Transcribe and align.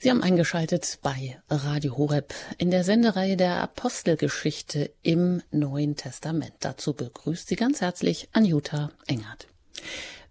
Sie 0.00 0.10
haben 0.10 0.22
eingeschaltet 0.22 1.00
bei 1.02 1.40
Radio 1.50 1.98
Horeb 1.98 2.32
in 2.56 2.70
der 2.70 2.84
Sendereihe 2.84 3.36
der 3.36 3.60
Apostelgeschichte 3.60 4.92
im 5.02 5.42
Neuen 5.50 5.96
Testament. 5.96 6.52
Dazu 6.60 6.92
begrüßt 6.94 7.48
Sie 7.48 7.56
ganz 7.56 7.80
herzlich 7.80 8.28
Anjuta 8.32 8.92
Engert. 9.08 9.48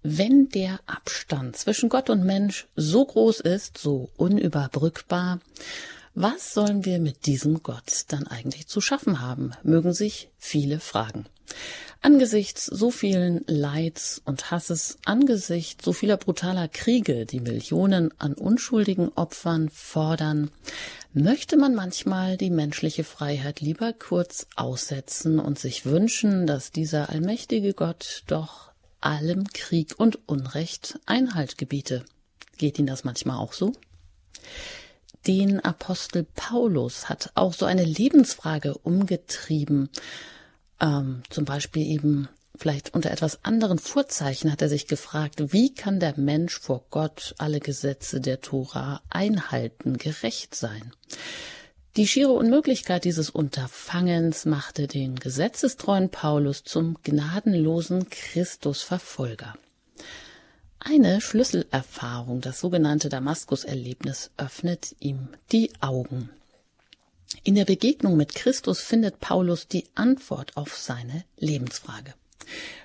Wenn 0.04 0.48
der 0.48 0.80
Abstand 0.86 1.58
zwischen 1.58 1.90
Gott 1.90 2.10
und 2.10 2.24
Mensch 2.24 2.70
so 2.78 3.04
groß 3.06 3.42
ist, 3.42 3.78
so 3.78 4.10
unüberbrückbar, 4.16 5.42
was 6.20 6.56
sollen 6.56 6.84
wir 6.84 6.98
mit 6.98 7.28
diesem 7.28 7.62
Gott 7.62 8.06
dann 8.08 8.26
eigentlich 8.26 8.66
zu 8.66 8.82
schaffen 8.82 9.22
haben, 9.22 9.52
mögen 9.62 9.94
sich 9.94 10.32
viele 10.40 10.80
fragen. 10.80 11.28
Angesichts 12.02 12.66
so 12.66 12.90
vielen 12.90 13.44
Leids 13.46 14.20
und 14.26 14.50
Hasses, 14.50 14.98
angesichts 15.06 15.86
so 15.86 15.94
vieler 15.94 16.18
brutaler 16.18 16.70
Kriege, 16.70 17.28
die 17.28 17.40
Millionen 17.40 18.12
an 18.20 18.34
unschuldigen 18.34 19.10
Opfern 19.10 19.70
fordern, 19.70 20.50
möchte 21.14 21.56
man 21.56 21.76
manchmal 21.76 22.36
die 22.36 22.50
menschliche 22.50 23.04
Freiheit 23.04 23.62
lieber 23.62 23.94
kurz 23.94 24.48
aussetzen 24.56 25.38
und 25.38 25.60
sich 25.60 25.86
wünschen, 25.86 26.48
dass 26.48 26.72
dieser 26.72 27.10
allmächtige 27.10 27.76
Gott 27.76 28.24
doch 28.26 28.72
allem 29.02 29.46
Krieg 29.54 29.94
und 30.00 30.28
Unrecht 30.28 31.00
Einhalt 31.06 31.60
gebiete. 31.60 32.06
Geht 32.58 32.80
Ihnen 32.80 32.88
das 32.88 33.04
manchmal 33.04 33.38
auch 33.38 33.54
so? 33.54 33.74
Den 35.28 35.60
Apostel 35.60 36.26
Paulus 36.36 37.10
hat 37.10 37.32
auch 37.36 37.54
so 37.54 37.66
eine 37.66 37.84
Lebensfrage 37.84 38.78
umgetrieben. 38.78 39.90
Ähm, 40.80 41.22
zum 41.30 41.44
Beispiel 41.44 41.86
eben 41.86 42.30
vielleicht 42.56 42.94
unter 42.94 43.12
etwas 43.12 43.44
anderen 43.44 43.78
Vorzeichen 43.78 44.52
hat 44.52 44.62
er 44.62 44.70
sich 44.70 44.88
gefragt, 44.88 45.52
wie 45.52 45.74
kann 45.74 46.00
der 46.00 46.18
Mensch 46.18 46.58
vor 46.58 46.86
Gott 46.90 47.36
alle 47.38 47.60
Gesetze 47.60 48.22
der 48.22 48.40
Tora 48.40 49.02
einhalten, 49.10 49.98
gerecht 49.98 50.56
sein? 50.56 50.94
Die 51.98 52.08
schiere 52.08 52.32
Unmöglichkeit 52.32 53.04
dieses 53.04 53.30
Unterfangens 53.30 54.46
machte 54.46 54.88
den 54.88 55.16
gesetzestreuen 55.16 56.10
Paulus 56.10 56.64
zum 56.64 56.98
gnadenlosen 57.04 58.10
Christusverfolger. 58.10 59.56
Eine 60.90 61.20
Schlüsselerfahrung, 61.20 62.40
das 62.40 62.62
sogenannte 62.62 63.10
Damaskus-Erlebnis, 63.10 64.32
öffnet 64.38 64.96
ihm 65.02 65.28
die 65.52 65.70
Augen. 65.82 66.30
In 67.44 67.56
der 67.56 67.66
Begegnung 67.66 68.16
mit 68.16 68.34
Christus 68.34 68.80
findet 68.80 69.20
Paulus 69.20 69.68
die 69.68 69.84
Antwort 69.96 70.56
auf 70.56 70.78
seine 70.78 71.26
Lebensfrage. 71.38 72.14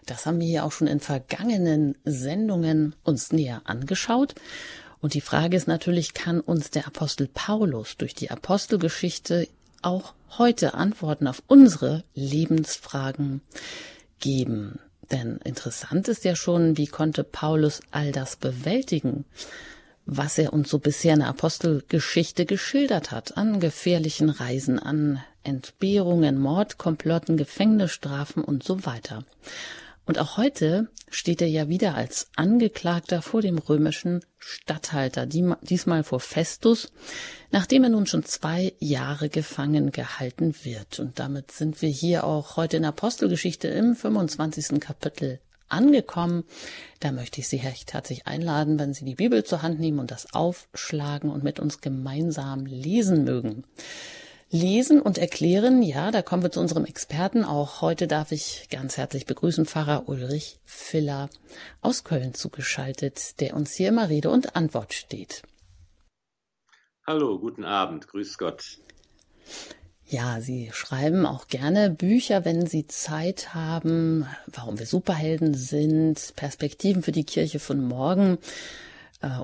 Das 0.05 0.27
haben 0.27 0.41
wir 0.41 0.49
ja 0.49 0.65
auch 0.65 0.73
schon 0.73 0.89
in 0.89 0.99
vergangenen 0.99 1.97
Sendungen 2.05 2.97
uns 3.05 3.31
näher 3.31 3.63
angeschaut. 3.67 4.35
Und 5.01 5.15
die 5.15 5.21
Frage 5.21 5.57
ist 5.57 5.69
natürlich, 5.69 6.13
kann 6.13 6.41
uns 6.41 6.71
der 6.71 6.89
Apostel 6.89 7.29
Paulus 7.33 7.97
durch 7.99 8.17
die 8.17 8.33
Apostelgeschichte 8.33 9.47
auch 9.81 10.15
heute 10.39 10.75
Antworten 10.75 11.29
auf 11.29 11.41
unsere 11.47 12.03
Lebensfragen 12.15 13.43
geben? 14.19 14.81
Denn 15.13 15.39
interessant 15.45 16.09
ist 16.09 16.25
ja 16.25 16.35
schon, 16.35 16.77
wie 16.79 16.87
konnte 16.87 17.23
Paulus 17.23 17.81
all 17.91 18.11
das 18.11 18.37
bewältigen? 18.37 19.25
was 20.07 20.39
er 20.39 20.53
uns 20.53 20.69
so 20.69 20.79
bisher 20.79 21.15
in 21.15 21.21
der 21.21 21.29
Apostelgeschichte 21.29 22.45
geschildert 22.45 23.11
hat, 23.11 23.37
an 23.37 23.61
gefährlichen 23.61 24.31
Reisen, 24.31 24.79
an 24.79 25.23
Entbehrungen, 25.45 26.39
Mordkomplotten, 26.39 27.37
Gefängnisstrafen 27.37 28.43
und 28.43 28.65
so 28.65 28.85
weiter. 28.85 29.25
Und 30.05 30.19
auch 30.19 30.37
heute 30.37 30.89
steht 31.11 31.41
er 31.41 31.49
ja 31.49 31.69
wieder 31.69 31.95
als 31.95 32.29
Angeklagter 32.35 33.23
vor 33.23 33.41
dem 33.41 33.59
römischen 33.59 34.25
Statthalter, 34.39 35.27
diesmal 35.27 36.03
vor 36.03 36.19
Festus, 36.19 36.93
nachdem 37.53 37.85
er 37.85 37.91
nun 37.91 38.07
schon 38.07 38.25
zwei 38.25 38.73
Jahre 38.81 39.29
gefangen 39.29 39.93
gehalten 39.93 40.55
wird. 40.65 40.99
Und 40.99 41.19
damit 41.19 41.53
sind 41.53 41.83
wir 41.83 41.89
hier 41.89 42.25
auch 42.25 42.57
heute 42.57 42.79
in 42.79 42.85
Apostelgeschichte 42.85 43.69
im 43.69 43.95
25. 43.95 44.81
Kapitel 44.81 45.39
angekommen. 45.69 46.45
Da 47.01 47.13
möchte 47.13 47.41
ich 47.41 47.49
Sie 47.49 47.59
recht 47.59 47.93
herzlich 47.93 48.27
einladen, 48.27 48.79
wenn 48.79 48.95
Sie 48.95 49.05
die 49.05 49.15
Bibel 49.15 49.45
zur 49.45 49.63
Hand 49.63 49.81
nehmen 49.81 49.99
und 49.99 50.11
das 50.11 50.35
aufschlagen 50.35 51.31
und 51.31 51.45
mit 51.45 51.61
uns 51.61 51.81
gemeinsam 51.81 52.67
lesen 52.67 53.25
mögen. 53.25 53.65
Lesen 54.55 55.01
und 55.01 55.17
erklären, 55.17 55.81
ja, 55.81 56.11
da 56.11 56.21
kommen 56.21 56.43
wir 56.43 56.51
zu 56.51 56.61
unserem 56.61 56.85
Experten. 56.85 57.43
Auch 57.43 57.81
heute 57.81 58.07
darf 58.07 58.33
ich 58.33 58.69
ganz 58.71 58.99
herzlich 58.99 59.25
begrüßen 59.25 59.65
Pfarrer 59.65 60.11
Ulrich 60.11 60.59
Filler 60.67 61.31
aus 61.81 62.05
Köln 62.05 62.35
zugeschaltet, 62.35 63.41
der 63.41 63.57
uns 63.57 63.73
hier 63.73 63.89
immer 63.89 64.11
Rede 64.11 64.29
und 64.29 64.55
Antwort 64.55 64.93
steht. 64.93 65.41
Hallo, 67.07 67.39
guten 67.39 67.65
Abend, 67.65 68.09
grüß 68.09 68.37
Gott. 68.37 68.77
Ja, 70.05 70.43
Sie 70.43 70.69
schreiben 70.75 71.25
auch 71.25 71.49
gerne 71.49 71.89
Bücher, 71.89 72.45
wenn 72.45 72.67
Sie 72.67 72.87
Zeit 72.87 73.55
haben, 73.55 74.27
warum 74.49 74.79
wir 74.79 74.85
Superhelden 74.85 75.55
sind, 75.55 76.35
Perspektiven 76.37 77.03
für 77.03 77.13
die 77.13 77.25
Kirche 77.25 77.59
von 77.59 77.83
morgen 77.83 78.37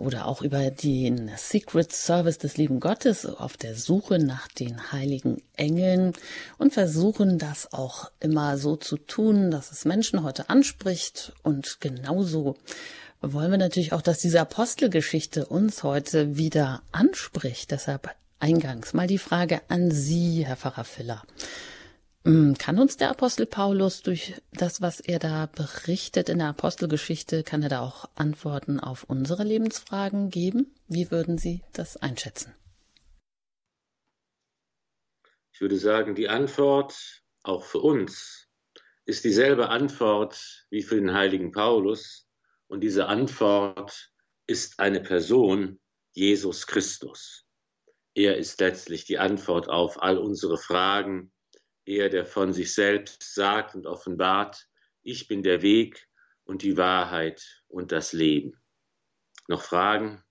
oder 0.00 0.26
auch 0.26 0.42
über 0.42 0.70
den 0.70 1.30
Secret 1.36 1.92
Service 1.92 2.38
des 2.38 2.56
lieben 2.56 2.80
Gottes 2.80 3.26
auf 3.26 3.56
der 3.56 3.74
Suche 3.74 4.18
nach 4.18 4.48
den 4.48 4.92
heiligen 4.92 5.42
Engeln 5.56 6.12
und 6.58 6.72
versuchen 6.72 7.38
das 7.38 7.72
auch 7.72 8.10
immer 8.20 8.58
so 8.58 8.76
zu 8.76 8.96
tun, 8.96 9.50
dass 9.50 9.70
es 9.70 9.84
Menschen 9.84 10.22
heute 10.22 10.50
anspricht 10.50 11.32
und 11.42 11.80
genauso 11.80 12.56
wollen 13.20 13.50
wir 13.50 13.58
natürlich 13.58 13.92
auch, 13.92 14.02
dass 14.02 14.18
diese 14.18 14.40
Apostelgeschichte 14.40 15.46
uns 15.46 15.82
heute 15.82 16.36
wieder 16.36 16.82
anspricht. 16.92 17.70
Deshalb 17.70 18.14
Eingangs 18.40 18.94
mal 18.94 19.08
die 19.08 19.18
Frage 19.18 19.62
an 19.68 19.90
Sie, 19.90 20.46
Herr 20.46 20.56
Pfarrer 20.56 20.84
Filler. 20.84 21.22
Hm, 22.28 22.58
kann 22.58 22.78
uns 22.78 22.98
der 22.98 23.08
Apostel 23.08 23.46
Paulus 23.46 24.02
durch 24.02 24.34
das, 24.52 24.82
was 24.82 25.00
er 25.00 25.18
da 25.18 25.46
berichtet 25.46 26.28
in 26.28 26.40
der 26.40 26.48
Apostelgeschichte, 26.48 27.42
kann 27.42 27.62
er 27.62 27.70
da 27.70 27.80
auch 27.80 28.04
Antworten 28.16 28.80
auf 28.80 29.04
unsere 29.04 29.44
Lebensfragen 29.44 30.28
geben? 30.28 30.74
Wie 30.88 31.10
würden 31.10 31.38
Sie 31.38 31.62
das 31.72 31.96
einschätzen? 31.96 32.54
Ich 35.54 35.62
würde 35.62 35.78
sagen, 35.78 36.14
die 36.14 36.28
Antwort 36.28 37.22
auch 37.44 37.64
für 37.64 37.78
uns 37.78 38.46
ist 39.06 39.24
dieselbe 39.24 39.70
Antwort 39.70 40.66
wie 40.68 40.82
für 40.82 40.96
den 40.96 41.14
heiligen 41.14 41.50
Paulus. 41.50 42.28
Und 42.66 42.82
diese 42.82 43.06
Antwort 43.06 44.12
ist 44.46 44.80
eine 44.80 45.00
Person, 45.00 45.80
Jesus 46.12 46.66
Christus. 46.66 47.46
Er 48.12 48.36
ist 48.36 48.60
letztlich 48.60 49.06
die 49.06 49.16
Antwort 49.16 49.70
auf 49.70 50.02
all 50.02 50.18
unsere 50.18 50.58
Fragen. 50.58 51.32
Er, 51.88 52.10
der 52.10 52.26
von 52.26 52.52
sich 52.52 52.74
selbst 52.74 53.34
sagt 53.34 53.74
und 53.74 53.86
offenbart, 53.86 54.68
ich 55.02 55.26
bin 55.26 55.42
der 55.42 55.62
Weg 55.62 56.06
und 56.44 56.60
die 56.60 56.76
Wahrheit 56.76 57.42
und 57.66 57.92
das 57.92 58.12
Leben. 58.12 58.60
Noch 59.48 59.62
Fragen? 59.62 60.22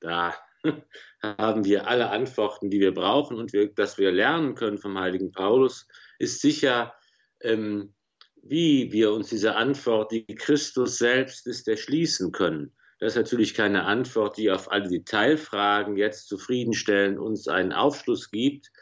Da 0.00 0.34
haben 1.22 1.64
wir 1.64 1.86
alle 1.86 2.10
Antworten, 2.10 2.68
die 2.68 2.80
wir 2.80 2.92
brauchen 2.92 3.38
und 3.38 3.52
wir, 3.52 3.72
dass 3.72 3.96
wir 3.96 4.10
lernen 4.10 4.56
können 4.56 4.78
vom 4.78 4.98
heiligen 4.98 5.30
Paulus, 5.30 5.86
ist 6.18 6.40
sicher, 6.40 6.92
ähm, 7.40 7.94
wie 8.42 8.90
wir 8.90 9.12
uns 9.12 9.28
diese 9.28 9.54
Antwort, 9.54 10.10
die 10.10 10.26
Christus 10.26 10.98
selbst 10.98 11.46
ist, 11.46 11.68
erschließen 11.68 12.32
können. 12.32 12.74
Das 12.98 13.12
ist 13.12 13.16
natürlich 13.16 13.54
keine 13.54 13.84
Antwort, 13.84 14.36
die 14.36 14.50
auf 14.50 14.72
alle 14.72 14.88
Detailfragen 14.88 15.96
jetzt 15.96 16.26
zufriedenstellend 16.26 17.20
uns 17.20 17.46
einen 17.46 17.72
Aufschluss 17.72 18.32
gibt. 18.32 18.72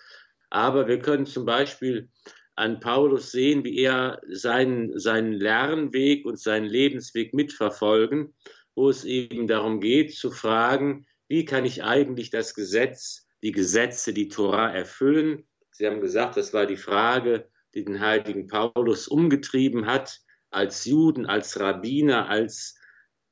Aber 0.53 0.87
wir 0.87 0.99
können 0.99 1.25
zum 1.25 1.47
Beispiel 1.47 2.11
an 2.57 2.79
Paulus 2.79 3.33
sehen, 3.33 3.65
wie 3.65 3.79
er 3.79 4.21
seinen, 4.29 4.99
seinen 4.99 5.33
Lernweg 5.33 6.27
und 6.27 6.39
seinen 6.39 6.67
Lebensweg 6.67 7.33
mitverfolgen, 7.33 8.35
wo 8.75 8.91
es 8.91 9.05
eben 9.05 9.47
darum 9.47 9.81
geht 9.81 10.15
zu 10.15 10.31
fragen, 10.31 11.07
wie 11.27 11.47
kann 11.47 11.65
ich 11.65 11.85
eigentlich 11.85 12.29
das 12.29 12.55
Gesetz, 12.55 13.27
die 13.43 13.53
Gesetze, 13.53 14.13
die 14.13 14.29
Tora 14.29 14.71
erfüllen? 14.71 15.49
Sie 15.71 15.87
haben 15.87 16.03
gesagt, 16.03 16.37
das 16.37 16.53
war 16.53 16.67
die 16.67 16.77
Frage, 16.77 17.49
die 17.75 17.87
den 17.87 18.01
heiligen 18.01 18.47
Paulus 18.47 19.09
umgetrieben 19.09 19.87
hat, 19.87 20.21
als 20.51 20.85
Juden, 20.85 21.25
als 21.25 21.59
Rabbiner, 21.59 22.29
als 22.29 22.79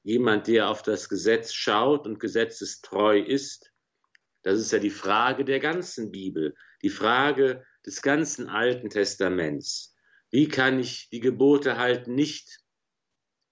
jemand, 0.04 0.46
der 0.46 0.70
auf 0.70 0.80
das 0.82 1.10
Gesetz 1.10 1.52
schaut 1.52 2.06
und 2.06 2.18
gesetzestreu 2.18 3.20
ist? 3.20 3.70
Das 4.40 4.58
ist 4.58 4.72
ja 4.72 4.78
die 4.78 4.88
Frage 4.88 5.44
der 5.44 5.60
ganzen 5.60 6.10
Bibel, 6.10 6.54
die 6.82 6.90
Frage 6.90 7.64
des 7.86 8.02
ganzen 8.02 8.48
Alten 8.48 8.90
Testaments. 8.90 9.94
Wie 10.30 10.48
kann 10.48 10.78
ich 10.78 11.08
die 11.10 11.20
Gebote 11.20 11.76
halten, 11.76 12.14
nicht 12.14 12.60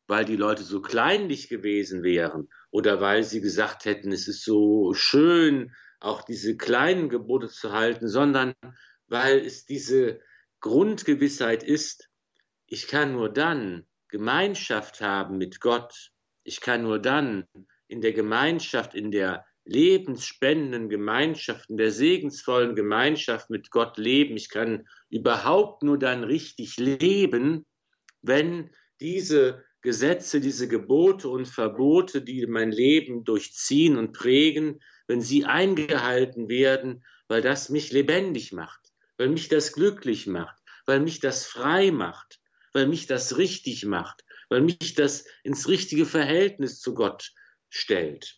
weil 0.09 0.25
die 0.25 0.37
Leute 0.37 0.63
so 0.63 0.81
kleinlich 0.81 1.49
gewesen 1.49 2.03
wären 2.03 2.49
oder 2.71 3.01
weil 3.01 3.23
sie 3.25 3.41
gesagt 3.41 3.85
hätten, 3.85 4.11
es 4.11 4.27
ist 4.27 4.43
so 4.43 4.95
schön, 4.95 5.75
auch 6.01 6.23
diese 6.23 6.57
kleinen 6.57 7.09
Gebote 7.09 7.49
zu 7.49 7.73
halten, 7.73 8.09
sondern 8.09 8.55
weil 9.07 9.39
es 9.39 9.67
diese 9.67 10.21
Grundgewissheit 10.61 11.63
ist, 11.63 12.09
ich 12.67 12.89
kann 12.89 13.13
nur 13.13 13.33
dann 13.33 13.87
Gemeinschaft 14.09 15.01
haben 15.01 15.37
mit 15.37 15.61
Gott, 15.61 16.11
ich 16.43 16.61
kann 16.61 16.83
nur 16.83 16.99
dann 16.99 17.47
in 17.87 18.01
der 18.01 18.13
Gemeinschaft, 18.13 18.95
in 18.95 19.11
der 19.11 19.45
lebensspendenden 19.69 20.89
Gemeinschaft, 20.89 21.69
in 21.69 21.77
der 21.77 21.91
segensvollen 21.91 22.75
Gemeinschaft 22.75 23.51
mit 23.51 23.71
Gott 23.71 23.99
leben. 23.99 24.37
Ich 24.37 24.49
kann 24.49 24.89
überhaupt 25.11 25.83
nur 25.83 25.99
dann 25.99 26.25
richtig 26.25 26.79
leben, 26.79 27.67
wenn 28.23 28.71
diese 29.01 29.65
Gesetze, 29.83 30.41
diese 30.41 30.69
Gebote 30.69 31.29
und 31.29 31.47
Verbote, 31.47 32.23
die 32.23 32.47
mein 32.47 32.73
Leben 32.73 33.25
durchziehen 33.25 33.97
und 33.97 34.13
prägen, 34.13 34.81
wenn 35.07 35.21
sie 35.21 35.45
eingehalten 35.45 36.49
werden, 36.49 37.05
weil 37.29 37.43
das 37.43 37.69
mich 37.69 37.93
lebendig 37.93 38.53
macht, 38.53 38.81
weil 39.19 39.29
mich 39.29 39.49
das 39.49 39.75
glücklich 39.75 40.27
macht, 40.27 40.57
weil 40.87 41.01
mich 41.01 41.21
das 41.21 41.47
frei 41.47 41.91
macht, 41.91 42.41
weil 42.73 42.87
mich 42.87 43.07
das 43.07 43.37
richtig 43.37 43.85
macht, 43.85 44.25
weil 44.49 44.63
mich 44.63 44.95
das 44.95 45.27
ins 45.45 45.69
richtige 45.69 46.07
Verhältnis 46.07 46.81
zu 46.81 46.95
Gott 46.95 47.33
stellt. 47.69 48.38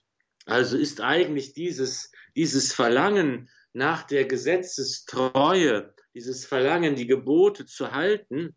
Also 0.50 0.76
ist 0.76 1.00
eigentlich 1.00 1.52
dieses, 1.54 2.10
dieses 2.34 2.72
Verlangen 2.72 3.48
nach 3.72 4.02
der 4.02 4.24
Gesetzestreue, 4.24 5.94
dieses 6.12 6.44
Verlangen, 6.44 6.96
die 6.96 7.06
Gebote 7.06 7.66
zu 7.66 7.92
halten, 7.92 8.56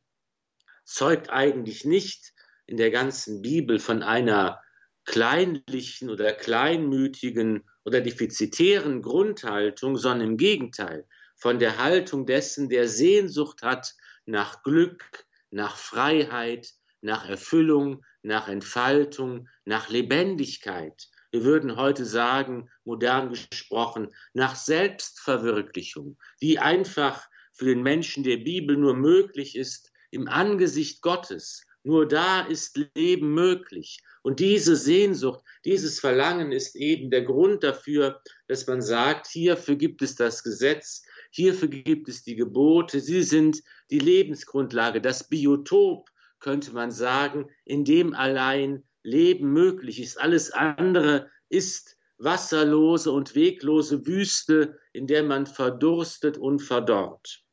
zeugt 0.86 1.30
eigentlich 1.30 1.86
nicht 1.86 2.34
in 2.66 2.78
der 2.78 2.90
ganzen 2.90 3.42
Bibel 3.44 3.78
von 3.78 4.02
einer 4.02 4.60
kleinlichen 5.06 6.10
oder 6.10 6.34
kleinmütigen 6.34 7.70
oder 7.86 8.02
defizitären 8.02 9.02
Grundhaltung, 9.02 9.98
sondern 9.98 10.30
im 10.30 10.38
Gegenteil 10.38 11.06
von 11.36 11.60
der 11.60 11.78
Haltung 11.78 12.26
dessen, 12.26 12.70
der 12.70 12.88
Sehnsucht 12.88 13.62
hat 13.62 13.94
nach 14.26 14.64
Glück, 14.64 15.26
nach 15.52 15.78
Freiheit, 15.78 16.74
nach 17.02 17.30
Erfüllung, 17.30 18.04
nach 18.22 18.48
Entfaltung, 18.48 19.48
nach 19.66 19.90
Lebendigkeit. 19.90 21.10
Wir 21.34 21.46
würden 21.46 21.78
heute 21.78 22.06
sagen, 22.06 22.70
modern 22.84 23.30
gesprochen, 23.30 24.14
nach 24.34 24.56
Selbstverwirklichung, 24.56 26.16
die 26.44 26.60
einfach 26.60 27.28
für 27.52 27.66
den 27.66 27.82
Menschen 27.82 28.24
der 28.24 28.38
Bibel 28.38 28.78
nur 28.78 28.94
möglich 28.94 29.56
ist 29.56 29.92
im 30.12 30.28
Angesicht 30.28 31.02
Gottes. 31.02 31.66
Nur 31.82 32.08
da 32.08 32.42
ist 32.42 32.80
Leben 32.94 33.34
möglich. 33.34 34.04
Und 34.22 34.40
diese 34.40 34.76
Sehnsucht, 34.76 35.44
dieses 35.66 36.00
Verlangen 36.00 36.52
ist 36.52 36.76
eben 36.76 37.10
der 37.10 37.24
Grund 37.24 37.64
dafür, 37.64 38.22
dass 38.48 38.68
man 38.68 38.84
sagt, 38.84 39.26
hierfür 39.26 39.76
gibt 39.76 40.04
es 40.04 40.16
das 40.16 40.44
Gesetz, 40.44 41.02
hierfür 41.32 41.68
gibt 41.68 42.10
es 42.10 42.24
die 42.24 42.36
Gebote, 42.36 43.00
sie 43.00 43.24
sind 43.24 43.64
die 43.90 43.98
Lebensgrundlage, 43.98 45.02
das 45.02 45.28
Biotop, 45.28 46.12
könnte 46.40 46.74
man 46.74 46.92
sagen, 46.92 47.50
in 47.66 47.86
dem 47.86 48.14
allein 48.14 48.84
Leben 49.04 49.52
möglich 49.52 50.02
ist. 50.02 50.20
Alles 50.20 50.52
andere 50.52 51.30
ist 51.50 51.98
wasserlose 52.18 53.12
und 53.12 53.36
weglose 53.36 54.06
Wüste, 54.08 54.80
in 54.94 55.08
der 55.08 55.24
man 55.24 55.46
verdurstet 55.46 56.38
und 56.38 56.60
verdorrt. 56.60 57.44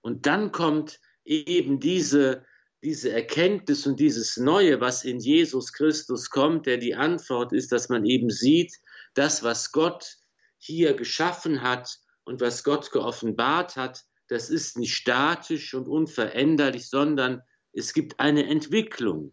Und 0.00 0.26
dann 0.26 0.50
kommt 0.52 1.00
eben 1.24 1.78
diese, 1.78 2.44
diese 2.82 3.12
Erkenntnis 3.12 3.86
und 3.86 4.00
dieses 4.00 4.36
Neue, 4.36 4.80
was 4.80 5.04
in 5.04 5.20
Jesus 5.20 5.72
Christus 5.72 6.30
kommt, 6.30 6.66
der 6.66 6.78
die 6.78 6.94
Antwort 6.94 7.52
ist, 7.52 7.70
dass 7.70 7.88
man 7.88 8.04
eben 8.04 8.30
sieht, 8.30 8.74
das, 9.14 9.42
was 9.42 9.70
Gott 9.70 10.16
hier 10.58 10.94
geschaffen 10.94 11.62
hat 11.62 11.98
und 12.24 12.40
was 12.40 12.64
Gott 12.64 12.90
geoffenbart 12.90 13.76
hat, 13.76 14.04
das 14.28 14.50
ist 14.50 14.78
nicht 14.78 14.94
statisch 14.94 15.74
und 15.74 15.88
unveränderlich, 15.88 16.88
sondern 16.88 17.42
es 17.72 17.92
gibt 17.92 18.18
eine 18.18 18.46
Entwicklung. 18.46 19.32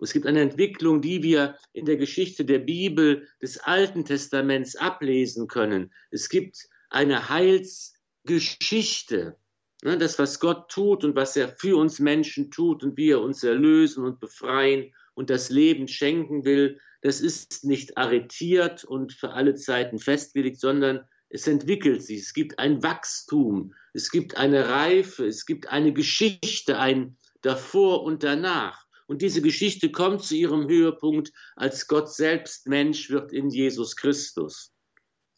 Es 0.00 0.12
gibt 0.12 0.26
eine 0.26 0.40
Entwicklung, 0.40 1.00
die 1.00 1.22
wir 1.22 1.56
in 1.72 1.84
der 1.84 1.96
Geschichte 1.96 2.44
der 2.44 2.60
Bibel 2.60 3.26
des 3.42 3.58
Alten 3.58 4.04
Testaments 4.04 4.76
ablesen 4.76 5.48
können. 5.48 5.92
Es 6.10 6.28
gibt 6.28 6.68
eine 6.90 7.28
Heilsgeschichte. 7.28 9.36
Ne, 9.84 9.96
das, 9.96 10.18
was 10.18 10.40
Gott 10.40 10.68
tut 10.70 11.04
und 11.04 11.14
was 11.14 11.36
er 11.36 11.48
für 11.48 11.78
uns 11.78 12.00
Menschen 12.00 12.50
tut 12.50 12.82
und 12.82 12.96
wie 12.96 13.10
er 13.10 13.20
uns 13.20 13.44
erlösen 13.44 14.04
und 14.04 14.18
befreien 14.18 14.92
und 15.14 15.30
das 15.30 15.50
Leben 15.50 15.86
schenken 15.86 16.44
will, 16.44 16.80
das 17.00 17.20
ist 17.20 17.64
nicht 17.64 17.96
arretiert 17.96 18.84
und 18.84 19.12
für 19.12 19.30
alle 19.30 19.54
Zeiten 19.54 20.00
festgelegt, 20.00 20.58
sondern 20.58 21.06
es 21.28 21.46
entwickelt 21.46 22.02
sich. 22.02 22.20
Es 22.20 22.34
gibt 22.34 22.58
ein 22.58 22.82
Wachstum, 22.82 23.72
es 23.92 24.10
gibt 24.10 24.36
eine 24.36 24.68
Reife, 24.68 25.26
es 25.26 25.46
gibt 25.46 25.68
eine 25.68 25.92
Geschichte, 25.92 26.78
ein 26.78 27.16
davor 27.42 28.02
und 28.02 28.24
danach. 28.24 28.87
Und 29.08 29.22
diese 29.22 29.40
Geschichte 29.40 29.90
kommt 29.90 30.22
zu 30.22 30.36
ihrem 30.36 30.68
Höhepunkt, 30.68 31.32
als 31.56 31.88
Gott 31.88 32.12
selbst 32.12 32.66
Mensch 32.66 33.08
wird 33.08 33.32
in 33.32 33.48
Jesus 33.48 33.96
Christus. 33.96 34.74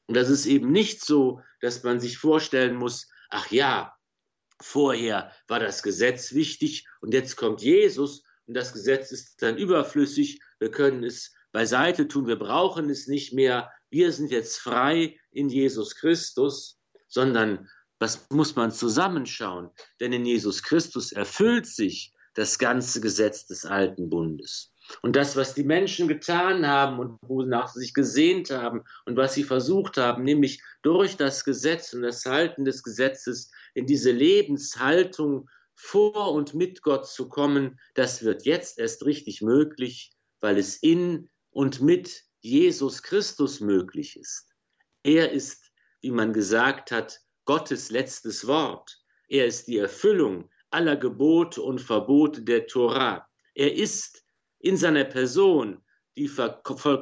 Und 0.09 0.17
das 0.17 0.29
ist 0.29 0.47
eben 0.47 0.73
nicht 0.73 1.05
so, 1.05 1.41
dass 1.61 1.85
man 1.85 2.01
sich 2.01 2.19
vorstellen 2.19 2.75
muss, 2.75 3.09
ach 3.31 3.51
ja, 3.53 3.95
vorher 4.61 5.33
war 5.47 5.61
das 5.61 5.85
Gesetz 5.85 6.35
wichtig 6.35 6.85
und 7.01 7.15
jetzt 7.15 7.37
kommt 7.37 7.63
Jesus 7.63 8.25
und 8.47 8.55
das 8.55 8.73
Gesetz 8.73 9.13
ist 9.13 9.41
dann 9.41 9.57
überflüssig, 9.57 10.41
wir 10.59 10.73
können 10.73 11.05
es 11.05 11.33
beiseite 11.53 12.09
tun, 12.09 12.27
wir 12.27 12.41
brauchen 12.41 12.91
es 12.91 13.07
nicht 13.07 13.33
mehr, 13.33 13.71
wir 13.89 14.11
sind 14.11 14.33
jetzt 14.33 14.59
frei 14.59 15.17
in 15.31 15.49
Jesus 15.49 15.95
Christus, 15.95 16.81
sondern 17.07 17.69
was 18.01 18.29
muss 18.31 18.57
man 18.57 18.73
zusammenschauen? 18.73 19.71
Denn 20.01 20.13
in 20.13 20.27
Jesus 20.27 20.65
Christus 20.65 21.13
erfüllt 21.13 21.67
sich 21.67 22.13
das 22.41 22.59
ganze 22.59 23.03
Gesetz 23.03 23.47
des 23.47 23.67
alten 23.67 24.09
Bundes. 24.09 24.73
Und 25.03 25.15
das, 25.15 25.37
was 25.37 25.55
die 25.55 25.63
Menschen 25.63 26.09
getan 26.09 26.67
haben 26.67 26.99
und 26.99 27.19
wonach 27.21 27.69
sie 27.69 27.81
sich 27.81 27.93
gesehnt 27.93 28.51
haben 28.51 28.83
und 29.05 29.19
was 29.19 29.35
sie 29.35 29.45
versucht 29.45 29.99
haben, 29.99 30.25
nämlich 30.25 30.63
durch 30.81 31.19
das 31.19 31.45
Gesetz 31.45 31.93
und 31.93 32.01
das 32.01 32.25
Halten 32.25 32.65
des 32.65 32.83
Gesetzes 32.83 33.51
in 33.75 33.87
diese 33.87 34.11
Lebenshaltung 34.11 35.51
vor 35.75 36.33
und 36.33 36.55
mit 36.55 36.81
Gott 36.81 37.07
zu 37.07 37.29
kommen, 37.29 37.79
das 37.95 38.23
wird 38.25 38.47
jetzt 38.47 38.79
erst 38.79 39.05
richtig 39.05 39.43
möglich, 39.43 40.11
weil 40.41 40.57
es 40.57 40.77
in 40.77 41.29
und 41.51 41.83
mit 41.83 42.25
Jesus 42.41 43.03
Christus 43.03 43.61
möglich 43.61 44.19
ist. 44.19 44.49
Er 45.03 45.31
ist, 45.31 45.71
wie 46.01 46.11
man 46.11 46.33
gesagt 46.33 46.91
hat, 46.91 47.21
Gottes 47.45 47.91
letztes 47.91 48.47
Wort. 48.47 48.99
Er 49.29 49.47
ist 49.47 49.69
die 49.69 49.77
Erfüllung 49.77 50.49
aller 50.71 50.97
Gebote 50.97 51.63
und 51.63 51.81
Verbote 51.81 52.43
der 52.43 52.67
Tora. 52.67 53.27
Er 53.55 53.75
ist 53.75 54.25
in 54.59 54.77
seiner 54.77 55.05
Person 55.05 55.83
die, 56.17 56.31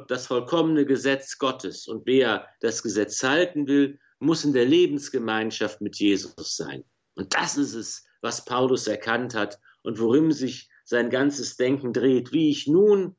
das 0.07 0.27
vollkommene 0.27 0.85
Gesetz 0.85 1.37
Gottes. 1.37 1.87
Und 1.87 2.05
wer 2.05 2.47
das 2.61 2.83
Gesetz 2.83 3.21
halten 3.23 3.67
will, 3.67 3.99
muss 4.19 4.43
in 4.43 4.53
der 4.53 4.65
Lebensgemeinschaft 4.65 5.81
mit 5.81 5.97
Jesus 5.97 6.57
sein. 6.57 6.83
Und 7.15 7.33
das 7.35 7.57
ist 7.57 7.73
es, 7.73 8.05
was 8.21 8.45
Paulus 8.45 8.87
erkannt 8.87 9.33
hat 9.33 9.59
und 9.83 9.99
worum 9.99 10.31
sich 10.31 10.69
sein 10.85 11.09
ganzes 11.09 11.57
Denken 11.57 11.93
dreht. 11.93 12.31
Wie 12.31 12.49
ich 12.49 12.67
nun 12.67 13.15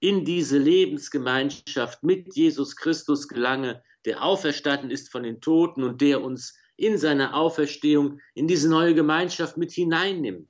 in 0.00 0.24
diese 0.24 0.58
Lebensgemeinschaft 0.58 2.02
mit 2.02 2.34
Jesus 2.36 2.76
Christus 2.76 3.28
gelange, 3.28 3.82
der 4.04 4.22
auferstanden 4.22 4.90
ist 4.90 5.10
von 5.10 5.22
den 5.22 5.40
Toten 5.40 5.82
und 5.82 6.00
der 6.00 6.22
uns 6.22 6.54
in 6.76 6.98
seiner 6.98 7.34
Auferstehung 7.34 8.20
in 8.34 8.48
diese 8.48 8.68
neue 8.68 8.94
Gemeinschaft 8.94 9.56
mit 9.56 9.72
hineinnimmt. 9.72 10.48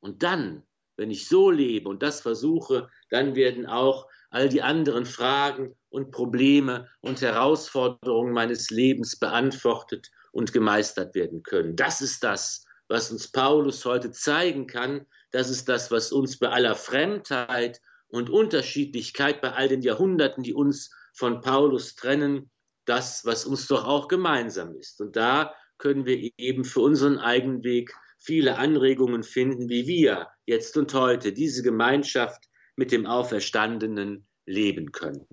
Und 0.00 0.22
dann, 0.22 0.62
wenn 0.96 1.10
ich 1.10 1.28
so 1.28 1.50
lebe 1.50 1.88
und 1.88 2.02
das 2.02 2.20
versuche, 2.20 2.88
dann 3.10 3.34
werden 3.34 3.66
auch 3.66 4.08
all 4.30 4.48
die 4.48 4.62
anderen 4.62 5.06
Fragen 5.06 5.76
und 5.88 6.10
Probleme 6.10 6.88
und 7.00 7.20
Herausforderungen 7.20 8.32
meines 8.32 8.70
Lebens 8.70 9.18
beantwortet 9.18 10.10
und 10.32 10.52
gemeistert 10.52 11.14
werden 11.14 11.42
können. 11.42 11.76
Das 11.76 12.00
ist 12.00 12.22
das, 12.22 12.64
was 12.88 13.10
uns 13.10 13.28
Paulus 13.28 13.84
heute 13.84 14.10
zeigen 14.12 14.66
kann. 14.66 15.06
Das 15.32 15.50
ist 15.50 15.68
das, 15.68 15.90
was 15.90 16.12
uns 16.12 16.38
bei 16.38 16.48
aller 16.48 16.74
Fremdheit 16.74 17.80
und 18.08 18.30
Unterschiedlichkeit, 18.30 19.40
bei 19.40 19.52
all 19.52 19.68
den 19.68 19.82
Jahrhunderten, 19.82 20.42
die 20.42 20.54
uns 20.54 20.90
von 21.12 21.40
Paulus 21.40 21.94
trennen, 21.94 22.50
das, 22.84 23.24
was 23.24 23.44
uns 23.44 23.66
doch 23.66 23.84
auch 23.84 24.08
gemeinsam 24.08 24.74
ist. 24.76 25.00
Und 25.00 25.16
da 25.16 25.54
können 25.78 26.06
wir 26.06 26.30
eben 26.36 26.64
für 26.64 26.80
unseren 26.80 27.18
eigenen 27.18 27.64
Weg 27.64 27.94
viele 28.18 28.58
Anregungen 28.58 29.22
finden, 29.22 29.68
wie 29.68 29.86
wir 29.86 30.28
jetzt 30.44 30.76
und 30.76 30.92
heute 30.94 31.32
diese 31.32 31.62
Gemeinschaft 31.62 32.44
mit 32.76 32.92
dem 32.92 33.06
Auferstandenen 33.06 34.26
leben 34.44 34.92
können. 34.92 35.26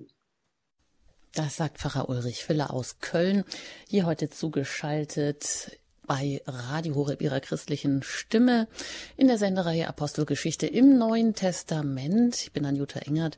Das 1.33 1.57
sagt 1.57 1.77
Pfarrer 1.77 2.09
Ulrich 2.09 2.43
Filler 2.43 2.71
aus 2.71 2.99
Köln, 2.99 3.43
hier 3.87 4.05
heute 4.05 4.29
zugeschaltet 4.29 5.77
bei 6.07 6.41
Radio 6.47 6.95
Horeb 6.95 7.21
ihrer 7.21 7.41
christlichen 7.41 8.01
Stimme 8.01 8.67
in 9.17 9.27
der 9.27 9.37
Sendereihe 9.37 9.87
Apostelgeschichte 9.87 10.65
im 10.65 10.97
Neuen 10.97 11.35
Testament. 11.35 12.41
Ich 12.41 12.53
bin 12.53 12.65
Anjuta 12.65 12.99
Engert 12.99 13.37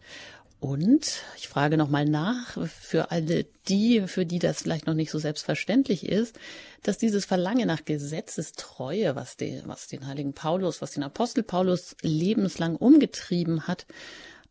und 0.59 1.21
ich 1.37 1.47
frage 1.47 1.77
nochmal 1.77 2.05
nach, 2.05 2.57
für 2.67 3.11
alle 3.11 3.45
die, 3.69 4.07
für 4.07 4.25
die 4.25 4.39
das 4.39 4.61
vielleicht 4.61 4.87
noch 4.87 4.93
nicht 4.93 5.09
so 5.09 5.17
selbstverständlich 5.17 6.05
ist, 6.05 6.37
dass 6.83 6.97
dieses 6.97 7.25
Verlangen 7.25 7.67
nach 7.67 7.85
Gesetzestreue, 7.85 9.15
was, 9.15 9.37
den, 9.37 9.65
was 9.67 9.87
den 9.87 10.05
heiligen 10.05 10.33
Paulus, 10.33 10.81
was 10.81 10.91
den 10.91 11.03
Apostel 11.03 11.43
Paulus 11.43 11.95
lebenslang 12.01 12.75
umgetrieben 12.75 13.67
hat, 13.67 13.85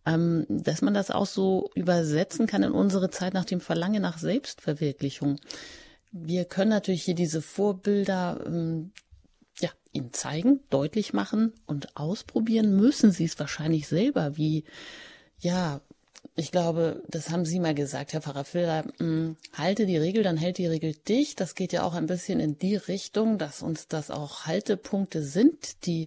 ähm, 0.06 0.46
dass 0.48 0.80
man 0.80 0.94
das 0.94 1.10
auch 1.10 1.26
so 1.26 1.70
übersetzen 1.74 2.46
kann 2.46 2.62
in 2.62 2.72
unsere 2.72 3.10
Zeit 3.10 3.34
nach 3.34 3.44
dem 3.44 3.60
Verlangen 3.60 4.00
nach 4.00 4.16
Selbstverwirklichung. 4.16 5.38
Wir 6.10 6.46
können 6.46 6.70
natürlich 6.70 7.02
hier 7.02 7.16
diese 7.16 7.42
Vorbilder 7.42 8.42
ähm, 8.46 8.92
ja, 9.60 9.68
ihnen 9.92 10.14
zeigen, 10.14 10.60
deutlich 10.70 11.12
machen 11.12 11.52
und 11.66 11.98
ausprobieren 11.98 12.76
müssen 12.76 13.12
sie 13.12 13.24
es 13.24 13.38
wahrscheinlich 13.38 13.88
selber, 13.88 14.38
wie 14.38 14.64
ja, 15.40 15.82
ich 16.38 16.52
glaube, 16.52 17.02
das 17.08 17.30
haben 17.30 17.44
Sie 17.44 17.58
mal 17.58 17.74
gesagt, 17.74 18.12
Herr 18.12 18.22
Pfarrer 18.22 18.44
Filler, 18.44 18.84
hm, 18.98 19.36
halte 19.54 19.86
die 19.86 19.96
Regel, 19.96 20.22
dann 20.22 20.36
hält 20.36 20.58
die 20.58 20.68
Regel 20.68 20.94
dich. 20.94 21.34
Das 21.34 21.56
geht 21.56 21.72
ja 21.72 21.82
auch 21.82 21.94
ein 21.94 22.06
bisschen 22.06 22.38
in 22.38 22.56
die 22.56 22.76
Richtung, 22.76 23.38
dass 23.38 23.60
uns 23.60 23.88
das 23.88 24.12
auch 24.12 24.46
Haltepunkte 24.46 25.24
sind, 25.24 25.84
die 25.84 26.06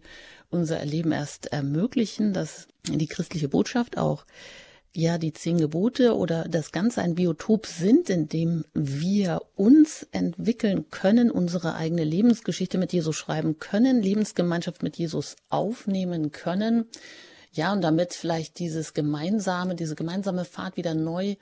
unser 0.50 0.80
Erleben 0.80 1.12
erst 1.12 1.48
ermöglichen, 1.48 2.32
dass 2.32 2.70
die 2.88 3.08
christliche 3.08 3.50
Botschaft 3.50 3.98
auch 3.98 4.26
ja 4.94 5.18
die 5.18 5.34
zehn 5.34 5.58
Gebote 5.58 6.16
oder 6.16 6.46
das 6.46 6.72
Ganze 6.72 7.02
ein 7.02 7.16
Biotop 7.16 7.66
sind, 7.66 8.10
in 8.10 8.30
dem 8.30 8.64
wir 8.74 9.42
uns 9.56 10.08
entwickeln 10.14 10.90
können, 10.92 11.30
unsere 11.30 11.76
eigene 11.76 12.06
Lebensgeschichte 12.06 12.78
mit 12.78 12.94
Jesus 12.94 13.18
schreiben 13.18 13.60
können, 13.60 14.02
Lebensgemeinschaft 14.02 14.82
mit 14.82 14.96
Jesus 14.96 15.36
aufnehmen 15.50 16.32
können 16.32 16.86
ja, 17.52 17.74
und 17.74 17.82
damit 17.82 18.14
vielleicht 18.14 18.60
dieses 18.60 18.94
gemeinsame, 18.94 19.76
diese 19.76 19.96
gemeinsame 19.96 20.46
Fahrt 20.46 20.78
wieder 20.78 20.94
neu 20.94 21.36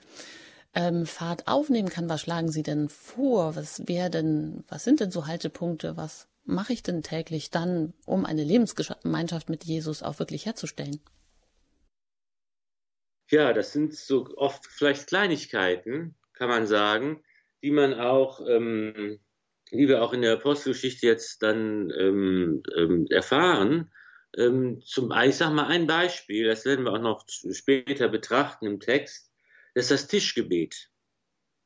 ähm, 0.74 1.06
Fahrt 1.06 1.46
aufnehmen 1.46 1.88
kann, 1.88 2.08
was 2.08 2.22
schlagen 2.22 2.50
Sie 2.50 2.62
denn 2.62 2.88
vor? 2.88 3.56
Was 3.56 3.86
wäre 3.86 4.10
was 4.68 4.84
sind 4.84 5.00
denn 5.00 5.10
so 5.10 5.26
Haltepunkte? 5.26 5.96
Was 5.96 6.28
mache 6.44 6.72
ich 6.72 6.82
denn 6.82 7.02
täglich 7.02 7.50
dann, 7.50 7.92
um 8.06 8.24
eine 8.24 8.44
Lebensgemeinschaft 8.44 9.48
mit 9.48 9.64
Jesus 9.64 10.02
auch 10.02 10.18
wirklich 10.18 10.46
herzustellen? 10.46 11.00
Ja, 13.30 13.52
das 13.52 13.72
sind 13.72 13.94
so 13.94 14.28
oft 14.36 14.66
vielleicht 14.66 15.06
Kleinigkeiten, 15.06 16.16
kann 16.32 16.48
man 16.48 16.66
sagen, 16.66 17.22
die 17.62 17.70
man 17.70 17.94
auch, 17.94 18.40
ähm, 18.48 19.20
die 19.70 19.86
wir 19.86 20.02
auch 20.02 20.12
in 20.12 20.22
der 20.22 20.34
Apostelgeschichte 20.34 21.06
jetzt 21.06 21.42
dann 21.42 21.92
ähm, 21.96 22.62
ähm, 22.76 23.06
erfahren, 23.10 23.92
zum, 24.32 25.12
ich 25.24 25.36
sage 25.36 25.54
mal 25.54 25.66
ein 25.66 25.86
Beispiel, 25.86 26.46
das 26.46 26.64
werden 26.64 26.84
wir 26.84 26.92
auch 26.92 27.00
noch 27.00 27.24
später 27.28 28.08
betrachten 28.08 28.66
im 28.66 28.80
Text, 28.80 29.32
das 29.74 29.84
ist 29.84 29.90
das 29.90 30.06
Tischgebet. 30.08 30.90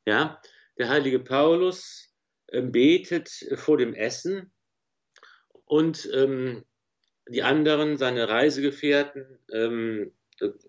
Ja, 0.07 0.41
der 0.77 0.89
heilige 0.89 1.19
Paulus 1.19 2.13
ähm, 2.51 2.71
betet 2.71 3.29
vor 3.55 3.77
dem 3.77 3.93
Essen 3.93 4.51
und 5.65 6.09
ähm, 6.13 6.63
die 7.27 7.43
anderen, 7.43 7.97
seine 7.97 8.29
Reisegefährten, 8.29 9.39
ähm, 9.51 10.11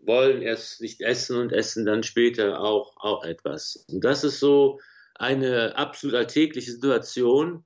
wollen 0.03 0.43
erst 0.43 0.81
nicht 0.81 1.01
essen 1.03 1.37
und 1.37 1.53
essen 1.53 1.85
dann 1.85 2.03
später 2.03 2.61
auch, 2.61 2.97
auch 2.97 3.25
etwas. 3.25 3.85
Und 3.89 4.05
das 4.05 4.25
ist 4.25 4.39
so 4.41 4.81
eine 5.15 5.77
absolut 5.77 6.17
alltägliche 6.17 6.73
Situation, 6.73 7.65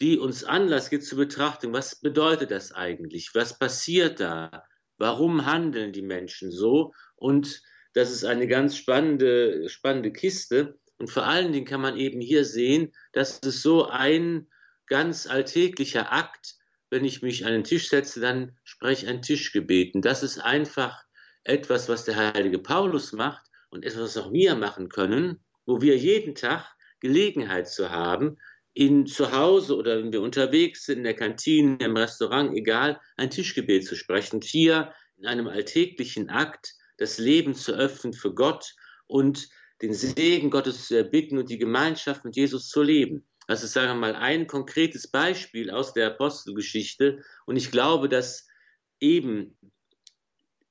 die 0.00 0.18
uns 0.18 0.44
Anlass 0.44 0.90
gibt 0.90 1.04
zur 1.04 1.18
Betrachtung, 1.18 1.72
was 1.72 1.96
bedeutet 1.96 2.50
das 2.50 2.72
eigentlich? 2.72 3.30
Was 3.34 3.58
passiert 3.58 4.20
da? 4.20 4.64
Warum 4.96 5.46
handeln 5.46 5.92
die 5.92 6.02
Menschen 6.02 6.50
so? 6.50 6.92
Und 7.16 7.62
das 7.94 8.10
ist 8.10 8.24
eine 8.24 8.46
ganz 8.46 8.76
spannende, 8.76 9.68
spannende 9.68 10.12
Kiste. 10.12 10.78
Und 10.98 11.10
vor 11.10 11.24
allen 11.24 11.52
Dingen 11.52 11.66
kann 11.66 11.80
man 11.80 11.96
eben 11.96 12.20
hier 12.20 12.44
sehen, 12.44 12.92
dass 13.12 13.40
es 13.44 13.62
so 13.62 13.86
ein 13.86 14.48
ganz 14.86 15.26
alltäglicher 15.26 16.12
Akt, 16.12 16.56
wenn 16.90 17.04
ich 17.04 17.22
mich 17.22 17.46
an 17.46 17.52
den 17.52 17.64
Tisch 17.64 17.88
setze, 17.88 18.20
dann 18.20 18.58
spreche 18.64 19.04
ich 19.04 19.10
ein 19.10 19.22
Tischgebet. 19.22 19.94
Und 19.94 20.04
das 20.04 20.22
ist 20.22 20.38
einfach 20.38 21.04
etwas, 21.44 21.88
was 21.88 22.04
der 22.04 22.16
heilige 22.16 22.58
Paulus 22.58 23.12
macht 23.12 23.46
und 23.70 23.84
etwas, 23.84 24.16
was 24.16 24.16
auch 24.18 24.32
wir 24.32 24.54
machen 24.56 24.88
können, 24.88 25.40
wo 25.66 25.80
wir 25.80 25.96
jeden 25.96 26.34
Tag 26.34 26.66
Gelegenheit 27.00 27.68
zu 27.68 27.90
haben, 27.90 28.36
in 28.74 29.06
zu 29.06 29.32
Hause 29.32 29.76
oder 29.76 29.98
wenn 29.98 30.12
wir 30.12 30.22
unterwegs 30.22 30.86
sind, 30.86 30.98
in 30.98 31.04
der 31.04 31.14
Kantine, 31.14 31.78
im 31.80 31.96
Restaurant, 31.96 32.56
egal, 32.56 33.00
ein 33.16 33.30
Tischgebet 33.30 33.84
zu 33.84 33.96
sprechen. 33.96 34.36
Und 34.36 34.44
hier 34.44 34.92
in 35.16 35.26
einem 35.26 35.48
alltäglichen 35.48 36.30
Akt 36.30 36.74
das 36.96 37.18
Leben 37.18 37.54
zu 37.54 37.72
öffnen 37.72 38.12
für 38.12 38.34
Gott 38.34 38.74
und 39.06 39.48
den 39.82 39.94
Segen 39.94 40.50
Gottes 40.50 40.86
zu 40.86 40.96
erbitten 40.96 41.38
und 41.38 41.50
die 41.50 41.58
Gemeinschaft 41.58 42.24
mit 42.24 42.36
Jesus 42.36 42.68
zu 42.68 42.82
leben. 42.82 43.26
Das 43.48 43.64
ist, 43.64 43.72
sagen 43.72 43.88
wir 43.88 43.94
mal, 43.94 44.14
ein 44.14 44.46
konkretes 44.46 45.08
Beispiel 45.08 45.70
aus 45.70 45.92
der 45.92 46.08
Apostelgeschichte. 46.08 47.24
Und 47.46 47.56
ich 47.56 47.70
glaube, 47.70 48.08
dass 48.08 48.46
eben 49.00 49.56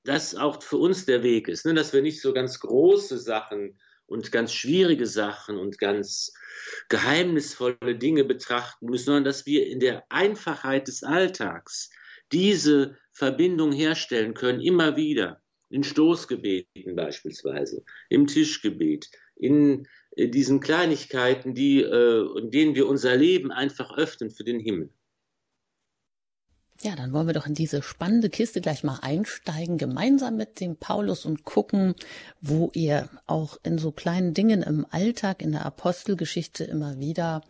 das 0.03 0.35
auch 0.35 0.61
für 0.63 0.77
uns 0.77 1.05
der 1.05 1.23
Weg 1.23 1.47
ist, 1.47 1.65
ne? 1.65 1.73
dass 1.73 1.91
wir 1.91 2.01
nicht 2.01 2.21
so 2.21 2.31
ganz 2.31 2.59
große 2.59 3.17
Sachen 3.17 3.79
und 4.09 4.31
ganz 4.31 4.53
schwierige 4.53 5.05
Sachen 5.05 5.57
und 5.57 5.77
ganz 5.77 6.33
geheimnisvolle 6.89 7.95
Dinge 7.95 8.23
betrachten 8.23 8.87
müssen, 8.87 9.05
sondern 9.05 9.23
dass 9.23 9.45
wir 9.45 9.67
in 9.67 9.79
der 9.79 10.03
Einfachheit 10.09 10.87
des 10.87 11.03
Alltags 11.03 11.91
diese 12.31 12.97
Verbindung 13.11 13.71
herstellen 13.71 14.33
können, 14.33 14.61
immer 14.61 14.95
wieder. 14.95 15.41
In 15.71 15.83
Stoßgebeten 15.83 16.95
beispielsweise, 16.95 17.83
im 18.09 18.25
Tischgebet, 18.25 19.09
in 19.35 19.87
diesen 20.17 20.59
Kleinigkeiten, 20.59 21.53
die, 21.53 21.83
äh, 21.83 22.39
in 22.39 22.49
denen 22.49 22.73
wir 22.73 22.87
unser 22.87 23.15
Leben 23.15 23.51
einfach 23.51 23.95
öffnen 23.95 24.31
für 24.31 24.43
den 24.43 24.59
Himmel. 24.59 24.89
Ja, 26.81 26.95
dann 26.95 27.11
wollen 27.11 27.27
wir 27.27 27.33
doch 27.33 27.45
in 27.45 27.55
diese 27.55 27.83
spannende 27.83 28.29
Kiste 28.29 28.61
gleich 28.61 28.85
mal 28.85 28.99
einsteigen, 29.01 29.77
gemeinsam 29.77 30.37
mit 30.37 30.61
dem 30.61 30.77
Paulus 30.77 31.25
und 31.25 31.43
gucken, 31.43 31.93
wo 32.39 32.71
ihr 32.73 33.09
auch 33.27 33.57
in 33.63 33.77
so 33.77 33.91
kleinen 33.91 34.33
Dingen 34.33 34.63
im 34.63 34.85
Alltag, 34.89 35.41
in 35.41 35.51
der 35.51 35.65
Apostelgeschichte 35.65 36.63
immer 36.63 36.97
wieder 36.97 37.41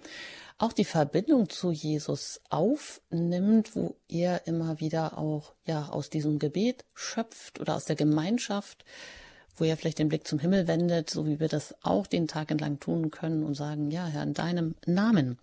auch 0.58 0.74
die 0.74 0.86
Verbindung 0.86 1.48
zu 1.48 1.72
Jesus 1.72 2.42
aufnimmt, 2.50 3.76
wo 3.76 3.96
ihr 4.08 4.42
immer 4.46 4.80
wieder 4.80 5.18
auch, 5.18 5.54
ja, 5.66 5.88
aus 5.90 6.10
diesem 6.10 6.40
Gebet 6.40 6.86
schöpft 6.96 7.60
oder 7.60 7.76
aus 7.76 7.86
der 7.86 7.96
Gemeinschaft 7.96 8.84
wo 9.60 9.66
er 9.66 9.78
vielleicht 9.78 10.00
den 10.00 10.10
Blick 10.10 10.28
zum 10.28 10.40
Himmel 10.40 10.68
wendet, 10.68 11.10
so 11.10 11.26
wie 11.26 11.40
wir 11.40 11.48
das 11.48 11.76
auch 11.84 12.08
den 12.08 12.28
Tag 12.28 12.52
entlang 12.52 12.80
tun 12.80 13.12
können 13.12 13.44
und 13.44 13.56
sagen, 13.56 13.92
ja, 13.92 14.08
Herr, 14.08 14.24
in 14.24 14.34
deinem 14.34 14.76
Namen. 14.86 15.38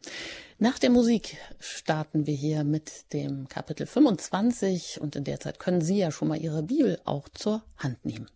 Nach 0.59 0.79
der 0.79 0.91
Musik 0.91 1.37
starten 1.59 2.27
wir 2.27 2.35
hier 2.35 2.65
mit 2.65 3.13
dem 3.13 3.49
Kapitel 3.49 3.87
25 3.87 5.01
und 5.01 5.17
in 5.17 5.25
der 5.25 5.41
Zeit 5.41 5.59
können 5.59 5.81
Sie 5.81 5.99
ja 5.99 6.11
schon 6.11 6.29
mal 6.29 6.41
Ihre 6.41 6.63
Bibel 6.63 7.01
auch 7.05 7.29
zur 7.29 7.63
Hand 7.77 8.05
nehmen. 8.05 8.29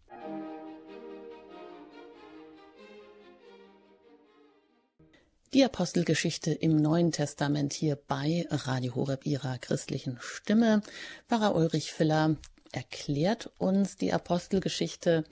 Die 5.53 5.65
Apostelgeschichte 5.65 6.53
im 6.53 6.77
Neuen 6.77 7.11
Testament 7.11 7.73
hier 7.73 7.97
bei 7.97 8.47
Radio 8.51 8.95
Horeb 8.95 9.27
ihrer 9.27 9.59
christlichen 9.59 10.17
Stimme. 10.21 10.81
Pfarrer 11.29 11.57
Ulrich 11.57 11.93
Filler 11.93 12.37
erklärt 12.71 13.51
uns 13.59 13.97
die 13.97 14.13
Apostelgeschichte 14.13 15.25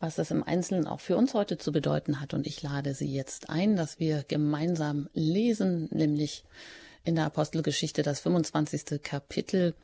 was 0.00 0.16
das 0.16 0.30
im 0.30 0.42
Einzelnen 0.42 0.86
auch 0.86 1.00
für 1.00 1.16
uns 1.16 1.34
heute 1.34 1.58
zu 1.58 1.72
bedeuten 1.72 2.20
hat. 2.20 2.34
Und 2.34 2.46
ich 2.46 2.62
lade 2.62 2.94
Sie 2.94 3.12
jetzt 3.12 3.50
ein, 3.50 3.76
dass 3.76 4.00
wir 4.00 4.24
gemeinsam 4.26 5.08
lesen, 5.12 5.88
nämlich 5.92 6.44
in 7.04 7.14
der 7.14 7.26
Apostelgeschichte 7.26 8.02
das 8.02 8.20
25. 8.20 9.02
Kapitel, 9.02 9.74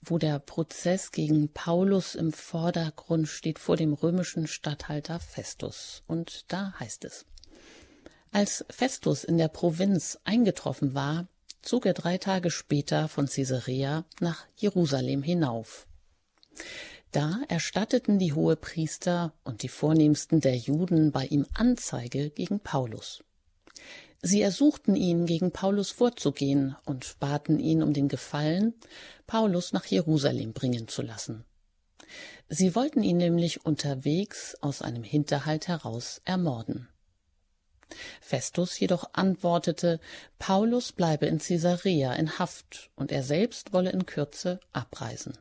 wo 0.00 0.18
der 0.18 0.38
Prozess 0.38 1.10
gegen 1.10 1.48
Paulus 1.48 2.14
im 2.14 2.32
Vordergrund 2.32 3.28
steht 3.28 3.58
vor 3.58 3.76
dem 3.76 3.92
römischen 3.92 4.46
Statthalter 4.46 5.18
Festus. 5.18 6.04
Und 6.06 6.44
da 6.48 6.74
heißt 6.78 7.04
es, 7.04 7.26
als 8.30 8.64
Festus 8.70 9.24
in 9.24 9.38
der 9.38 9.48
Provinz 9.48 10.20
eingetroffen 10.24 10.94
war, 10.94 11.26
zog 11.62 11.86
er 11.86 11.94
drei 11.94 12.18
Tage 12.18 12.50
später 12.50 13.08
von 13.08 13.26
Caesarea 13.26 14.04
nach 14.20 14.46
Jerusalem 14.56 15.22
hinauf. 15.22 15.86
Da 17.10 17.40
erstatteten 17.48 18.18
die 18.18 18.34
Hohepriester 18.34 19.32
und 19.42 19.62
die 19.62 19.68
vornehmsten 19.68 20.40
der 20.40 20.56
Juden 20.56 21.10
bei 21.10 21.24
ihm 21.26 21.46
Anzeige 21.54 22.30
gegen 22.30 22.60
Paulus. 22.60 23.24
Sie 24.20 24.42
ersuchten 24.42 24.96
ihn, 24.96 25.26
gegen 25.26 25.52
Paulus 25.52 25.90
vorzugehen 25.90 26.76
und 26.84 27.18
baten 27.20 27.60
ihn 27.60 27.82
um 27.82 27.92
den 27.92 28.08
Gefallen, 28.08 28.74
Paulus 29.26 29.72
nach 29.72 29.86
Jerusalem 29.86 30.52
bringen 30.52 30.88
zu 30.88 31.02
lassen. 31.02 31.44
Sie 32.48 32.74
wollten 32.74 33.02
ihn 33.02 33.18
nämlich 33.18 33.64
unterwegs 33.64 34.56
aus 34.60 34.82
einem 34.82 35.04
Hinterhalt 35.04 35.68
heraus 35.68 36.20
ermorden. 36.24 36.88
Festus 38.20 38.78
jedoch 38.78 39.10
antwortete, 39.12 40.00
Paulus 40.38 40.92
bleibe 40.92 41.26
in 41.26 41.38
Caesarea 41.38 42.12
in 42.14 42.38
Haft 42.38 42.90
und 42.96 43.12
er 43.12 43.22
selbst 43.22 43.72
wolle 43.72 43.90
in 43.90 44.04
Kürze 44.04 44.60
abreisen. 44.72 45.38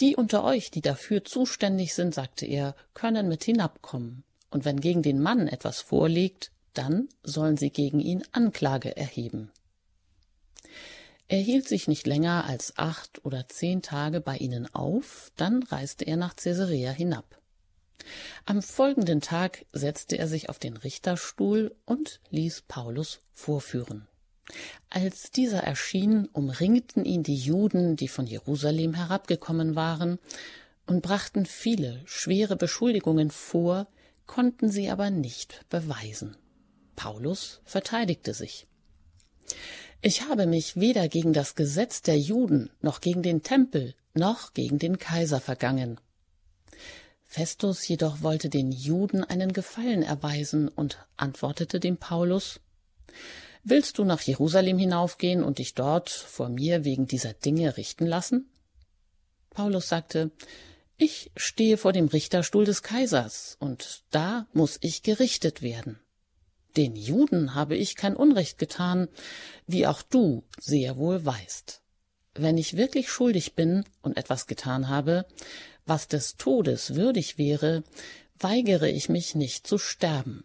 Die 0.00 0.14
unter 0.14 0.44
euch, 0.44 0.70
die 0.70 0.80
dafür 0.80 1.24
zuständig 1.24 1.94
sind, 1.94 2.14
sagte 2.14 2.46
er, 2.46 2.76
können 2.94 3.28
mit 3.28 3.44
hinabkommen, 3.44 4.22
und 4.50 4.64
wenn 4.64 4.80
gegen 4.80 5.02
den 5.02 5.20
Mann 5.20 5.48
etwas 5.48 5.80
vorliegt, 5.80 6.52
dann 6.72 7.08
sollen 7.22 7.56
sie 7.56 7.70
gegen 7.70 7.98
ihn 7.98 8.22
Anklage 8.32 8.96
erheben. 8.96 9.50
Er 11.26 11.40
hielt 11.40 11.68
sich 11.68 11.88
nicht 11.88 12.06
länger 12.06 12.46
als 12.46 12.78
acht 12.78 13.24
oder 13.24 13.48
zehn 13.48 13.82
Tage 13.82 14.20
bei 14.20 14.36
ihnen 14.36 14.72
auf, 14.74 15.30
dann 15.36 15.62
reiste 15.64 16.06
er 16.06 16.16
nach 16.16 16.36
Caesarea 16.36 16.90
hinab. 16.90 17.38
Am 18.46 18.62
folgenden 18.62 19.20
Tag 19.20 19.66
setzte 19.72 20.16
er 20.16 20.28
sich 20.28 20.48
auf 20.48 20.58
den 20.58 20.76
Richterstuhl 20.76 21.74
und 21.84 22.20
ließ 22.30 22.62
Paulus 22.62 23.20
vorführen. 23.32 24.06
Als 24.90 25.30
dieser 25.30 25.62
erschien, 25.62 26.26
umringten 26.32 27.04
ihn 27.04 27.22
die 27.22 27.36
Juden, 27.36 27.96
die 27.96 28.08
von 28.08 28.26
Jerusalem 28.26 28.94
herabgekommen 28.94 29.74
waren, 29.74 30.18
und 30.86 31.02
brachten 31.02 31.44
viele 31.44 32.02
schwere 32.06 32.56
Beschuldigungen 32.56 33.30
vor, 33.30 33.86
konnten 34.26 34.70
sie 34.70 34.88
aber 34.88 35.10
nicht 35.10 35.64
beweisen. 35.68 36.36
Paulus 36.96 37.60
verteidigte 37.64 38.32
sich. 38.32 38.66
Ich 40.00 40.22
habe 40.22 40.46
mich 40.46 40.76
weder 40.76 41.08
gegen 41.08 41.32
das 41.32 41.54
Gesetz 41.54 42.02
der 42.02 42.18
Juden 42.18 42.70
noch 42.80 43.00
gegen 43.00 43.22
den 43.22 43.42
Tempel 43.42 43.94
noch 44.14 44.52
gegen 44.54 44.78
den 44.78 44.98
Kaiser 44.98 45.40
vergangen. 45.40 46.00
Festus 47.24 47.86
jedoch 47.86 48.22
wollte 48.22 48.48
den 48.48 48.72
Juden 48.72 49.22
einen 49.22 49.52
Gefallen 49.52 50.02
erweisen 50.02 50.68
und 50.68 51.06
antwortete 51.16 51.78
dem 51.78 51.98
Paulus 51.98 52.60
Willst 53.64 53.98
du 53.98 54.04
nach 54.04 54.20
Jerusalem 54.20 54.78
hinaufgehen 54.78 55.42
und 55.42 55.58
dich 55.58 55.74
dort 55.74 56.10
vor 56.10 56.48
mir 56.48 56.84
wegen 56.84 57.06
dieser 57.06 57.32
Dinge 57.32 57.76
richten 57.76 58.06
lassen? 58.06 58.50
Paulus 59.50 59.88
sagte 59.88 60.30
Ich 60.96 61.30
stehe 61.36 61.76
vor 61.76 61.92
dem 61.92 62.06
Richterstuhl 62.06 62.64
des 62.64 62.82
Kaisers, 62.82 63.56
und 63.58 64.02
da 64.10 64.46
muss 64.52 64.78
ich 64.80 65.02
gerichtet 65.02 65.62
werden. 65.62 65.98
Den 66.76 66.94
Juden 66.94 67.54
habe 67.54 67.76
ich 67.76 67.96
kein 67.96 68.14
Unrecht 68.14 68.58
getan, 68.58 69.08
wie 69.66 69.86
auch 69.86 70.02
du 70.02 70.44
sehr 70.60 70.96
wohl 70.96 71.24
weißt. 71.24 71.82
Wenn 72.34 72.56
ich 72.56 72.76
wirklich 72.76 73.10
schuldig 73.10 73.54
bin 73.54 73.84
und 74.00 74.16
etwas 74.16 74.46
getan 74.46 74.88
habe, 74.88 75.26
was 75.86 76.06
des 76.06 76.36
Todes 76.36 76.94
würdig 76.94 77.36
wäre, 77.36 77.82
weigere 78.38 78.88
ich 78.88 79.08
mich 79.08 79.34
nicht 79.34 79.66
zu 79.66 79.78
sterben. 79.78 80.44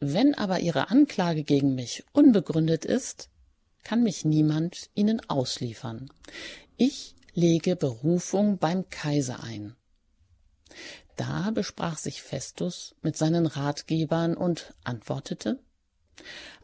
Wenn 0.00 0.34
aber 0.34 0.60
Ihre 0.60 0.88
Anklage 0.88 1.44
gegen 1.44 1.74
mich 1.74 2.04
unbegründet 2.12 2.86
ist, 2.86 3.28
kann 3.82 4.02
mich 4.02 4.24
niemand 4.24 4.88
Ihnen 4.94 5.20
ausliefern. 5.28 6.10
Ich 6.78 7.14
lege 7.34 7.76
Berufung 7.76 8.56
beim 8.56 8.88
Kaiser 8.88 9.42
ein. 9.42 9.76
Da 11.16 11.50
besprach 11.50 11.98
sich 11.98 12.22
Festus 12.22 12.94
mit 13.02 13.18
seinen 13.18 13.44
Ratgebern 13.44 14.38
und 14.38 14.74
antwortete 14.84 15.62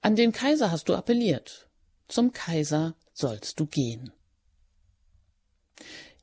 An 0.01 0.17
den 0.17 0.33
Kaiser 0.33 0.71
hast 0.71 0.89
du 0.89 0.95
appelliert, 0.95 1.69
zum 2.09 2.33
Kaiser 2.33 2.95
sollst 3.13 3.61
du 3.61 3.67
gehen. 3.67 4.13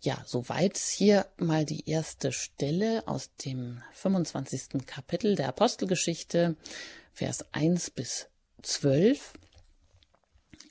Ja, 0.02 0.24
soweit 0.26 0.78
hier 0.78 1.28
mal 1.38 1.64
die 1.64 1.88
erste 1.88 2.32
Stelle 2.32 3.08
aus 3.08 3.36
dem 3.36 3.82
25. 3.94 4.86
Kapitel 4.86 5.36
der 5.36 5.50
Apostelgeschichte 5.50 6.58
Vers 7.14 7.46
1 7.54 7.92
bis 7.92 8.28
12, 8.64 9.34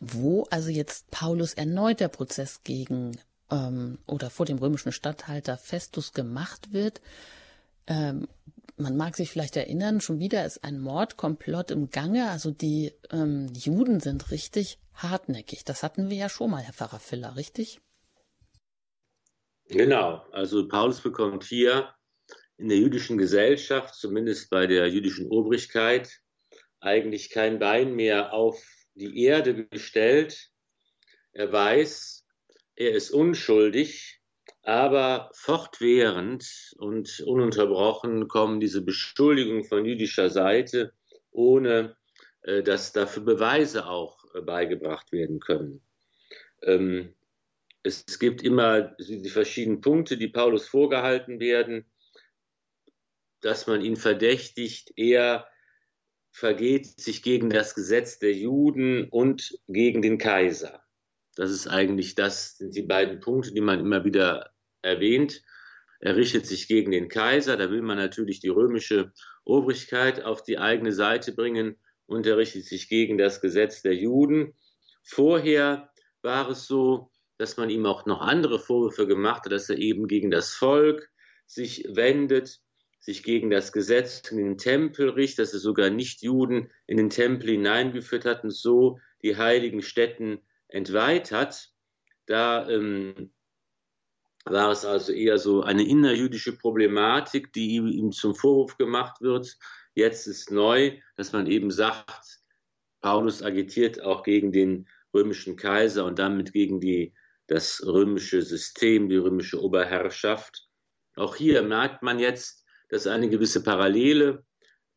wo 0.01 0.45
also 0.51 0.71
jetzt 0.71 1.11
Paulus 1.11 1.55
erneut 1.55 2.01
der 2.01 2.09
Prozess 2.09 2.63
gegen 2.65 3.19
ähm, 3.51 3.99
oder 4.07 4.31
vor 4.31 4.47
dem 4.47 4.59
römischen 4.59 4.93
Statthalter 4.93 5.57
Festus 5.57 6.13
gemacht 6.13 6.73
wird. 6.73 7.01
Ähm, 7.87 8.27
man 8.77 8.97
mag 8.97 9.17
sich 9.17 9.31
vielleicht 9.31 9.57
erinnern, 9.57 10.01
schon 10.01 10.19
wieder 10.19 10.45
ist 10.45 10.65
ein 10.65 10.81
Mordkomplott 10.81 11.71
im 11.71 11.91
Gange. 11.91 12.31
Also 12.31 12.51
die 12.51 12.93
ähm, 13.11 13.53
Juden 13.55 14.01
sind 14.01 14.31
richtig 14.31 14.79
hartnäckig. 14.95 15.65
Das 15.65 15.83
hatten 15.83 16.11
wir 16.11 16.17
ja 16.17 16.29
schon 16.29 16.51
mal, 16.51 16.63
Herr 16.63 16.73
Pfarrer 16.73 16.99
Filler, 16.99 17.37
richtig? 17.37 17.81
Genau. 19.69 20.25
Also 20.33 20.67
Paulus 20.67 21.01
bekommt 21.01 21.45
hier 21.45 21.95
in 22.57 22.69
der 22.69 22.79
jüdischen 22.79 23.19
Gesellschaft, 23.19 23.95
zumindest 23.95 24.51
bei 24.51 24.67
der 24.67 24.89
jüdischen 24.89 25.29
Obrigkeit, 25.31 26.22
eigentlich 26.83 27.31
kein 27.31 27.59
Bein 27.59 27.95
mehr 27.95 28.35
auf 28.35 28.63
die 28.95 29.25
Erde 29.25 29.67
gestellt. 29.67 30.51
Er 31.33 31.51
weiß, 31.51 32.27
er 32.77 32.91
ist 32.91 33.11
unschuldig, 33.11 34.21
aber 34.63 35.31
fortwährend 35.33 36.75
und 36.77 37.21
ununterbrochen 37.21 38.29
kommen 38.29 38.61
diese 38.61 38.83
Beschuldigungen 38.83 39.65
von 39.65 39.85
jüdischer 39.85 40.29
Seite, 40.29 40.93
ohne 41.31 41.97
äh, 42.43 42.63
dass 42.63 42.93
dafür 42.93 43.23
Beweise 43.23 43.87
auch 43.87 44.25
äh, 44.35 44.41
beigebracht 44.41 45.13
werden 45.13 45.39
können. 45.39 45.83
Ähm, 46.63 47.15
es 47.85 48.19
gibt 48.19 48.43
immer 48.43 48.95
die 48.99 49.31
verschiedenen 49.31 49.81
Punkte, 49.81 50.17
die 50.17 50.29
Paulus 50.29 50.69
vorgehalten 50.69 51.41
werden, 51.41 51.85
dass 53.41 53.67
man 53.67 53.81
ihn 53.83 53.97
verdächtigt, 53.97 54.93
er 54.97 55.49
vergeht 56.33 56.87
sich 56.99 57.23
gegen 57.23 57.51
das 57.51 57.75
Gesetz 57.75 58.19
der 58.19 58.33
Juden 58.33 59.09
und 59.11 59.59
gegen 59.69 60.03
den 60.03 60.19
Kaiser. 60.19 60.83
Das 61.37 61.51
ist 61.51 61.69
eigentlich 61.69 62.15
das, 62.15 62.57
sind 62.57 62.75
die 62.75 62.83
beiden 62.83 63.21
Punkte, 63.21 63.53
die 63.53 63.61
man 63.61 63.79
immer 63.79 64.05
wieder 64.05 64.51
erwähnt. 64.81 65.43
Er 66.01 66.17
richtet 66.17 66.47
sich 66.47 66.67
gegen 66.67 66.91
den 66.91 67.09
Kaiser, 67.09 67.57
da 67.57 67.71
will 67.71 67.83
man 67.83 67.97
natürlich 67.97 68.41
die 68.41 68.49
römische 68.49 69.13
Obrigkeit 69.45 70.25
auf 70.25 70.43
die 70.43 70.59
eigene 70.59 70.93
Seite 70.93 71.33
bringen 71.33 71.77
und 72.07 72.27
er 72.27 72.39
richtet 72.39 72.65
sich 72.65 72.89
gegen 72.89 73.19
das 73.19 73.41
Gesetz 73.41 73.83
der 73.83 73.95
Juden. 73.95 74.55
Vorher 75.05 75.93
war 76.23 76.51
es 76.51 76.67
so, 76.67 77.11
dass 77.39 77.57
man 77.57 77.71
ihm 77.71 77.87
auch 77.87 78.07
noch 78.07 78.21
andere 78.21 78.59
Vorwürfe 78.59 79.07
gemacht 79.07 79.45
hat, 79.45 79.53
dass 79.53 79.69
er 79.69 79.79
eben 79.79 80.09
gegen 80.09 80.31
das 80.31 80.55
Volk 80.55 81.11
sich 81.47 81.85
wendet, 81.89 82.62
sich 83.03 83.25
gegen 83.25 83.51
das 83.51 83.73
Gesetz 83.73 84.31
in 84.31 84.39
den 84.39 84.59
Tempel 84.59 85.11
richtet, 85.11 85.41
dass 85.41 85.55
er 85.55 85.59
sogar 85.59 85.91
Nichtjuden 85.91 86.71
in 86.87 86.97
den 86.97 87.11
Tempel 87.11 87.51
hineingeführt 87.51 88.25
hat 88.25 88.45
und 88.45 88.53
so 88.53 89.01
die 89.23 89.37
heiligen 89.37 89.83
Stätten 89.83 90.39
entweiht 90.69 91.33
hat. 91.33 91.69
Da 92.27 92.69
ähm, 92.69 93.33
war 94.45 94.71
es 94.71 94.85
also 94.85 95.13
eher 95.13 95.39
so 95.39 95.63
eine 95.63 95.85
innerjüdische 95.85 96.57
Problematik, 96.57 97.53
die 97.53 97.75
ihm 97.75 98.13
zum 98.13 98.37
Vorwurf 98.37 98.79
gemacht 98.79 99.21
wird. 99.21 99.59
Jetzt 99.95 100.29
ist 100.29 100.53
neu, 100.53 100.97
dass 101.17 101.33
man 101.33 101.49
eben 101.49 101.73
sagt, 101.73 102.39
Paulus 103.01 103.43
agitiert 103.43 104.01
auch 104.01 104.23
gegen 104.23 104.53
den 104.53 104.89
römischen 105.13 105.57
Kaiser 105.57 106.05
und 106.05 106.21
damit 106.21 106.53
gegen 106.53 106.81
die, 106.81 107.15
das 107.49 107.85
römische 107.85 108.43
System, 108.43 109.09
die 109.09 109.17
römische 109.17 109.61
Oberherrschaft. 109.61 110.69
Auch 111.17 111.35
hier 111.35 111.63
merkt 111.63 112.05
man 112.05 112.21
jetzt, 112.21 112.62
dass 112.93 113.07
eine 113.07 113.31
gewisse 113.31 113.63
Parallele 113.63 114.45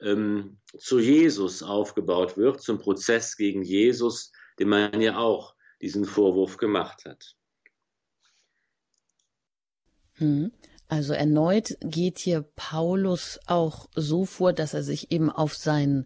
ähm, 0.01 0.59
zu 0.77 0.99
Jesus 0.99 1.63
aufgebaut 1.63 2.35
wird, 2.35 2.61
zum 2.61 2.77
Prozess 2.77 3.37
gegen 3.37 3.63
Jesus, 3.63 4.33
dem 4.59 4.67
man 4.67 4.99
ja 4.99 5.17
auch 5.17 5.55
diesen 5.81 6.03
Vorwurf 6.03 6.57
gemacht 6.57 7.05
hat. 7.05 7.37
Hm. 10.15 10.51
Also 10.89 11.13
erneut 11.13 11.77
geht 11.79 12.19
hier 12.19 12.41
Paulus 12.41 13.39
auch 13.47 13.87
so 13.95 14.25
vor, 14.25 14.51
dass 14.51 14.73
er 14.73 14.83
sich 14.83 15.11
eben 15.13 15.29
auf 15.29 15.55
sein 15.55 16.05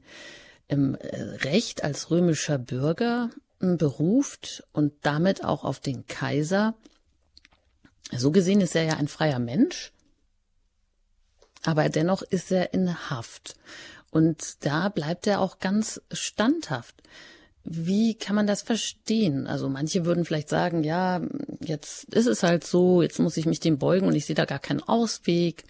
ähm, 0.69 0.95
Recht 1.01 1.83
als 1.83 2.11
römischer 2.11 2.59
Bürger 2.59 3.31
ähm, 3.61 3.77
beruft 3.77 4.63
und 4.73 4.93
damit 5.01 5.43
auch 5.43 5.63
auf 5.63 5.79
den 5.79 6.05
Kaiser. 6.05 6.75
So 8.15 8.29
gesehen 8.31 8.61
ist 8.61 8.75
er 8.75 8.83
ja 8.83 8.93
ein 8.93 9.07
freier 9.07 9.39
Mensch 9.39 9.91
aber 11.65 11.89
dennoch 11.89 12.21
ist 12.21 12.51
er 12.51 12.73
in 12.73 13.09
Haft. 13.09 13.55
Und 14.11 14.65
da 14.65 14.89
bleibt 14.89 15.27
er 15.27 15.41
auch 15.41 15.59
ganz 15.59 16.01
standhaft. 16.11 16.95
Wie 17.63 18.15
kann 18.15 18.35
man 18.35 18.47
das 18.47 18.61
verstehen? 18.61 19.45
Also 19.45 19.69
manche 19.69 20.05
würden 20.05 20.25
vielleicht 20.25 20.49
sagen, 20.49 20.83
ja, 20.83 21.21
jetzt 21.59 22.05
ist 22.13 22.25
es 22.25 22.41
halt 22.41 22.65
so, 22.65 23.01
jetzt 23.01 23.19
muss 23.19 23.37
ich 23.37 23.45
mich 23.45 23.59
dem 23.59 23.77
beugen 23.77 24.07
und 24.07 24.15
ich 24.15 24.25
sehe 24.25 24.35
da 24.35 24.45
gar 24.45 24.59
keinen 24.59 24.81
Ausweg. 24.81 25.63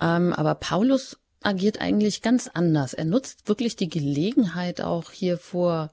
Ähm, 0.00 0.32
aber 0.32 0.54
Paulus 0.56 1.18
agiert 1.40 1.80
eigentlich 1.80 2.20
ganz 2.20 2.50
anders. 2.52 2.94
Er 2.94 3.04
nutzt 3.04 3.48
wirklich 3.48 3.76
die 3.76 3.88
Gelegenheit 3.88 4.80
auch 4.80 5.10
hier 5.12 5.38
vor 5.38 5.92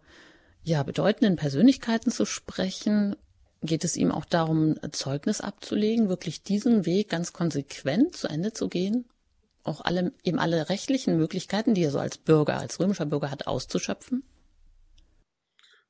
ja, 0.63 0.83
bedeutenden 0.83 1.35
Persönlichkeiten 1.35 2.11
zu 2.11 2.25
sprechen. 2.25 3.15
Geht 3.61 3.83
es 3.83 3.95
ihm 3.95 4.11
auch 4.11 4.25
darum, 4.25 4.75
Zeugnis 4.91 5.39
abzulegen, 5.39 6.09
wirklich 6.09 6.43
diesen 6.43 6.85
Weg 6.85 7.09
ganz 7.09 7.31
konsequent 7.31 8.15
zu 8.15 8.27
Ende 8.27 8.53
zu 8.53 8.69
gehen? 8.69 9.05
Auch 9.63 9.81
alle, 9.81 10.13
eben 10.23 10.39
alle 10.39 10.69
rechtlichen 10.69 11.17
Möglichkeiten, 11.17 11.73
die 11.73 11.83
er 11.83 11.91
so 11.91 11.99
als 11.99 12.17
Bürger, 12.17 12.57
als 12.57 12.79
römischer 12.79 13.05
Bürger 13.05 13.31
hat, 13.31 13.47
auszuschöpfen? 13.47 14.23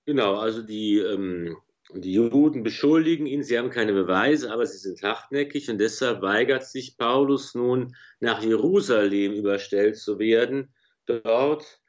Genau, 0.05 0.35
also 0.35 0.61
die, 0.61 0.97
ähm, 0.97 1.57
die 1.93 2.13
Juden 2.13 2.63
beschuldigen 2.63 3.25
ihn, 3.25 3.43
sie 3.43 3.57
haben 3.57 3.69
keine 3.69 3.93
Beweise, 3.93 4.51
aber 4.51 4.65
sie 4.65 4.77
sind 4.77 5.03
hartnäckig 5.03 5.69
und 5.69 5.77
deshalb 5.77 6.21
weigert 6.21 6.65
sich 6.65 6.97
Paulus 6.97 7.53
nun 7.55 7.95
nach 8.19 8.41
Jerusalem 8.41 9.33
überstellt 9.33 9.97
zu 9.97 10.17
werden. 10.19 10.73
Dort 11.05 11.81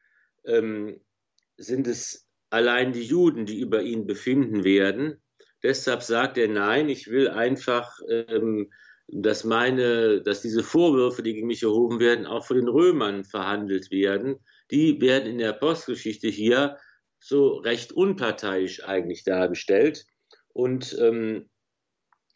ähm, 0.45 1.01
sind 1.57 1.87
es 1.87 2.27
allein 2.51 2.93
die 2.93 3.05
Juden, 3.05 3.47
die 3.47 3.61
über 3.61 3.83
ihn 3.83 4.07
befinden 4.07 4.65
werden. 4.65 5.23
Deshalb 5.63 6.03
sagt 6.03 6.37
er, 6.39 6.49
nein, 6.49 6.89
ich 6.89 7.09
will 7.09 7.29
einfach, 7.29 7.99
ähm, 8.09 8.73
dass 9.09 9.45
meine, 9.45 10.23
dass 10.23 10.43
diese 10.43 10.63
Vorwürfe, 10.63 11.23
die 11.23 11.35
gegen 11.35 11.47
mich 11.47 11.63
erhoben 11.63 12.01
werden, 12.01 12.27
auch 12.27 12.47
von 12.47 12.57
den 12.57 12.69
Römern 12.69 13.25
verhandelt 13.25 13.91
werden. 13.91 14.39
Die 14.71 15.01
werden 15.01 15.31
in 15.31 15.39
der 15.39 15.51
Apostelgeschichte 15.51 16.29
hier 16.29 16.79
so 17.19 17.57
recht 17.59 17.93
unparteiisch 17.93 18.85
eigentlich 18.85 19.25
dargestellt. 19.25 20.07
Und 20.49 20.97
ähm, 20.99 21.51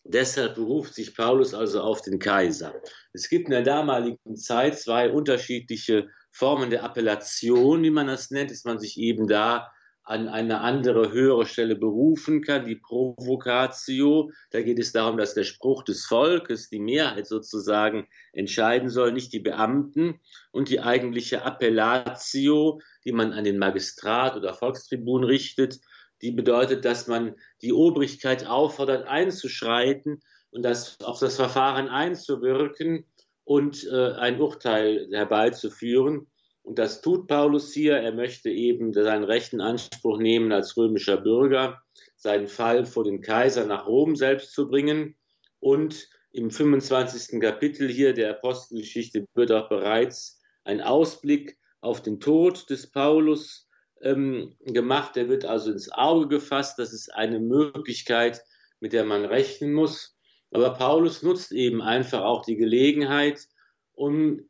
deshalb 0.05 0.57
beruft 0.57 0.95
sich 0.95 1.15
Paulus 1.17 1.55
also 1.55 1.81
auf 1.81 2.03
den 2.03 2.19
Kaiser. 2.19 2.75
Es 3.13 3.29
gibt 3.29 3.47
in 3.47 3.53
der 3.53 3.63
damaligen 3.63 4.37
Zeit 4.37 4.79
zwei 4.79 5.11
unterschiedliche 5.11 6.09
Formen 6.31 6.71
der 6.71 6.85
Appellation, 6.85 7.83
wie 7.83 7.91
man 7.91 8.07
das 8.07 8.31
nennt, 8.31 8.51
dass 8.51 8.65
man 8.65 8.79
sich 8.79 8.99
eben 8.99 9.27
da 9.27 9.71
an 10.07 10.29
eine 10.29 10.61
andere 10.61 11.11
höhere 11.11 11.47
Stelle 11.47 11.75
berufen 11.75 12.41
kann, 12.41 12.65
die 12.65 12.77
Provocatio. 12.77 14.31
Da 14.53 14.63
geht 14.63 14.79
es 14.79 14.93
darum, 14.93 15.19
dass 15.19 15.35
der 15.35 15.43
Spruch 15.43 15.83
des 15.83 16.07
Volkes, 16.07 16.69
die 16.69 16.79
Mehrheit 16.79 17.27
sozusagen, 17.27 18.07
entscheiden 18.33 18.89
soll, 18.89 19.13
nicht 19.13 19.33
die 19.33 19.41
Beamten. 19.41 20.21
Und 20.53 20.69
die 20.69 20.81
eigentliche 20.81 21.45
Appellatio, 21.45 22.81
die 23.05 23.11
man 23.11 23.33
an 23.33 23.43
den 23.43 23.59
Magistrat 23.59 24.37
oder 24.37 24.55
Volkstribun 24.55 25.25
richtet, 25.25 25.81
die 26.23 26.31
bedeutet, 26.31 26.85
dass 26.85 27.09
man 27.09 27.35
die 27.61 27.73
Obrigkeit 27.73 28.47
auffordert, 28.47 29.09
einzuschreiten 29.09 30.23
und 30.51 30.63
das, 30.63 31.01
auf 31.01 31.19
das 31.19 31.35
Verfahren 31.35 31.89
einzuwirken 31.89 33.07
und 33.43 33.85
äh, 33.91 34.13
ein 34.13 34.41
Urteil 34.41 35.09
herbeizuführen. 35.11 36.29
Und 36.67 36.81
das 36.81 37.01
tut 37.01 37.29
Paulus 37.29 37.73
hier. 37.73 37.97
Er 37.99 38.13
möchte 38.13 38.51
eben 38.51 38.93
seinen 38.93 39.23
rechten 39.23 39.61
Anspruch 39.61 40.19
nehmen 40.19 40.51
als 40.51 40.77
römischer 40.77 41.17
Bürger, 41.17 41.81
seinen 42.17 42.49
Fall 42.49 42.85
vor 42.85 43.05
den 43.05 43.21
Kaiser 43.21 43.67
nach 43.67 43.87
Rom 43.87 44.17
selbst 44.17 44.53
zu 44.53 44.67
bringen. 44.67 45.15
Und 45.61 46.09
im 46.33 46.51
25. 46.51 47.41
Kapitel 47.41 47.89
hier 47.89 48.15
der 48.15 48.31
Apostelgeschichte 48.31 49.29
wird 49.35 49.53
auch 49.53 49.69
bereits 49.69 50.41
ein 50.65 50.81
Ausblick 50.81 51.57
auf 51.83 52.03
den 52.03 52.19
Tod 52.19 52.69
des 52.69 52.91
Paulus 52.91 53.69
ähm, 54.01 54.57
gemacht. 54.65 55.15
Der 55.15 55.29
wird 55.29 55.45
also 55.45 55.71
ins 55.71 55.93
Auge 55.93 56.27
gefasst. 56.27 56.81
Das 56.81 56.93
ist 56.93 57.15
eine 57.15 57.39
Möglichkeit, 57.39 58.43
mit 58.81 58.93
der 58.93 59.05
man 59.05 59.25
rechnen 59.25 59.73
muss. 59.73 60.19
Aber 60.51 60.71
Paulus 60.71 61.23
nutzt 61.23 61.53
eben 61.53 61.81
einfach 61.81 62.23
auch 62.23 62.45
die 62.45 62.57
Gelegenheit, 62.57 63.47
um 63.93 64.41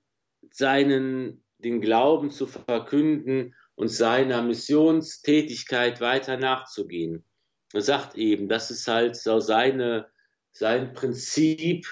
seinen 0.51 1.43
den 1.59 1.81
Glauben 1.81 2.31
zu 2.31 2.47
verkünden 2.47 3.55
und 3.75 3.89
seiner 3.89 4.43
Missionstätigkeit 4.43 6.01
weiter 6.01 6.37
nachzugehen. 6.37 7.25
Er 7.73 7.83
sagt 7.83 8.17
eben, 8.17 8.49
das 8.49 8.71
ist 8.71 8.87
halt 8.89 9.17
so 9.17 9.41
seine, 9.41 10.07
sein 10.53 10.93
Prinzip, 10.95 11.87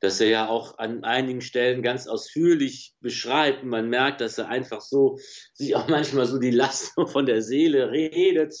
das 0.00 0.20
er 0.20 0.28
ja 0.28 0.48
auch 0.48 0.78
an 0.78 1.04
einigen 1.04 1.40
Stellen 1.40 1.82
ganz 1.82 2.06
ausführlich 2.06 2.94
beschreibt. 3.00 3.64
Man 3.64 3.88
merkt, 3.88 4.20
dass 4.20 4.38
er 4.38 4.48
einfach 4.48 4.80
so 4.80 5.18
sich 5.52 5.74
auch 5.74 5.88
manchmal 5.88 6.26
so 6.26 6.38
die 6.38 6.50
Last 6.50 6.94
von 7.08 7.26
der 7.26 7.42
Seele 7.42 7.90
redet, 7.90 8.54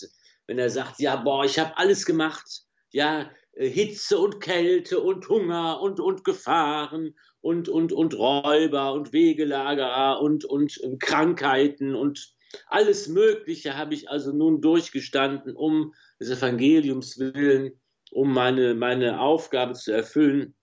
wenn 0.46 0.58
er 0.58 0.70
sagt, 0.70 1.00
ja, 1.00 1.16
boah, 1.16 1.44
ich 1.44 1.58
habe 1.58 1.76
alles 1.76 2.06
gemacht. 2.06 2.62
Ja, 2.90 3.30
Hitze 3.58 4.18
und 4.18 4.40
Kälte 4.40 5.00
und 5.00 5.28
Hunger 5.28 5.80
und, 5.80 5.98
und 5.98 6.24
Gefahren 6.24 7.14
und, 7.40 7.68
und, 7.68 7.92
und 7.92 8.16
Räuber 8.16 8.92
und 8.92 9.12
Wegelagerer 9.12 10.20
und, 10.20 10.44
und 10.44 10.80
äh, 10.82 10.96
Krankheiten 10.98 11.94
und 11.94 12.34
alles 12.68 13.08
Mögliche 13.08 13.76
habe 13.76 13.94
ich 13.94 14.08
also 14.08 14.32
nun 14.32 14.60
durchgestanden, 14.60 15.54
um 15.54 15.92
des 16.18 16.30
Evangeliums 16.30 17.18
willen, 17.18 17.78
um 18.10 18.32
meine, 18.32 18.74
meine 18.74 19.20
Aufgabe 19.20 19.74
zu 19.74 19.92
erfüllen. 19.92 20.54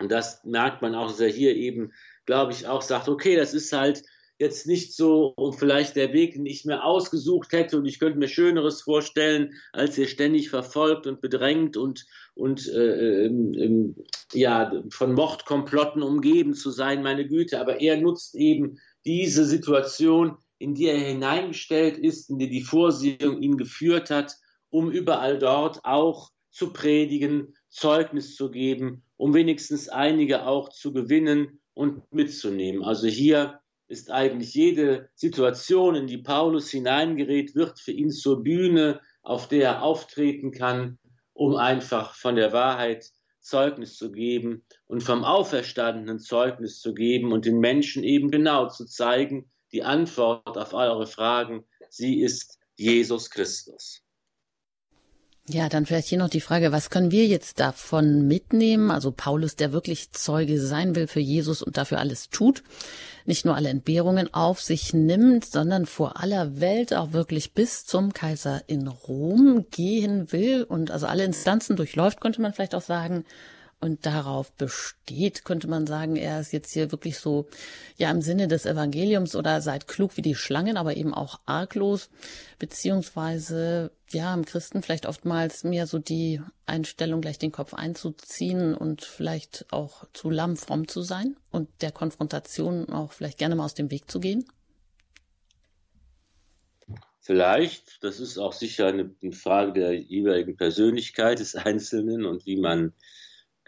Und 0.00 0.12
das 0.12 0.44
merkt 0.44 0.82
man 0.82 0.94
auch, 0.94 1.08
dass 1.08 1.20
er 1.20 1.28
hier 1.28 1.56
eben, 1.56 1.92
glaube 2.26 2.52
ich, 2.52 2.66
auch 2.66 2.82
sagt, 2.82 3.08
okay, 3.08 3.36
das 3.36 3.54
ist 3.54 3.72
halt 3.72 4.02
jetzt 4.38 4.66
nicht 4.66 4.94
so 4.94 5.34
vielleicht 5.58 5.96
der 5.96 6.12
Weg, 6.12 6.34
den 6.34 6.46
ich 6.46 6.64
mir 6.64 6.84
ausgesucht 6.84 7.52
hätte 7.52 7.76
und 7.76 7.86
ich 7.86 7.98
könnte 7.98 8.18
mir 8.18 8.28
Schöneres 8.28 8.82
vorstellen, 8.82 9.54
als 9.72 9.96
hier 9.96 10.06
ständig 10.06 10.48
verfolgt 10.50 11.06
und 11.06 11.20
bedrängt 11.20 11.76
und, 11.76 12.06
und 12.34 12.68
äh, 12.68 13.26
äh, 13.26 13.94
ja, 14.32 14.72
von 14.90 15.14
Mordkomplotten 15.14 16.02
umgeben 16.02 16.54
zu 16.54 16.70
sein, 16.70 17.02
meine 17.02 17.26
Güte. 17.26 17.60
Aber 17.60 17.80
er 17.80 17.96
nutzt 17.96 18.36
eben 18.36 18.78
diese 19.04 19.44
Situation, 19.44 20.36
in 20.58 20.74
die 20.74 20.86
er 20.86 20.98
hineingestellt 20.98 21.98
ist, 21.98 22.30
in 22.30 22.38
die 22.38 22.48
die 22.48 22.62
Vorsehung 22.62 23.42
ihn 23.42 23.56
geführt 23.56 24.10
hat, 24.10 24.36
um 24.70 24.90
überall 24.90 25.38
dort 25.38 25.84
auch 25.84 26.30
zu 26.50 26.72
predigen, 26.72 27.54
Zeugnis 27.68 28.34
zu 28.34 28.50
geben, 28.50 29.02
um 29.16 29.34
wenigstens 29.34 29.88
einige 29.88 30.46
auch 30.46 30.68
zu 30.68 30.92
gewinnen 30.92 31.60
und 31.74 32.02
mitzunehmen. 32.12 32.82
Also 32.82 33.06
hier 33.06 33.60
ist 33.88 34.10
eigentlich 34.10 34.54
jede 34.54 35.08
Situation, 35.14 35.94
in 35.94 36.06
die 36.06 36.18
Paulus 36.18 36.70
hineingerät, 36.70 37.54
wird 37.54 37.80
für 37.80 37.92
ihn 37.92 38.10
zur 38.10 38.42
Bühne, 38.42 39.00
auf 39.22 39.48
der 39.48 39.64
er 39.64 39.82
auftreten 39.82 40.52
kann, 40.52 40.98
um 41.32 41.56
einfach 41.56 42.14
von 42.14 42.36
der 42.36 42.52
Wahrheit 42.52 43.10
Zeugnis 43.40 43.96
zu 43.96 44.12
geben 44.12 44.64
und 44.86 45.02
vom 45.02 45.24
Auferstandenen 45.24 46.18
Zeugnis 46.18 46.80
zu 46.80 46.92
geben 46.92 47.32
und 47.32 47.46
den 47.46 47.58
Menschen 47.58 48.04
eben 48.04 48.30
genau 48.30 48.68
zu 48.68 48.84
zeigen, 48.84 49.50
die 49.72 49.82
Antwort 49.82 50.56
auf 50.58 50.74
eure 50.74 51.06
Fragen, 51.06 51.64
sie 51.88 52.20
ist 52.20 52.58
Jesus 52.76 53.30
Christus. 53.30 54.02
Ja, 55.50 55.70
dann 55.70 55.86
vielleicht 55.86 56.08
hier 56.08 56.18
noch 56.18 56.28
die 56.28 56.42
Frage, 56.42 56.72
was 56.72 56.90
können 56.90 57.10
wir 57.10 57.26
jetzt 57.26 57.58
davon 57.58 58.26
mitnehmen? 58.26 58.90
Also 58.90 59.12
Paulus, 59.12 59.56
der 59.56 59.72
wirklich 59.72 60.12
Zeuge 60.12 60.60
sein 60.60 60.94
will 60.94 61.06
für 61.06 61.20
Jesus 61.20 61.62
und 61.62 61.78
dafür 61.78 62.00
alles 62.00 62.28
tut, 62.28 62.62
nicht 63.24 63.46
nur 63.46 63.56
alle 63.56 63.70
Entbehrungen 63.70 64.32
auf 64.34 64.60
sich 64.60 64.92
nimmt, 64.92 65.46
sondern 65.46 65.86
vor 65.86 66.22
aller 66.22 66.60
Welt 66.60 66.92
auch 66.92 67.12
wirklich 67.12 67.54
bis 67.54 67.86
zum 67.86 68.12
Kaiser 68.12 68.62
in 68.66 68.88
Rom 68.88 69.64
gehen 69.70 70.32
will 70.32 70.64
und 70.64 70.90
also 70.90 71.06
alle 71.06 71.24
Instanzen 71.24 71.76
durchläuft, 71.76 72.20
könnte 72.20 72.42
man 72.42 72.52
vielleicht 72.52 72.74
auch 72.74 72.82
sagen, 72.82 73.24
und 73.80 74.06
darauf 74.06 74.52
besteht, 74.52 75.44
könnte 75.44 75.68
man 75.68 75.86
sagen, 75.86 76.16
er 76.16 76.40
ist 76.40 76.52
jetzt 76.52 76.72
hier 76.72 76.90
wirklich 76.90 77.18
so, 77.18 77.46
ja, 77.96 78.10
im 78.10 78.22
Sinne 78.22 78.48
des 78.48 78.66
Evangeliums 78.66 79.36
oder 79.36 79.60
seid 79.60 79.86
klug 79.86 80.16
wie 80.16 80.22
die 80.22 80.34
Schlangen, 80.34 80.76
aber 80.76 80.96
eben 80.96 81.14
auch 81.14 81.40
arglos, 81.46 82.10
beziehungsweise, 82.58 83.92
ja, 84.10 84.34
im 84.34 84.44
Christen 84.44 84.82
vielleicht 84.82 85.06
oftmals 85.06 85.62
mehr 85.62 85.86
so 85.86 85.98
die 85.98 86.40
Einstellung, 86.66 87.20
gleich 87.20 87.38
den 87.38 87.52
Kopf 87.52 87.72
einzuziehen 87.72 88.74
und 88.74 89.04
vielleicht 89.04 89.66
auch 89.70 90.04
zu 90.12 90.28
lammfromm 90.28 90.88
zu 90.88 91.02
sein 91.02 91.36
und 91.50 91.68
der 91.80 91.92
Konfrontation 91.92 92.88
auch 92.88 93.12
vielleicht 93.12 93.38
gerne 93.38 93.54
mal 93.54 93.64
aus 93.64 93.74
dem 93.74 93.90
Weg 93.92 94.10
zu 94.10 94.18
gehen? 94.18 94.44
Vielleicht, 97.20 98.02
das 98.02 98.20
ist 98.20 98.38
auch 98.38 98.54
sicher 98.54 98.86
eine 98.86 99.14
Frage 99.32 99.74
der 99.74 99.92
jeweiligen 99.92 100.56
Persönlichkeit 100.56 101.38
des 101.38 101.54
Einzelnen 101.54 102.24
und 102.24 102.46
wie 102.46 102.56
man 102.56 102.94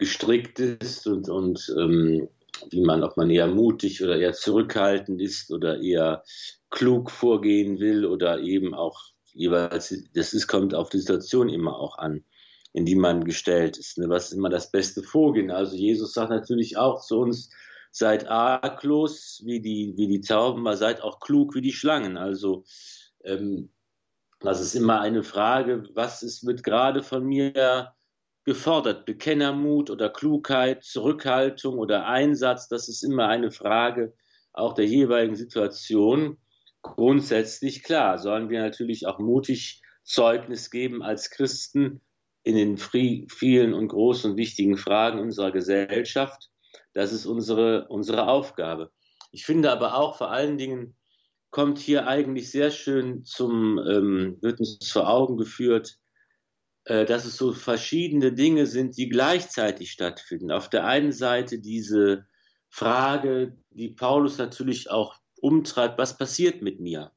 gestrickt 0.01 0.59
ist 0.59 1.05
und, 1.05 1.29
und 1.29 1.71
ähm, 1.77 2.27
wie 2.71 2.81
man, 2.81 3.03
ob 3.03 3.17
man 3.17 3.29
eher 3.29 3.45
mutig 3.45 4.03
oder 4.03 4.17
eher 4.17 4.33
zurückhaltend 4.33 5.21
ist 5.21 5.51
oder 5.51 5.79
eher 5.79 6.23
klug 6.71 7.11
vorgehen 7.11 7.79
will 7.79 8.07
oder 8.07 8.39
eben 8.39 8.73
auch 8.73 8.99
jeweils, 9.31 9.95
das 10.15 10.33
ist, 10.33 10.47
kommt 10.47 10.73
auf 10.73 10.89
die 10.89 10.97
Situation 10.97 11.49
immer 11.49 11.77
auch 11.77 11.99
an, 11.99 12.25
in 12.73 12.85
die 12.85 12.95
man 12.95 13.25
gestellt 13.25 13.77
ist. 13.77 13.99
Ne? 13.99 14.09
Was 14.09 14.31
ist 14.31 14.37
immer 14.37 14.49
das 14.49 14.71
beste 14.71 15.03
Vorgehen? 15.03 15.51
Also 15.51 15.75
Jesus 15.75 16.13
sagt 16.13 16.31
natürlich 16.31 16.77
auch 16.77 17.05
zu 17.05 17.19
uns, 17.19 17.51
seid 17.91 18.27
arglos 18.27 19.43
wie 19.45 19.61
die, 19.61 19.93
wie 19.97 20.07
die 20.07 20.21
Tauben, 20.21 20.61
aber 20.61 20.77
seid 20.77 21.03
auch 21.03 21.19
klug 21.19 21.53
wie 21.53 21.61
die 21.61 21.73
Schlangen. 21.73 22.17
Also 22.17 22.63
ähm, 23.23 23.69
das 24.39 24.61
ist 24.61 24.73
immer 24.73 24.99
eine 24.99 25.21
Frage, 25.21 25.83
was 25.93 26.23
ist 26.23 26.41
mit 26.43 26.63
gerade 26.63 27.03
von 27.03 27.23
mir 27.23 27.93
gefordert. 28.43 29.05
Bekennermut 29.05 29.89
oder 29.89 30.09
Klugheit, 30.09 30.83
Zurückhaltung 30.83 31.77
oder 31.77 32.07
Einsatz, 32.07 32.67
das 32.67 32.87
ist 32.89 33.03
immer 33.03 33.27
eine 33.27 33.51
Frage 33.51 34.13
auch 34.53 34.73
der 34.73 34.85
jeweiligen 34.85 35.35
Situation. 35.35 36.37
Grundsätzlich 36.81 37.83
klar, 37.83 38.17
sollen 38.17 38.49
wir 38.49 38.61
natürlich 38.61 39.05
auch 39.05 39.19
mutig 39.19 39.81
Zeugnis 40.03 40.71
geben 40.71 41.03
als 41.03 41.29
Christen 41.29 42.01
in 42.43 42.55
den 42.55 42.77
vielen 42.77 43.73
und 43.73 43.89
großen 43.89 44.31
und 44.31 44.37
wichtigen 44.37 44.77
Fragen 44.77 45.19
unserer 45.19 45.51
Gesellschaft. 45.51 46.49
Das 46.93 47.13
ist 47.13 47.25
unsere, 47.25 47.87
unsere 47.87 48.27
Aufgabe. 48.27 48.91
Ich 49.31 49.45
finde 49.45 49.71
aber 49.71 49.95
auch 49.95 50.17
vor 50.17 50.31
allen 50.31 50.57
Dingen 50.57 50.95
kommt 51.51 51.77
hier 51.77 52.07
eigentlich 52.07 52.49
sehr 52.49 52.71
schön 52.71 53.23
zum, 53.25 53.77
ähm, 53.77 54.37
wird 54.41 54.59
uns 54.59 54.89
vor 54.89 55.07
Augen 55.07 55.37
geführt, 55.37 55.99
dass 56.85 57.25
es 57.25 57.37
so 57.37 57.53
verschiedene 57.53 58.33
Dinge 58.33 58.65
sind, 58.65 58.97
die 58.97 59.07
gleichzeitig 59.07 59.91
stattfinden. 59.91 60.51
Auf 60.51 60.69
der 60.69 60.85
einen 60.85 61.11
Seite 61.11 61.59
diese 61.59 62.25
Frage, 62.69 63.57
die 63.69 63.89
Paulus 63.89 64.37
natürlich 64.37 64.89
auch 64.89 65.15
umtreibt, 65.41 65.97
was 65.97 66.17
passiert 66.17 66.61
mit 66.61 66.79
mir? 66.79 67.11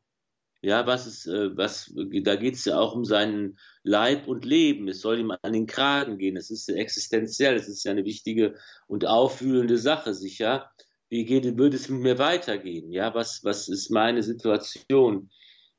Ja, 0.62 0.86
was 0.86 1.06
ist, 1.06 1.26
äh, 1.26 1.54
was, 1.56 1.92
da 1.94 2.36
geht 2.36 2.54
es 2.54 2.64
ja 2.64 2.78
auch 2.78 2.94
um 2.94 3.04
seinen 3.04 3.58
Leib 3.82 4.26
und 4.28 4.46
Leben. 4.46 4.88
Es 4.88 5.00
soll 5.00 5.18
ihm 5.18 5.30
an 5.30 5.52
den 5.52 5.66
Kragen 5.66 6.16
gehen. 6.16 6.38
Es 6.38 6.50
ist 6.50 6.70
existenziell. 6.70 7.54
Es 7.54 7.68
ist 7.68 7.84
ja 7.84 7.92
eine 7.92 8.06
wichtige 8.06 8.54
und 8.86 9.06
aufwühlende 9.06 9.76
Sache, 9.76 10.14
sicher. 10.14 10.70
Wie 11.10 11.26
geht, 11.26 11.58
würde 11.58 11.76
es 11.76 11.90
mit 11.90 12.00
mir 12.00 12.18
weitergehen? 12.18 12.90
Ja, 12.90 13.14
was, 13.14 13.44
was 13.44 13.68
ist 13.68 13.90
meine 13.90 14.22
Situation? 14.22 15.30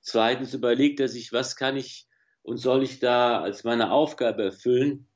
Zweitens 0.01 0.53
überlegt 0.53 0.99
er 0.99 1.07
sich, 1.07 1.33
was 1.33 1.55
kann 1.55 1.77
ich 1.77 2.07
und 2.45 2.57
soll 2.57 2.83
ich 2.83 2.99
da 2.99 3.41
als 3.41 3.63
meine 3.63 3.91
Aufgabe 3.91 4.43
erfüllen? 4.43 5.07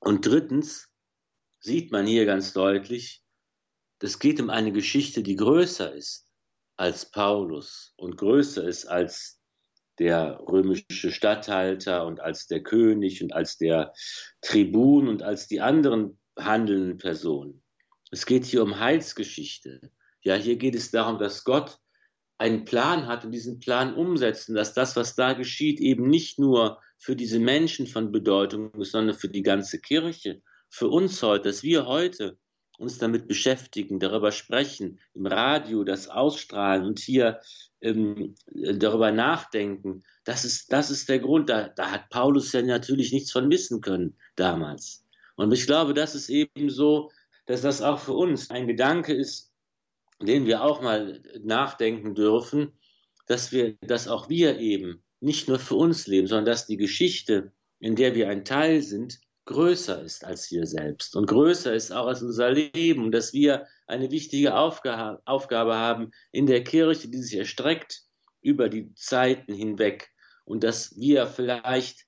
Und 0.00 0.26
drittens 0.26 0.90
sieht 1.60 1.90
man 1.90 2.06
hier 2.06 2.26
ganz 2.26 2.52
deutlich, 2.52 3.22
es 4.00 4.18
geht 4.18 4.38
um 4.38 4.50
eine 4.50 4.70
Geschichte, 4.70 5.22
die 5.22 5.36
größer 5.36 5.94
ist 5.94 6.28
als 6.76 7.10
Paulus 7.10 7.94
und 7.96 8.18
größer 8.18 8.62
ist 8.62 8.84
als 8.84 9.40
der 9.98 10.38
römische 10.46 11.10
Statthalter 11.10 12.04
und 12.04 12.20
als 12.20 12.46
der 12.46 12.62
König 12.62 13.22
und 13.22 13.32
als 13.32 13.56
der 13.56 13.94
Tribun 14.42 15.08
und 15.08 15.22
als 15.22 15.46
die 15.48 15.62
anderen 15.62 16.18
handelnden 16.38 16.98
Personen. 16.98 17.62
Es 18.10 18.26
geht 18.26 18.44
hier 18.44 18.62
um 18.62 18.78
Heilsgeschichte. 18.78 19.90
Ja, 20.20 20.34
hier 20.34 20.56
geht 20.56 20.74
es 20.74 20.90
darum, 20.90 21.18
dass 21.18 21.44
Gott 21.44 21.78
einen 22.38 22.64
Plan 22.64 23.06
hat 23.06 23.24
und 23.24 23.32
diesen 23.32 23.60
Plan 23.60 23.94
umsetzen, 23.94 24.54
dass 24.54 24.74
das, 24.74 24.96
was 24.96 25.14
da 25.14 25.34
geschieht, 25.34 25.80
eben 25.80 26.08
nicht 26.08 26.38
nur 26.38 26.80
für 26.98 27.16
diese 27.16 27.38
Menschen 27.38 27.86
von 27.86 28.12
Bedeutung 28.12 28.72
ist, 28.74 28.92
sondern 28.92 29.16
für 29.16 29.28
die 29.28 29.42
ganze 29.42 29.80
Kirche, 29.80 30.42
für 30.68 30.88
uns 30.88 31.22
heute, 31.22 31.48
dass 31.48 31.62
wir 31.62 31.86
heute 31.86 32.38
uns 32.78 32.98
damit 32.98 33.28
beschäftigen, 33.28 34.00
darüber 34.00 34.32
sprechen, 34.32 34.98
im 35.14 35.26
Radio 35.26 35.84
das 35.84 36.08
ausstrahlen 36.08 36.84
und 36.84 36.98
hier 36.98 37.40
ähm, 37.80 38.34
darüber 38.46 39.12
nachdenken, 39.12 40.02
das 40.24 40.44
ist, 40.44 40.72
das 40.72 40.90
ist 40.90 41.08
der 41.08 41.20
Grund. 41.20 41.50
Da, 41.50 41.68
da 41.68 41.90
hat 41.90 42.08
Paulus 42.10 42.52
ja 42.52 42.62
natürlich 42.62 43.12
nichts 43.12 43.30
von 43.30 43.50
wissen 43.50 43.80
können 43.80 44.16
damals. 44.36 45.04
Und 45.36 45.52
ich 45.52 45.66
glaube, 45.66 45.94
das 45.94 46.14
ist 46.14 46.28
eben 46.30 46.70
so, 46.70 47.10
dass 47.46 47.60
das 47.60 47.82
auch 47.82 48.00
für 48.00 48.14
uns 48.14 48.50
ein 48.50 48.66
Gedanke 48.66 49.12
ist, 49.14 49.52
den 50.26 50.46
wir 50.46 50.62
auch 50.62 50.82
mal 50.82 51.22
nachdenken 51.42 52.14
dürfen, 52.14 52.72
dass 53.26 53.52
wir, 53.52 53.76
dass 53.80 54.08
auch 54.08 54.28
wir 54.28 54.58
eben 54.58 55.02
nicht 55.20 55.48
nur 55.48 55.58
für 55.58 55.76
uns 55.76 56.06
leben, 56.06 56.26
sondern 56.26 56.46
dass 56.46 56.66
die 56.66 56.76
Geschichte, 56.76 57.52
in 57.78 57.96
der 57.96 58.14
wir 58.14 58.28
ein 58.28 58.44
Teil 58.44 58.82
sind, 58.82 59.18
größer 59.46 60.02
ist 60.02 60.24
als 60.24 60.50
wir 60.50 60.66
selbst 60.66 61.16
und 61.16 61.26
größer 61.26 61.74
ist 61.74 61.92
auch 61.92 62.06
als 62.06 62.22
unser 62.22 62.50
Leben 62.50 63.04
und 63.04 63.12
dass 63.12 63.32
wir 63.32 63.66
eine 63.86 64.10
wichtige 64.10 64.54
Aufgabe, 64.54 65.20
Aufgabe 65.26 65.74
haben 65.74 66.12
in 66.32 66.46
der 66.46 66.64
Kirche, 66.64 67.08
die 67.08 67.18
sich 67.18 67.38
erstreckt 67.38 68.04
über 68.40 68.68
die 68.68 68.94
Zeiten 68.94 69.52
hinweg 69.52 70.10
und 70.44 70.64
dass 70.64 70.96
wir 70.96 71.26
vielleicht 71.26 72.06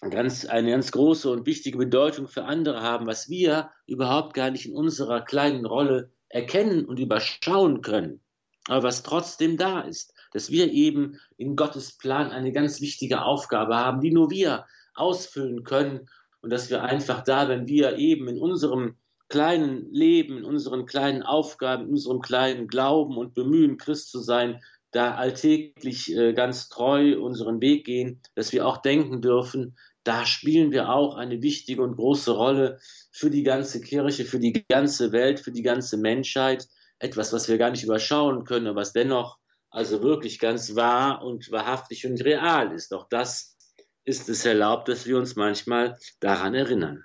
ganz, 0.00 0.44
eine 0.46 0.70
ganz 0.70 0.92
große 0.92 1.28
und 1.30 1.46
wichtige 1.46 1.78
Bedeutung 1.78 2.28
für 2.28 2.44
andere 2.44 2.80
haben, 2.80 3.06
was 3.06 3.28
wir 3.28 3.70
überhaupt 3.86 4.34
gar 4.34 4.50
nicht 4.50 4.66
in 4.66 4.74
unserer 4.74 5.24
kleinen 5.24 5.66
Rolle 5.66 6.12
erkennen 6.30 6.86
und 6.86 6.98
überschauen 6.98 7.82
können, 7.82 8.20
aber 8.68 8.84
was 8.84 9.02
trotzdem 9.02 9.56
da 9.56 9.80
ist, 9.80 10.14
dass 10.32 10.50
wir 10.50 10.70
eben 10.72 11.18
in 11.36 11.56
Gottes 11.56 11.96
Plan 11.96 12.30
eine 12.30 12.52
ganz 12.52 12.80
wichtige 12.80 13.22
Aufgabe 13.22 13.76
haben, 13.76 14.00
die 14.00 14.12
nur 14.12 14.30
wir 14.30 14.66
ausfüllen 14.94 15.64
können 15.64 16.08
und 16.40 16.50
dass 16.50 16.70
wir 16.70 16.82
einfach 16.82 17.22
da, 17.24 17.48
wenn 17.48 17.66
wir 17.66 17.96
eben 17.96 18.28
in 18.28 18.38
unserem 18.38 18.96
kleinen 19.28 19.92
Leben, 19.92 20.38
in 20.38 20.44
unseren 20.44 20.86
kleinen 20.86 21.22
Aufgaben, 21.22 21.84
in 21.84 21.90
unserem 21.90 22.20
kleinen 22.20 22.68
Glauben 22.68 23.16
und 23.16 23.34
Bemühen, 23.34 23.76
Christ 23.76 24.10
zu 24.10 24.20
sein, 24.20 24.60
da 24.90 25.14
alltäglich 25.14 26.14
äh, 26.16 26.32
ganz 26.32 26.68
treu 26.68 27.20
unseren 27.20 27.60
Weg 27.60 27.86
gehen, 27.86 28.20
dass 28.34 28.52
wir 28.52 28.66
auch 28.66 28.78
denken 28.78 29.22
dürfen, 29.22 29.76
da 30.04 30.24
spielen 30.26 30.72
wir 30.72 30.90
auch 30.90 31.16
eine 31.16 31.42
wichtige 31.42 31.82
und 31.82 31.96
große 31.96 32.30
Rolle 32.30 32.78
für 33.12 33.30
die 33.30 33.42
ganze 33.42 33.80
Kirche, 33.80 34.24
für 34.24 34.38
die 34.38 34.64
ganze 34.68 35.12
Welt, 35.12 35.40
für 35.40 35.52
die 35.52 35.62
ganze 35.62 35.96
Menschheit. 35.96 36.66
Etwas, 36.98 37.32
was 37.32 37.48
wir 37.48 37.58
gar 37.58 37.70
nicht 37.70 37.84
überschauen 37.84 38.44
können, 38.44 38.74
was 38.76 38.92
dennoch 38.92 39.38
also 39.70 40.02
wirklich 40.02 40.38
ganz 40.38 40.74
wahr 40.74 41.22
und 41.22 41.50
wahrhaftig 41.50 42.06
und 42.06 42.22
real 42.24 42.72
ist. 42.72 42.92
Auch 42.92 43.08
das 43.08 43.56
ist 44.04 44.28
es 44.28 44.44
erlaubt, 44.44 44.88
dass 44.88 45.06
wir 45.06 45.16
uns 45.16 45.36
manchmal 45.36 45.98
daran 46.18 46.54
erinnern. 46.54 47.04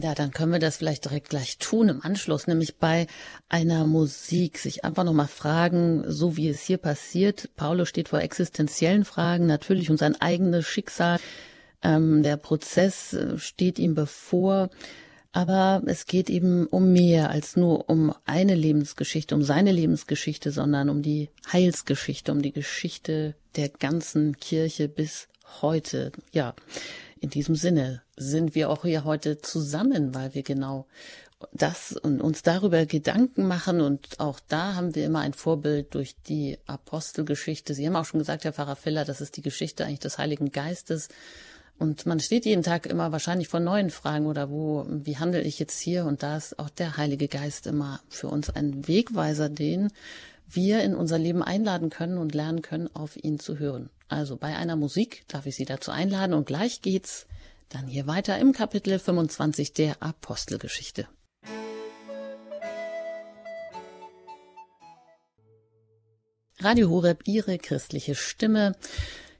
Ja, 0.00 0.14
dann 0.14 0.32
können 0.32 0.52
wir 0.52 0.58
das 0.58 0.78
vielleicht 0.78 1.04
direkt 1.04 1.30
gleich 1.30 1.58
tun 1.58 1.88
im 1.88 2.02
Anschluss, 2.02 2.46
nämlich 2.46 2.76
bei 2.78 3.06
einer 3.48 3.86
Musik, 3.86 4.58
sich 4.58 4.84
einfach 4.84 5.04
nochmal 5.04 5.28
fragen, 5.28 6.04
so 6.06 6.36
wie 6.36 6.48
es 6.48 6.62
hier 6.62 6.78
passiert. 6.78 7.50
Paulo 7.56 7.84
steht 7.84 8.08
vor 8.08 8.20
existenziellen 8.20 9.04
Fragen, 9.04 9.46
natürlich 9.46 9.90
und 9.90 9.98
sein 9.98 10.20
eigenes 10.20 10.66
Schicksal. 10.66 11.20
Ähm, 11.82 12.22
der 12.22 12.36
Prozess 12.36 13.12
äh, 13.12 13.38
steht 13.38 13.78
ihm 13.78 13.94
bevor. 13.94 14.70
Aber 15.32 15.82
es 15.86 16.06
geht 16.06 16.30
eben 16.30 16.66
um 16.68 16.92
mehr 16.92 17.30
als 17.30 17.56
nur 17.56 17.90
um 17.90 18.14
eine 18.24 18.54
Lebensgeschichte, 18.54 19.34
um 19.34 19.42
seine 19.42 19.72
Lebensgeschichte, 19.72 20.52
sondern 20.52 20.88
um 20.88 21.02
die 21.02 21.28
Heilsgeschichte, 21.52 22.30
um 22.30 22.40
die 22.40 22.52
Geschichte 22.52 23.34
der 23.56 23.68
ganzen 23.68 24.36
Kirche 24.36 24.88
bis 24.88 25.26
heute. 25.60 26.12
Ja, 26.32 26.54
in 27.24 27.30
diesem 27.30 27.56
Sinne 27.56 28.02
sind 28.16 28.54
wir 28.54 28.68
auch 28.68 28.82
hier 28.82 29.04
heute 29.04 29.40
zusammen, 29.40 30.14
weil 30.14 30.34
wir 30.34 30.42
genau 30.42 30.86
das 31.52 31.92
und 31.92 32.20
uns 32.20 32.42
darüber 32.42 32.84
Gedanken 32.84 33.46
machen 33.46 33.80
und 33.80 34.20
auch 34.20 34.40
da 34.46 34.74
haben 34.74 34.94
wir 34.94 35.06
immer 35.06 35.20
ein 35.20 35.32
Vorbild 35.32 35.94
durch 35.94 36.16
die 36.28 36.58
Apostelgeschichte. 36.66 37.72
Sie 37.72 37.86
haben 37.86 37.96
auch 37.96 38.04
schon 38.04 38.20
gesagt, 38.20 38.44
Herr 38.44 38.52
Pfarrer 38.52 38.76
Filler, 38.76 39.06
das 39.06 39.22
ist 39.22 39.38
die 39.38 39.42
Geschichte 39.42 39.86
eigentlich 39.86 40.00
des 40.00 40.18
Heiligen 40.18 40.52
Geistes. 40.52 41.08
Und 41.78 42.04
man 42.04 42.20
steht 42.20 42.44
jeden 42.44 42.62
Tag 42.62 42.86
immer 42.86 43.10
wahrscheinlich 43.10 43.48
vor 43.48 43.58
neuen 43.58 43.90
Fragen 43.90 44.26
oder 44.26 44.50
wo, 44.50 44.86
wie 44.88 45.16
handle 45.16 45.40
ich 45.40 45.58
jetzt 45.58 45.80
hier? 45.80 46.04
Und 46.04 46.22
da 46.22 46.36
ist 46.36 46.58
auch 46.58 46.68
der 46.68 46.98
Heilige 46.98 47.26
Geist 47.26 47.66
immer 47.66 48.00
für 48.08 48.28
uns 48.28 48.50
ein 48.50 48.86
Wegweiser, 48.86 49.48
den 49.48 49.90
wir 50.46 50.82
in 50.82 50.94
unser 50.94 51.18
Leben 51.18 51.42
einladen 51.42 51.90
können 51.90 52.18
und 52.18 52.34
lernen 52.34 52.62
können, 52.62 52.94
auf 52.94 53.16
ihn 53.16 53.38
zu 53.38 53.58
hören. 53.58 53.90
Also 54.08 54.36
bei 54.36 54.56
einer 54.56 54.76
Musik 54.76 55.24
darf 55.28 55.46
ich 55.46 55.56
Sie 55.56 55.64
dazu 55.64 55.90
einladen 55.90 56.34
und 56.34 56.46
gleich 56.46 56.82
geht's 56.82 57.26
dann 57.68 57.86
hier 57.86 58.06
weiter 58.06 58.38
im 58.38 58.52
Kapitel 58.52 58.98
25 58.98 59.72
der 59.72 60.02
Apostelgeschichte. 60.02 61.08
Radio 66.60 66.88
Horeb, 66.88 67.22
Ihre 67.26 67.58
christliche 67.58 68.14
Stimme. 68.14 68.74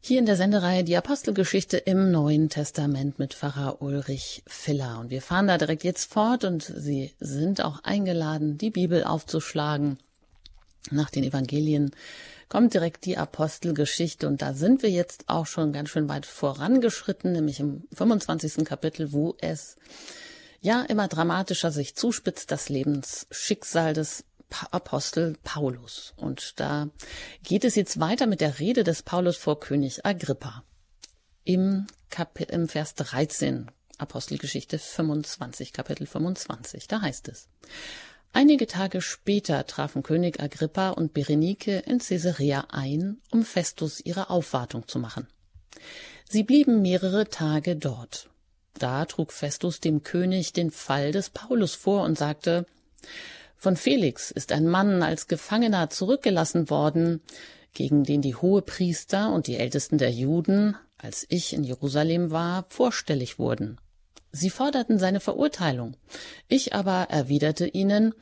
Hier 0.01 0.19
in 0.19 0.27
der 0.27 0.37
Sendereihe 0.37 0.85
die 0.85 0.97
Apostelgeschichte 0.97 1.79
im 1.79 2.11
Neuen 2.11 2.51
Testament 2.51 3.19
mit 3.19 3.33
Pfarrer 3.33 3.81
Ulrich 3.81 4.43
Filler. 4.47 4.99
Und 4.99 5.11
wir 5.11 5.23
fahren 5.23 5.47
da 5.47 5.57
direkt 5.57 5.85
jetzt 5.85 6.12
fort 6.12 6.45
und 6.45 6.62
Sie 6.62 7.14
sind 7.21 7.64
auch 7.64 7.83
eingeladen, 7.85 8.59
die 8.59 8.71
Bibel 8.71 9.05
aufzuschlagen 9.05 9.99
nach 10.90 11.11
den 11.11 11.25
Evangelien 11.25 11.94
kommt 12.49 12.75
direkt 12.75 13.05
die 13.07 13.16
Apostelgeschichte 13.16 14.27
und 14.29 14.42
da 14.42 14.55
sind 14.55 14.83
wir 14.83 14.90
jetzt 14.90 15.25
auch 15.29 15.47
schon 15.47 15.73
ganz 15.73 15.88
schön 15.90 16.09
weit 16.09 16.27
vorangeschritten, 16.27 17.33
nämlich 17.33 17.61
im 17.61 17.85
25. 17.92 18.64
Kapitel, 18.64 19.12
wo 19.12 19.37
es 19.40 19.77
ja 20.61 20.83
immer 20.83 21.09
dramatischer 21.09 21.70
sich 21.70 21.94
zuspitzt, 21.97 22.51
das 22.51 22.68
Lebensschicksal 22.68 23.92
des 23.92 24.25
Apostel 24.70 25.37
Paulus. 25.42 26.14
Und 26.16 26.61
da 26.61 26.88
geht 27.42 27.64
es 27.64 27.75
jetzt 27.75 27.99
weiter 27.99 28.27
mit 28.27 28.40
der 28.40 28.59
Rede 28.59 28.85
des 28.85 29.03
Paulus 29.03 29.37
vor 29.37 29.59
König 29.59 30.07
Agrippa. 30.07 30.64
Im, 31.44 31.87
Kap 32.09 32.40
im 32.40 32.68
Vers 32.68 32.94
13, 32.94 33.70
Apostelgeschichte 33.99 34.79
25, 34.79 35.73
Kapitel 35.73 36.07
25, 36.07 36.88
da 36.88 37.01
heißt 37.03 37.29
es. 37.29 37.49
Einige 38.37 38.66
Tage 38.66 39.01
später 39.01 39.64
trafen 39.64 40.03
König 40.03 40.42
Agrippa 40.42 40.90
und 40.90 41.14
Berenike 41.14 41.79
in 41.87 42.01
Caesarea 42.01 42.66
ein, 42.68 43.18
um 43.31 43.44
Festus 43.44 44.01
ihre 44.05 44.29
Aufwartung 44.29 44.88
zu 44.88 44.99
machen. 44.99 45.29
Sie 46.29 46.42
blieben 46.42 46.83
mehrere 46.83 47.29
Tage 47.29 47.77
dort. 47.77 48.29
Da 48.77 49.05
trug 49.05 49.33
Festus 49.33 49.79
dem 49.79 50.03
König 50.03 50.53
den 50.53 50.73
Fall 50.73 51.12
des 51.12 51.31
Paulus 51.31 51.77
vor 51.77 52.03
und 52.03 52.18
sagte 52.18 52.66
Von 53.57 53.77
Felix 53.77 54.33
ist 54.33 54.51
ein 54.51 54.66
Mann 54.66 55.05
als 55.05 55.29
Gefangener 55.29 55.88
zurückgelassen 55.90 56.70
worden, 56.70 57.23
gegen 57.73 58.03
den 58.03 58.20
die 58.20 58.35
Hohepriester 58.35 59.33
und 59.33 59.47
die 59.47 59.59
Ältesten 59.59 59.97
der 59.97 60.11
Juden, 60.11 60.77
als 60.99 61.25
ich 61.29 61.53
in 61.53 61.62
Jerusalem 61.62 62.33
war, 62.33 62.66
vorstellig 62.68 63.38
wurden. 63.38 63.79
Sie 64.37 64.51
forderten 64.51 64.99
seine 64.99 65.20
Verurteilung. 65.20 65.97
Ich 66.49 66.75
aber 66.75 67.07
erwiderte 67.09 67.68
ihnen, 67.68 68.14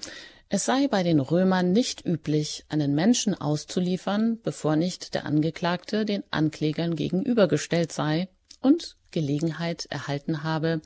es 0.50 0.66
sei 0.66 0.86
bei 0.86 1.02
den 1.02 1.20
Römern 1.20 1.72
nicht 1.72 2.04
üblich, 2.04 2.66
einen 2.68 2.94
Menschen 2.94 3.34
auszuliefern, 3.34 4.38
bevor 4.42 4.76
nicht 4.76 5.14
der 5.14 5.24
Angeklagte 5.24 6.04
den 6.04 6.22
Anklägern 6.30 6.96
gegenübergestellt 6.96 7.92
sei 7.92 8.28
und 8.60 8.98
Gelegenheit 9.10 9.86
erhalten 9.86 10.42
habe, 10.42 10.82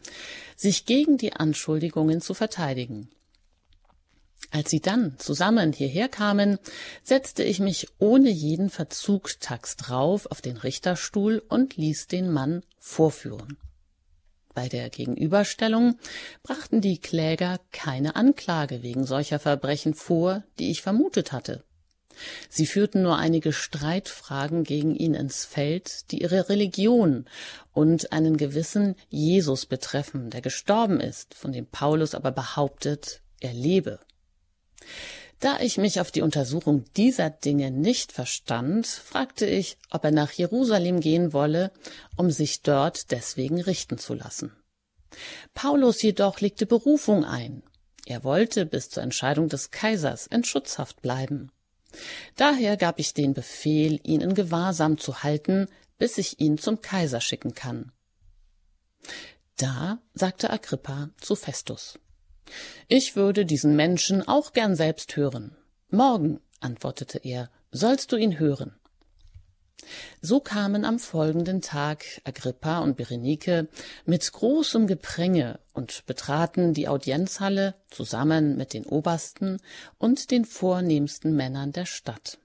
sich 0.54 0.86
gegen 0.86 1.18
die 1.18 1.32
Anschuldigungen 1.32 2.20
zu 2.20 2.32
verteidigen. 2.32 3.08
Als 4.52 4.70
sie 4.70 4.80
dann 4.80 5.18
zusammen 5.18 5.72
hierher 5.72 6.08
kamen, 6.08 6.60
setzte 7.02 7.42
ich 7.42 7.58
mich 7.58 7.88
ohne 7.98 8.30
jeden 8.30 8.70
Verzug 8.70 9.40
tags 9.40 9.74
drauf 9.74 10.26
auf 10.26 10.40
den 10.40 10.56
Richterstuhl 10.56 11.42
und 11.48 11.76
ließ 11.76 12.06
den 12.06 12.30
Mann 12.30 12.62
vorführen. 12.78 13.58
Bei 14.56 14.70
der 14.70 14.88
Gegenüberstellung 14.88 15.98
brachten 16.42 16.80
die 16.80 16.98
Kläger 16.98 17.60
keine 17.72 18.16
Anklage 18.16 18.82
wegen 18.82 19.04
solcher 19.04 19.38
Verbrechen 19.38 19.92
vor, 19.92 20.44
die 20.58 20.70
ich 20.70 20.80
vermutet 20.80 21.30
hatte. 21.30 21.62
Sie 22.48 22.64
führten 22.64 23.02
nur 23.02 23.18
einige 23.18 23.52
Streitfragen 23.52 24.64
gegen 24.64 24.94
ihn 24.94 25.12
ins 25.12 25.44
Feld, 25.44 26.10
die 26.10 26.22
ihre 26.22 26.48
Religion 26.48 27.26
und 27.74 28.12
einen 28.12 28.38
gewissen 28.38 28.96
Jesus 29.10 29.66
betreffen, 29.66 30.30
der 30.30 30.40
gestorben 30.40 31.00
ist, 31.00 31.34
von 31.34 31.52
dem 31.52 31.66
Paulus 31.66 32.14
aber 32.14 32.32
behauptet, 32.32 33.20
er 33.40 33.52
lebe. 33.52 34.00
Da 35.38 35.60
ich 35.60 35.76
mich 35.76 36.00
auf 36.00 36.10
die 36.10 36.22
Untersuchung 36.22 36.84
dieser 36.96 37.28
Dinge 37.28 37.70
nicht 37.70 38.12
verstand, 38.12 38.86
fragte 38.86 39.44
ich, 39.46 39.76
ob 39.90 40.04
er 40.04 40.10
nach 40.10 40.32
Jerusalem 40.32 41.00
gehen 41.00 41.32
wolle, 41.32 41.72
um 42.16 42.30
sich 42.30 42.62
dort 42.62 43.10
deswegen 43.10 43.60
richten 43.60 43.98
zu 43.98 44.14
lassen. 44.14 44.52
Paulus 45.52 46.00
jedoch 46.02 46.40
legte 46.40 46.64
Berufung 46.66 47.24
ein. 47.24 47.62
Er 48.06 48.24
wollte 48.24 48.64
bis 48.64 48.88
zur 48.88 49.02
Entscheidung 49.02 49.48
des 49.48 49.70
Kaisers 49.70 50.26
in 50.26 50.44
Schutzhaft 50.44 51.02
bleiben. 51.02 51.50
Daher 52.36 52.76
gab 52.76 52.98
ich 52.98 53.14
den 53.14 53.34
Befehl, 53.34 54.00
ihn 54.04 54.20
in 54.20 54.34
Gewahrsam 54.34 54.98
zu 54.98 55.22
halten, 55.22 55.68
bis 55.98 56.18
ich 56.18 56.40
ihn 56.40 56.56
zum 56.56 56.80
Kaiser 56.80 57.20
schicken 57.20 57.54
kann. 57.54 57.92
Da 59.56 59.98
sagte 60.12 60.50
Agrippa 60.50 61.10
zu 61.20 61.34
Festus 61.34 61.98
ich 62.88 63.16
würde 63.16 63.44
diesen 63.44 63.76
Menschen 63.76 64.26
auch 64.26 64.52
gern 64.52 64.76
selbst 64.76 65.16
hören. 65.16 65.56
Morgen, 65.90 66.40
antwortete 66.60 67.18
er, 67.18 67.50
sollst 67.70 68.12
du 68.12 68.16
ihn 68.16 68.38
hören. 68.38 68.74
So 70.20 70.40
kamen 70.40 70.84
am 70.84 70.98
folgenden 70.98 71.60
Tag 71.60 72.04
Agrippa 72.24 72.80
und 72.80 72.96
Berenike 72.96 73.68
mit 74.04 74.32
großem 74.32 74.86
Gepränge 74.86 75.60
und 75.74 76.06
betraten 76.06 76.74
die 76.74 76.88
Audienzhalle 76.88 77.74
zusammen 77.90 78.56
mit 78.56 78.72
den 78.72 78.84
Obersten 78.84 79.58
und 79.98 80.30
den 80.30 80.44
vornehmsten 80.44 81.36
Männern 81.36 81.72
der 81.72 81.86
Stadt. 81.86 82.38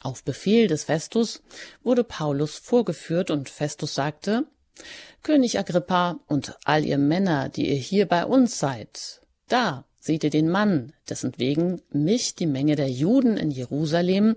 Auf 0.00 0.22
Befehl 0.22 0.68
des 0.68 0.84
Festus 0.84 1.42
wurde 1.82 2.04
Paulus 2.04 2.58
vorgeführt 2.58 3.30
und 3.30 3.48
Festus 3.48 3.94
sagte, 3.94 4.46
König 5.22 5.58
Agrippa 5.58 6.20
und 6.26 6.56
all 6.64 6.84
ihr 6.84 6.98
Männer, 6.98 7.48
die 7.48 7.68
ihr 7.68 7.76
hier 7.76 8.06
bei 8.06 8.24
uns 8.24 8.58
seid, 8.58 9.20
da 9.48 9.84
seht 10.00 10.24
ihr 10.24 10.30
den 10.30 10.48
Mann, 10.48 10.92
dessen 11.08 11.32
wegen 11.36 11.82
mich 11.90 12.34
die 12.34 12.46
Menge 12.46 12.76
der 12.76 12.88
Juden 12.88 13.36
in 13.36 13.50
Jerusalem 13.50 14.36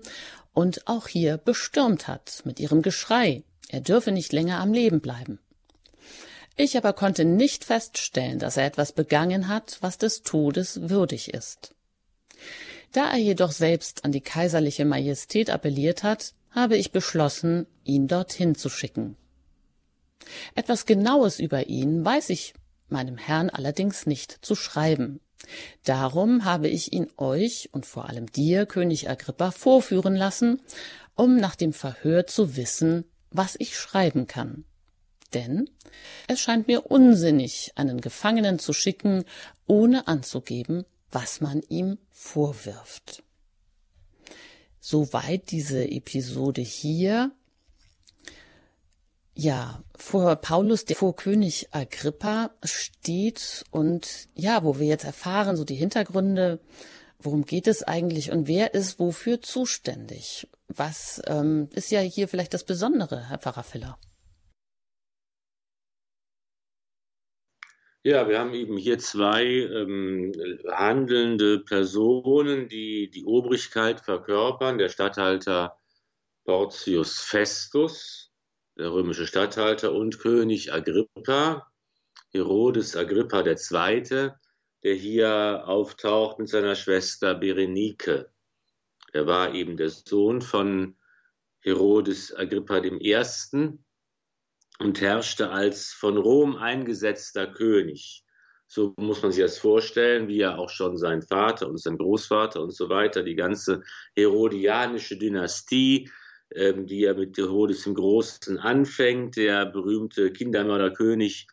und 0.52 0.86
auch 0.86 1.08
hier 1.08 1.38
bestürmt 1.38 2.08
hat 2.08 2.42
mit 2.44 2.60
ihrem 2.60 2.82
Geschrei, 2.82 3.42
er 3.68 3.80
dürfe 3.80 4.12
nicht 4.12 4.32
länger 4.32 4.58
am 4.58 4.72
Leben 4.72 5.00
bleiben. 5.00 5.38
Ich 6.56 6.76
aber 6.76 6.92
konnte 6.92 7.24
nicht 7.24 7.64
feststellen, 7.64 8.38
dass 8.38 8.58
er 8.58 8.66
etwas 8.66 8.92
begangen 8.92 9.48
hat, 9.48 9.78
was 9.80 9.96
des 9.96 10.22
Todes 10.22 10.90
würdig 10.90 11.32
ist. 11.32 11.74
Da 12.92 13.10
er 13.10 13.18
jedoch 13.18 13.52
selbst 13.52 14.04
an 14.04 14.12
die 14.12 14.20
kaiserliche 14.20 14.84
Majestät 14.84 15.48
appelliert 15.48 16.02
hat, 16.02 16.34
habe 16.50 16.76
ich 16.76 16.92
beschlossen, 16.92 17.66
ihn 17.84 18.06
dorthin 18.06 18.54
zu 18.54 18.68
schicken. 18.68 19.16
Etwas 20.54 20.86
Genaues 20.86 21.38
über 21.40 21.66
ihn 21.66 22.04
weiß 22.04 22.30
ich 22.30 22.54
meinem 22.88 23.16
Herrn 23.16 23.50
allerdings 23.50 24.06
nicht 24.06 24.38
zu 24.42 24.54
schreiben. 24.54 25.20
Darum 25.84 26.44
habe 26.44 26.68
ich 26.68 26.92
ihn 26.92 27.08
euch 27.16 27.70
und 27.72 27.86
vor 27.86 28.08
allem 28.08 28.30
dir, 28.30 28.66
König 28.66 29.10
Agrippa, 29.10 29.50
vorführen 29.50 30.14
lassen, 30.14 30.60
um 31.16 31.36
nach 31.36 31.56
dem 31.56 31.72
Verhör 31.72 32.26
zu 32.26 32.56
wissen, 32.56 33.04
was 33.30 33.56
ich 33.58 33.76
schreiben 33.76 34.26
kann. 34.26 34.64
Denn 35.34 35.70
es 36.28 36.40
scheint 36.40 36.68
mir 36.68 36.90
unsinnig, 36.90 37.72
einen 37.74 38.00
Gefangenen 38.00 38.58
zu 38.58 38.72
schicken, 38.72 39.24
ohne 39.66 40.06
anzugeben, 40.06 40.84
was 41.10 41.40
man 41.40 41.62
ihm 41.68 41.98
vorwirft. 42.10 43.22
Soweit 44.78 45.50
diese 45.50 45.88
Episode 45.90 46.60
hier. 46.60 47.32
Ja, 49.34 49.82
vor 49.96 50.36
Paulus, 50.36 50.84
der 50.84 50.96
vor 50.96 51.16
König 51.16 51.68
Agrippa 51.70 52.50
steht 52.62 53.64
und 53.70 54.28
ja, 54.34 54.62
wo 54.62 54.78
wir 54.78 54.86
jetzt 54.86 55.04
erfahren, 55.04 55.56
so 55.56 55.64
die 55.64 55.74
Hintergründe, 55.74 56.60
worum 57.18 57.46
geht 57.46 57.66
es 57.66 57.82
eigentlich 57.82 58.30
und 58.30 58.46
wer 58.46 58.74
ist 58.74 58.98
wofür 58.98 59.40
zuständig? 59.40 60.48
Was 60.68 61.22
ähm, 61.26 61.68
ist 61.72 61.90
ja 61.90 62.00
hier 62.00 62.28
vielleicht 62.28 62.52
das 62.52 62.64
Besondere, 62.64 63.28
Herr 63.28 63.38
Pfarrer 63.38 63.62
Filler? 63.62 63.98
Ja, 68.04 68.28
wir 68.28 68.40
haben 68.40 68.52
eben 68.52 68.76
hier 68.76 68.98
zwei 68.98 69.44
ähm, 69.44 70.32
handelnde 70.68 71.60
Personen, 71.60 72.68
die 72.68 73.08
die 73.10 73.24
Obrigkeit 73.24 74.00
verkörpern. 74.00 74.76
Der 74.76 74.88
Statthalter 74.88 75.78
Porcius 76.44 77.20
Festus, 77.20 78.31
der 78.78 78.92
römische 78.92 79.26
Statthalter 79.26 79.92
und 79.92 80.18
König 80.18 80.72
Agrippa, 80.72 81.70
Herodes 82.30 82.96
Agrippa 82.96 83.44
II., 83.44 84.30
der 84.82 84.94
hier 84.94 85.64
auftaucht 85.66 86.38
mit 86.38 86.48
seiner 86.48 86.74
Schwester 86.74 87.34
Berenike. 87.34 88.30
Er 89.12 89.26
war 89.26 89.54
eben 89.54 89.76
der 89.76 89.90
Sohn 89.90 90.40
von 90.40 90.96
Herodes 91.60 92.34
Agrippa 92.34 92.82
I. 92.82 93.16
und 94.78 95.00
herrschte 95.00 95.50
als 95.50 95.92
von 95.92 96.16
Rom 96.16 96.56
eingesetzter 96.56 97.46
König. 97.46 98.24
So 98.66 98.94
muss 98.96 99.22
man 99.22 99.32
sich 99.32 99.44
das 99.44 99.58
vorstellen, 99.58 100.28
wie 100.28 100.38
ja 100.38 100.56
auch 100.56 100.70
schon 100.70 100.96
sein 100.96 101.20
Vater 101.20 101.68
und 101.68 101.78
sein 101.78 101.98
Großvater 101.98 102.62
und 102.62 102.70
so 102.70 102.88
weiter, 102.88 103.22
die 103.22 103.34
ganze 103.34 103.82
herodianische 104.16 105.18
Dynastie, 105.18 106.10
ähm, 106.56 106.86
die 106.86 107.00
ja 107.00 107.14
mit 107.14 107.36
Herodes 107.36 107.84
dem 107.84 107.94
Großen 107.94 108.58
anfängt, 108.58 109.36
der 109.36 109.66
berühmte 109.66 110.32
Kindermörderkönig, 110.32 111.46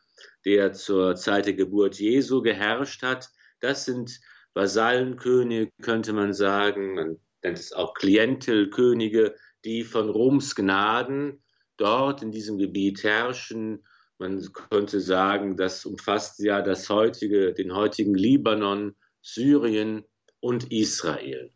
der 0.45 0.73
zur 0.73 1.15
Zeit 1.15 1.45
der 1.45 1.53
Geburt 1.53 1.99
Jesu 1.99 2.41
geherrscht 2.41 3.03
hat. 3.03 3.29
Das 3.59 3.85
sind 3.85 4.19
Vasallenkönige, 4.53 5.71
könnte 5.81 6.13
man 6.13 6.33
sagen. 6.33 6.95
Man 6.95 7.17
nennt 7.43 7.59
es 7.59 7.73
auch 7.73 7.93
Klientelkönige, 7.93 9.35
die 9.65 9.83
von 9.83 10.09
Roms 10.09 10.55
Gnaden 10.55 11.41
dort 11.77 12.21
in 12.21 12.31
diesem 12.31 12.57
Gebiet 12.57 13.03
herrschen. 13.03 13.85
Man 14.17 14.41
könnte 14.69 14.99
sagen, 14.99 15.55
das 15.55 15.85
umfasst 15.85 16.39
ja 16.39 16.61
das 16.61 16.89
heutige, 16.89 17.53
den 17.53 17.73
heutigen 17.73 18.15
Libanon, 18.15 18.95
Syrien 19.21 20.03
und 20.39 20.71
Israel. 20.71 21.51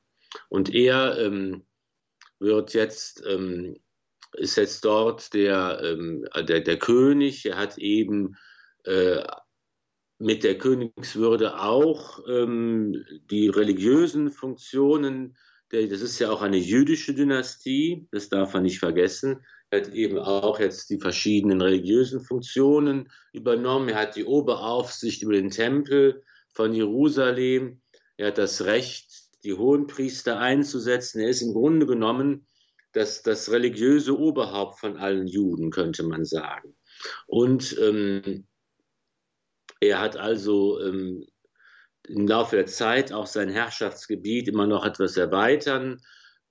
Und 0.50 0.74
er 0.74 1.18
ähm, 1.20 1.66
wird 2.40 2.74
jetzt, 2.74 3.24
ähm, 3.28 3.78
ist 4.34 4.58
jetzt 4.58 4.84
dort 4.86 5.34
der, 5.34 5.80
ähm, 5.84 6.26
der, 6.48 6.62
der 6.62 6.78
König, 6.78 7.46
er 7.46 7.58
hat 7.58 7.78
eben 7.78 8.36
äh, 8.84 9.24
mit 10.20 10.44
der 10.44 10.58
Königswürde 10.58 11.60
auch 11.60 12.20
ähm, 12.28 13.04
die 13.30 13.50
religiösen 13.50 14.32
Funktionen, 14.32 15.38
der, 15.72 15.88
das 15.88 16.02
ist 16.02 16.20
ja 16.20 16.32
auch 16.32 16.42
eine 16.42 16.58
jüdische 16.58 17.14
Dynastie, 17.14 18.08
das 18.12 18.30
darf 18.30 18.54
man 18.54 18.64
nicht 18.64 18.80
vergessen. 18.80 19.44
Er 19.70 19.82
hat 19.82 19.94
eben 19.94 20.20
auch 20.20 20.60
jetzt 20.60 20.92
die 20.92 21.00
verschiedenen 21.00 21.62
religiösen 21.62 22.22
Funktionen 22.22 23.12
übernommen. 23.32 23.90
Er 23.90 24.02
hat 24.02 24.16
die 24.16 24.26
Oberaufsicht 24.26 25.24
über 25.24 25.34
den 25.34 25.50
Tempel 25.50 26.24
von 26.54 26.74
Jerusalem. 26.74 27.82
Er 28.18 28.28
hat 28.28 28.38
das 28.38 28.66
Recht, 28.66 29.23
die 29.44 29.54
Hohenpriester 29.54 30.40
einzusetzen. 30.40 31.22
Er 31.22 31.30
ist 31.30 31.42
im 31.42 31.54
Grunde 31.54 31.86
genommen 31.86 32.48
das, 32.94 33.24
das 33.24 33.52
religiöse 33.52 34.18
Oberhaupt 34.18 34.80
von 34.80 34.98
allen 34.98 35.28
Juden, 35.28 35.72
könnte 35.72 36.04
man 36.04 36.26
sagen. 36.26 36.76
Und 37.28 37.78
ähm, 37.80 38.48
er 39.80 40.00
hat 40.00 40.16
also 40.16 40.80
ähm, 40.82 41.26
im 42.08 42.28
Laufe 42.28 42.56
der 42.56 42.68
Zeit 42.68 43.12
auch 43.12 43.28
sein 43.28 43.50
Herrschaftsgebiet 43.50 44.48
immer 44.48 44.68
noch 44.68 44.86
etwas 44.86 45.18
erweitern, 45.18 46.00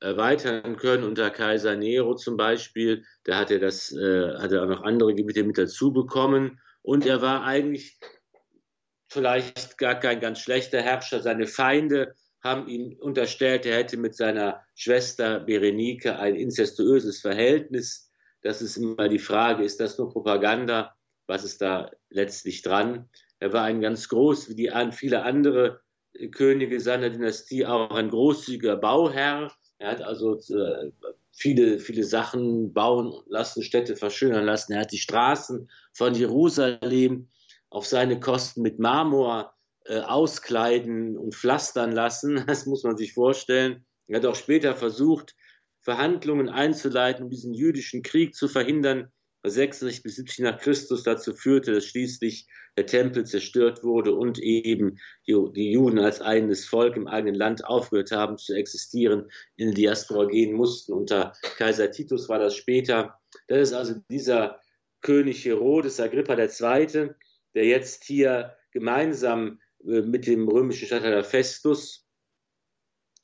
erweitern 0.01 0.77
können. 0.77 1.05
Unter 1.05 1.31
Kaiser 1.31 1.77
Nero 1.77 2.15
zum 2.15 2.37
Beispiel, 2.37 3.05
da 3.25 3.39
hat 3.39 3.51
er, 3.51 3.61
das, 3.61 3.93
äh, 3.93 4.35
hat 4.39 4.53
er 4.53 4.65
auch 4.65 4.69
noch 4.69 4.83
andere 4.83 5.15
Gebiete 5.15 5.45
mit 5.45 5.59
dazu 5.59 5.93
bekommen. 5.93 6.61
Und 6.83 7.07
er 7.07 7.23
war 7.23 7.45
eigentlich 7.45 7.99
vielleicht 9.09 9.79
gar 9.79 9.95
kein 9.95 10.21
ganz 10.21 10.41
schlechter 10.41 10.81
Herrscher. 10.81 11.21
Seine 11.21 11.47
Feinde 11.47 12.15
haben 12.43 12.69
ihm 12.69 12.97
unterstellt, 12.99 13.67
er 13.67 13.79
hätte 13.79 13.97
mit 13.97 14.17
seiner 14.17 14.63
Schwester 14.75 15.41
Berenike 15.41 16.19
ein 16.19 16.35
incestuöses 16.35 17.21
Verhältnis. 17.21 18.11
Das 18.43 18.61
ist 18.61 18.77
immer 18.77 19.09
die 19.09 19.21
Frage, 19.21 19.63
ist 19.63 19.81
das 19.81 19.99
nur 19.99 20.11
Propaganda? 20.11 20.95
Was 21.27 21.45
ist 21.45 21.63
da 21.63 21.91
letztlich 22.11 22.63
dran? 22.63 23.09
Er 23.39 23.53
war 23.53 23.65
ein 23.65 23.81
ganz 23.81 24.09
groß, 24.09 24.49
wie 24.49 24.55
die 24.55 24.71
viele 24.93 25.23
andere 25.23 25.81
Könige 26.33 26.81
seiner 26.81 27.11
Dynastie 27.11 27.65
auch 27.65 27.91
ein 27.93 28.11
großzügiger 28.11 28.77
Bauherr. 28.77 29.53
Er 29.79 29.91
hat 29.91 30.03
also 30.03 30.35
äh, 30.35 30.91
viele, 31.33 31.79
viele 31.79 32.05
Sachen 32.05 32.73
bauen 32.73 33.15
lassen, 33.27 33.63
Städte 33.63 33.97
verschönern 33.97 34.45
lassen. 34.45 34.73
Er 34.73 34.81
hat 34.81 34.93
die 34.93 34.99
Straßen 34.99 35.71
von 35.93 36.15
Jerusalem 36.15 37.29
auf 37.71 37.87
seine 37.87 38.21
Kosten 38.21 38.63
mit 38.63 38.79
Marmor 38.79 39.55
äh, 39.93 40.01
auskleiden 40.01 41.19
und 41.19 41.35
pflastern 41.35 41.93
lassen. 41.93 42.45
Das 42.47 42.65
muss 42.65 42.83
man 42.83 42.97
sich 42.97 43.13
vorstellen. 43.13 43.85
Er 44.07 44.17
hat 44.17 44.27
auch 44.27 44.37
später 44.37 44.75
versucht, 44.75 45.35
Verhandlungen 45.81 46.49
einzuleiten, 46.49 47.25
um 47.25 47.31
diesen 47.31 47.53
jüdischen 47.53 48.03
Krieg 48.03 48.35
zu 48.35 48.49
verhindern, 48.49 49.13
66 49.45 50.03
bis 50.03 50.17
70 50.17 50.39
nach 50.45 50.59
Christus 50.59 51.03
dazu 51.03 51.35
führte, 51.35 51.73
dass 51.73 51.85
schließlich 51.85 52.47
der 52.79 52.87
Tempel 52.87 53.27
zerstört 53.27 53.83
wurde 53.83 54.15
und 54.15 54.39
eben 54.39 54.99
die, 55.27 55.37
die 55.55 55.73
Juden 55.73 55.99
als 55.99 56.23
eigenes 56.23 56.65
Volk 56.65 56.97
im 56.97 57.07
eigenen 57.07 57.35
Land 57.35 57.67
aufgehört 57.67 58.13
haben 58.13 58.39
zu 58.39 58.55
existieren, 58.55 59.31
in 59.57 59.69
die 59.71 59.83
Diaspora 59.83 60.25
gehen 60.25 60.55
mussten. 60.55 60.95
Unter 60.95 61.35
Kaiser 61.59 61.91
Titus 61.91 62.31
war 62.31 62.39
das 62.39 62.57
später. 62.57 63.19
Das 63.49 63.69
ist 63.69 63.75
also 63.75 63.97
dieser 64.09 64.59
König 65.03 65.45
Herodes 65.45 66.01
Agrippa 66.01 66.39
II., 66.39 67.11
der 67.55 67.67
jetzt 67.67 68.05
hier 68.05 68.57
gemeinsam 68.71 69.59
mit 69.83 70.27
dem 70.27 70.49
römischen 70.49 70.87
Statthalter 70.87 71.25
Festus 71.25 72.07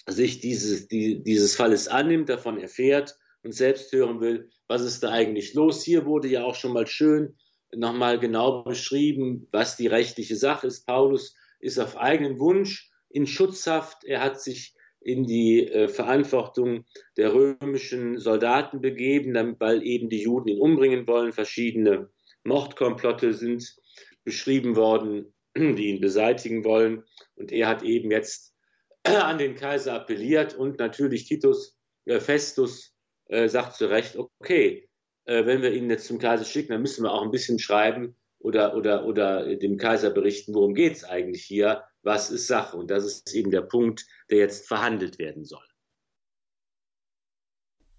sich 0.06 0.40
dieses, 0.40 0.88
die, 0.88 1.22
dieses 1.22 1.54
Falles 1.54 1.88
annimmt, 1.88 2.28
davon 2.28 2.59
erfährt 2.59 3.16
und 3.42 3.52
selbst 3.52 3.92
hören 3.92 4.20
will, 4.20 4.50
was 4.66 4.82
ist 4.82 5.02
da 5.02 5.11
eigentlich 5.11 5.54
los. 5.54 5.82
Hier 5.82 6.06
wurde 6.06 6.28
ja 6.28 6.44
auch 6.44 6.54
schon 6.54 6.72
mal 6.72 6.86
schön 6.86 7.36
nochmal 7.74 8.18
genau 8.18 8.62
beschrieben, 8.62 9.46
was 9.52 9.76
die 9.76 9.86
rechtliche 9.86 10.36
Sache 10.36 10.66
ist. 10.66 10.86
Paulus 10.86 11.34
ist 11.61 11.78
auf 11.78 11.96
eigenen 11.96 12.38
Wunsch 12.38 12.90
in 13.11 13.26
Schutzhaft. 13.26 14.04
Er 14.04 14.22
hat 14.22 14.40
sich 14.40 14.74
in 15.00 15.26
die 15.26 15.66
äh, 15.66 15.88
Verantwortung 15.88 16.84
der 17.16 17.32
römischen 17.34 18.18
Soldaten 18.18 18.80
begeben, 18.80 19.56
weil 19.59 19.82
eben 19.82 20.09
die 20.09 20.22
Juden 20.22 20.48
ihn 20.48 20.61
umbringen 20.61 21.06
wollen. 21.06 21.32
Verschiedene 21.32 22.11
Mordkomplotte 22.44 23.34
sind 23.34 23.76
beschrieben 24.24 24.76
worden, 24.76 25.32
die 25.76 25.88
ihn 25.88 26.00
beseitigen 26.00 26.64
wollen. 26.64 27.04
Und 27.36 27.52
er 27.52 27.68
hat 27.68 27.82
eben 27.82 28.11
jetzt 28.11 28.54
an 29.02 29.38
den 29.38 29.54
Kaiser 29.54 29.94
appelliert 29.94 30.54
und 30.54 30.78
natürlich 30.78 31.26
Titus 31.26 31.78
äh, 32.04 32.20
Festus 32.20 32.94
äh, 33.26 33.48
sagt 33.48 33.76
zu 33.76 33.90
Recht, 33.90 34.16
okay, 34.16 34.88
äh, 35.24 35.44
wenn 35.46 35.62
wir 35.62 35.72
ihn 35.72 35.90
jetzt 35.90 36.06
zum 36.06 36.18
Kaiser 36.18 36.44
schicken, 36.44 36.72
dann 36.72 36.82
müssen 36.82 37.04
wir 37.04 37.12
auch 37.12 37.22
ein 37.22 37.30
bisschen 37.30 37.59
schreiben 37.59 38.16
oder, 38.38 38.76
oder, 38.76 39.04
oder 39.04 39.56
dem 39.56 39.76
Kaiser 39.76 40.11
berichten, 40.11 40.54
worum 40.54 40.74
geht 40.74 40.96
es 40.96 41.04
eigentlich 41.04 41.44
hier, 41.44 41.84
was 42.02 42.30
ist 42.30 42.46
Sache. 42.46 42.76
Und 42.76 42.90
das 42.90 43.04
ist 43.04 43.34
eben 43.34 43.50
der 43.50 43.62
Punkt, 43.62 44.06
der 44.30 44.38
jetzt 44.38 44.66
verhandelt 44.66 45.18
werden 45.18 45.44
soll. 45.44 45.64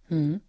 Hm. 0.07 0.41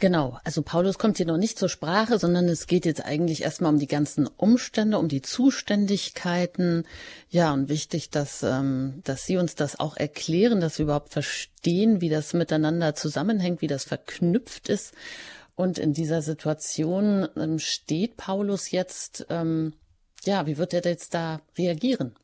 Genau, 0.00 0.38
also 0.42 0.62
Paulus 0.62 0.98
kommt 0.98 1.18
hier 1.18 1.26
noch 1.26 1.36
nicht 1.36 1.58
zur 1.58 1.68
Sprache, 1.68 2.18
sondern 2.18 2.48
es 2.48 2.66
geht 2.66 2.84
jetzt 2.84 3.04
eigentlich 3.04 3.42
erstmal 3.42 3.72
um 3.72 3.78
die 3.78 3.86
ganzen 3.86 4.26
Umstände, 4.26 4.98
um 4.98 5.08
die 5.08 5.22
Zuständigkeiten. 5.22 6.84
Ja, 7.30 7.52
und 7.52 7.68
wichtig, 7.68 8.10
dass, 8.10 8.42
ähm, 8.42 9.00
dass 9.04 9.24
Sie 9.24 9.36
uns 9.36 9.54
das 9.54 9.78
auch 9.78 9.96
erklären, 9.96 10.60
dass 10.60 10.78
wir 10.78 10.84
überhaupt 10.84 11.12
verstehen, 11.12 12.00
wie 12.00 12.08
das 12.08 12.34
miteinander 12.34 12.94
zusammenhängt, 12.94 13.62
wie 13.62 13.68
das 13.68 13.84
verknüpft 13.84 14.68
ist. 14.68 14.94
Und 15.54 15.78
in 15.78 15.92
dieser 15.92 16.22
Situation 16.22 17.28
ähm, 17.36 17.60
steht 17.60 18.16
Paulus 18.16 18.72
jetzt, 18.72 19.26
ähm, 19.30 19.74
ja, 20.24 20.46
wie 20.46 20.58
wird 20.58 20.74
er 20.74 20.84
jetzt 20.84 21.14
da 21.14 21.40
reagieren? 21.56 22.16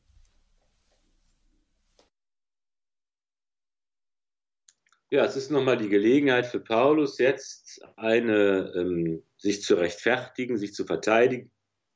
Ja, 5.13 5.25
es 5.25 5.35
ist 5.35 5.51
nochmal 5.51 5.75
die 5.75 5.89
Gelegenheit 5.89 6.45
für 6.45 6.61
Paulus, 6.61 7.17
jetzt 7.17 7.81
eine, 7.97 8.71
ähm, 8.77 9.21
sich 9.35 9.61
zu 9.61 9.75
rechtfertigen, 9.75 10.57
sich 10.57 10.73
zu 10.73 10.85
verteidigen, 10.85 11.51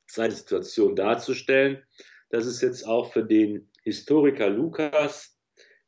seine 0.06 0.34
Situation 0.34 0.94
darzustellen. 0.94 1.82
Das 2.28 2.44
ist 2.44 2.60
jetzt 2.60 2.86
auch 2.86 3.14
für 3.14 3.24
den 3.24 3.70
Historiker 3.84 4.50
Lukas, 4.50 5.34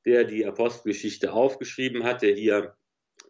der 0.07 0.25
die 0.25 0.47
Apostelgeschichte 0.47 1.31
aufgeschrieben 1.31 2.03
hat, 2.03 2.23
der 2.23 2.35
hier 2.35 2.79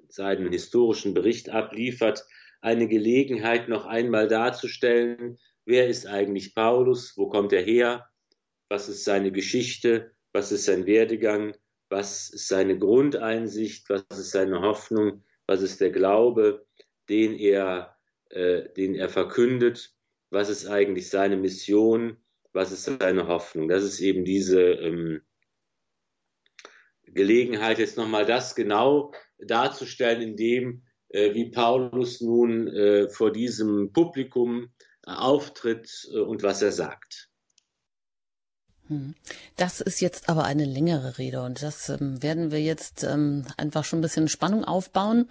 seinen 0.07 0.53
historischen 0.53 1.13
Bericht 1.13 1.51
abliefert, 1.51 2.25
eine 2.61 2.87
Gelegenheit, 2.87 3.69
noch 3.69 3.85
einmal 3.85 4.29
darzustellen, 4.29 5.41
wer 5.65 5.89
ist 5.89 6.07
eigentlich 6.07 6.55
Paulus, 6.55 7.17
wo 7.17 7.29
kommt 7.29 7.53
er 7.53 7.63
her, 7.63 8.09
was 8.69 8.89
ist 8.89 9.03
seine 9.03 9.33
Geschichte, 9.33 10.13
was 10.33 10.53
ist 10.53 10.67
sein 10.67 10.87
Werdegang, 10.87 11.57
was 11.91 12.31
ist 12.31 12.49
seine 12.49 12.79
Grundeinsicht, 12.79 13.89
was 13.89 14.05
ist 14.11 14.31
seine 14.31 14.61
Hoffnung, 14.61 15.25
was 15.47 15.63
ist 15.63 15.81
der 15.81 15.91
Glaube, 15.91 16.67
den 17.09 17.35
er, 17.35 17.97
äh, 18.31 18.69
den 18.77 18.95
er 18.95 19.09
verkündet, 19.09 19.95
was 20.31 20.49
ist 20.49 20.67
eigentlich 20.67 21.09
seine 21.09 21.37
Mission, 21.37 22.19
was 22.53 22.73
ist 22.73 22.85
seine 22.85 23.29
Hoffnung. 23.29 23.69
Das 23.69 23.83
ist 23.83 24.01
eben 24.01 24.25
diese 24.25 24.61
ähm, 24.61 25.23
Gelegenheit, 27.07 27.79
jetzt 27.79 27.97
nochmal 27.97 28.27
das 28.27 28.55
genau 28.55 29.13
darzustellen, 29.39 30.21
indem 30.21 30.83
äh, 31.09 31.35
wie 31.35 31.51
Paulus 31.51 32.21
nun 32.21 32.69
äh, 32.69 33.09
vor 33.09 33.33
diesem 33.33 33.93
Publikum 33.93 34.73
äh, 35.07 35.13
auftritt 35.13 36.09
äh, 36.13 36.19
und 36.19 36.43
was 36.43 36.63
er 36.63 36.73
sagt. 36.73 37.28
Hm. 38.89 39.15
Das 39.57 39.81
ist 39.81 40.01
jetzt 40.01 40.29
aber 40.29 40.45
eine 40.45 40.65
längere 40.65 41.19
Rede 41.19 41.43
und 41.43 41.63
das 41.63 41.89
ähm, 41.89 42.23
werden 42.23 42.51
wir 42.51 42.61
jetzt 42.61 43.05
ähm, 43.05 43.45
einfach 43.57 43.85
schon 43.85 44.01
ein 44.01 44.03
bisschen 44.03 44.29
Spannung 44.29 44.65
aufbauen. 44.65 45.29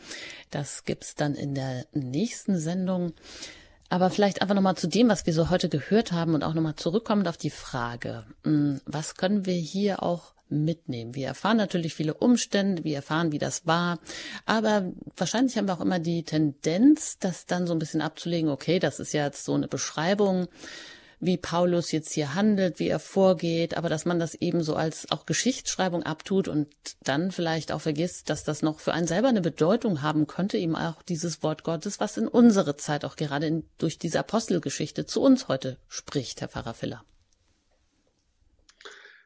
Das 0.51 0.86
gibt's 0.86 1.16
dann 1.16 1.36
in 1.36 1.55
der 1.55 1.86
nächsten 1.93 2.58
Sendung. 2.58 3.14
Aber 3.89 4.10
vielleicht 4.10 4.41
einfach 4.41 4.55
nochmal 4.55 4.76
zu 4.76 4.88
dem, 4.88 5.08
was 5.08 5.26
wir 5.26 5.34
so 5.34 5.49
heute 5.49 5.70
gehört 5.70 6.12
haben 6.12 6.34
und 6.34 6.43
auch 6.43 6.53
nochmal 6.53 6.76
zurückkommend 6.76 7.28
auf 7.28 7.38
die 7.38 7.49
Frage, 7.49 8.26
hm, 8.43 8.82
was 8.86 9.16
können 9.16 9.45
wir 9.45 9.53
hier 9.53 10.03
auch 10.03 10.34
mitnehmen. 10.49 11.16
Wir 11.16 11.28
erfahren 11.28 11.58
natürlich 11.58 11.93
viele 11.93 12.14
Umstände, 12.14 12.84
wir 12.84 12.97
erfahren, 12.97 13.32
wie 13.32 13.38
das 13.38 13.66
war, 13.66 13.99
aber 14.45 14.91
wahrscheinlich 15.16 15.58
haben 15.58 15.68
wir 15.68 15.74
auch 15.74 15.82
immer 15.82 15.99
die 15.99 16.24
Tendenz, 16.24 17.18
das 17.20 17.45
dann 17.45 17.68
so 17.68 17.74
ein 17.74 17.80
bisschen 17.80 18.01
abzulegen, 18.01 18.49
okay, 18.49 18.80
das 18.80 18.99
ist 18.99 19.14
ja 19.14 19.26
jetzt 19.26 19.45
so 19.45 19.53
eine 19.53 19.68
Beschreibung, 19.68 20.47
wie 21.20 21.38
Paulus 21.38 21.91
jetzt 21.91 22.13
hier 22.13 22.36
handelt, 22.36 22.80
wie 22.80 22.89
er 22.89 22.99
vorgeht, 22.99 23.76
aber 23.76 23.89
dass 23.89 24.05
man 24.05 24.20
das 24.20 24.36
eben 24.36 24.61
so 24.61 24.76
als 24.76 25.09
auch 25.09 25.26
Geschichtsschreibung 25.26 26.03
abtut 26.03 26.47
und 26.47 26.68
dann 27.03 27.32
vielleicht 27.32 27.72
auch 27.72 27.82
vergisst, 27.82 28.30
dass 28.30 28.43
das 28.43 28.61
noch 28.61 28.80
für 28.80 28.93
einen 28.93 29.07
selber 29.07 29.28
eine 29.28 29.41
Bedeutung 29.41 30.01
haben 30.03 30.28
könnte, 30.28 30.57
eben 30.57 30.76
auch 30.76 31.01
dieses 31.01 31.41
Wort 31.41 31.63
Gottes, 31.63 31.99
was 31.99 32.18
in 32.18 32.28
unsere 32.28 32.78
Zeit 32.78 33.03
auch 33.03 33.15
gerade 33.15 33.47
in, 33.47 33.63
durch 33.80 33.97
diese 33.97 34.20
Apostelgeschichte 34.20 35.05
zu 35.05 35.22
uns 35.22 35.47
heute 35.47 35.78
spricht, 35.88 36.41
Herr 36.41 36.49
Pfarrer 36.49 36.76
Filler. 36.76 37.03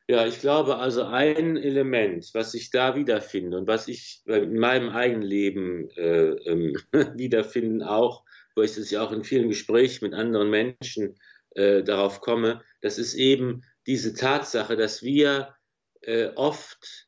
Ja, 0.08 0.26
ich 0.26 0.40
glaube 0.40 0.78
also 0.78 1.04
ein 1.04 1.58
Element, 1.58 2.32
was 2.34 2.54
ich 2.54 2.70
da 2.70 2.96
wiederfinde 2.96 3.58
und 3.58 3.68
was 3.68 3.88
ich 3.88 4.22
in 4.26 4.60
meinem 4.60 4.90
eigenen 4.90 5.22
Leben 5.22 5.90
äh, 5.92 6.32
äh, 6.32 6.74
wiederfinden 7.16 7.84
auch, 7.84 8.24
wo 8.56 8.62
ich 8.62 8.76
das 8.76 8.92
ja 8.92 9.04
auch 9.04 9.12
in 9.12 9.24
vielen 9.24 9.50
Gesprächen 9.50 10.06
mit 10.06 10.14
anderen 10.14 10.50
Menschen 10.50 11.16
äh, 11.56 11.84
darauf 11.84 12.22
komme, 12.22 12.64
das 12.82 12.98
ist 12.98 13.14
eben 13.14 13.64
diese 13.88 14.14
Tatsache, 14.14 14.76
dass 14.76 15.04
wir 15.04 15.56
äh, 16.02 16.28
oft 16.36 17.08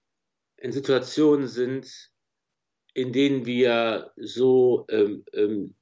in 0.57 0.71
Situationen 0.71 1.47
sind, 1.47 2.11
in 2.93 3.11
denen 3.11 3.45
wir 3.45 4.11
so 4.17 4.85
ähm, 4.89 5.25
ähm, 5.33 5.75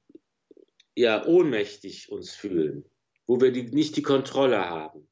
ja, 0.94 1.24
ohnmächtig 1.26 2.10
uns 2.10 2.34
fühlen, 2.34 2.84
wo 3.26 3.40
wir 3.40 3.52
die, 3.52 3.64
nicht 3.64 3.96
die 3.96 4.02
Kontrolle 4.02 4.68
haben, 4.68 5.08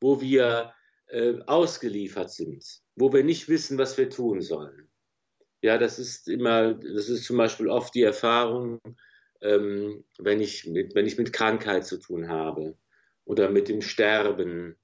wo 0.00 0.20
wir 0.20 0.74
äh, 1.08 1.38
ausgeliefert 1.46 2.30
sind, 2.30 2.64
wo 2.96 3.12
wir 3.12 3.24
nicht 3.24 3.48
wissen, 3.48 3.78
was 3.78 3.98
wir 3.98 4.08
tun 4.10 4.40
sollen. 4.40 4.90
Ja, 5.62 5.78
das 5.78 5.98
ist 5.98 6.28
immer, 6.28 6.74
das 6.74 7.08
ist 7.08 7.24
zum 7.24 7.36
Beispiel 7.36 7.68
oft 7.68 7.94
die 7.94 8.02
Erfahrung, 8.02 8.80
ähm, 9.42 10.04
wenn, 10.18 10.40
ich 10.40 10.66
mit, 10.66 10.94
wenn 10.94 11.06
ich 11.06 11.18
mit 11.18 11.32
Krankheit 11.32 11.84
zu 11.84 11.98
tun 11.98 12.28
habe 12.28 12.76
oder 13.24 13.50
mit 13.50 13.68
dem 13.68 13.82
Sterben 13.82 14.76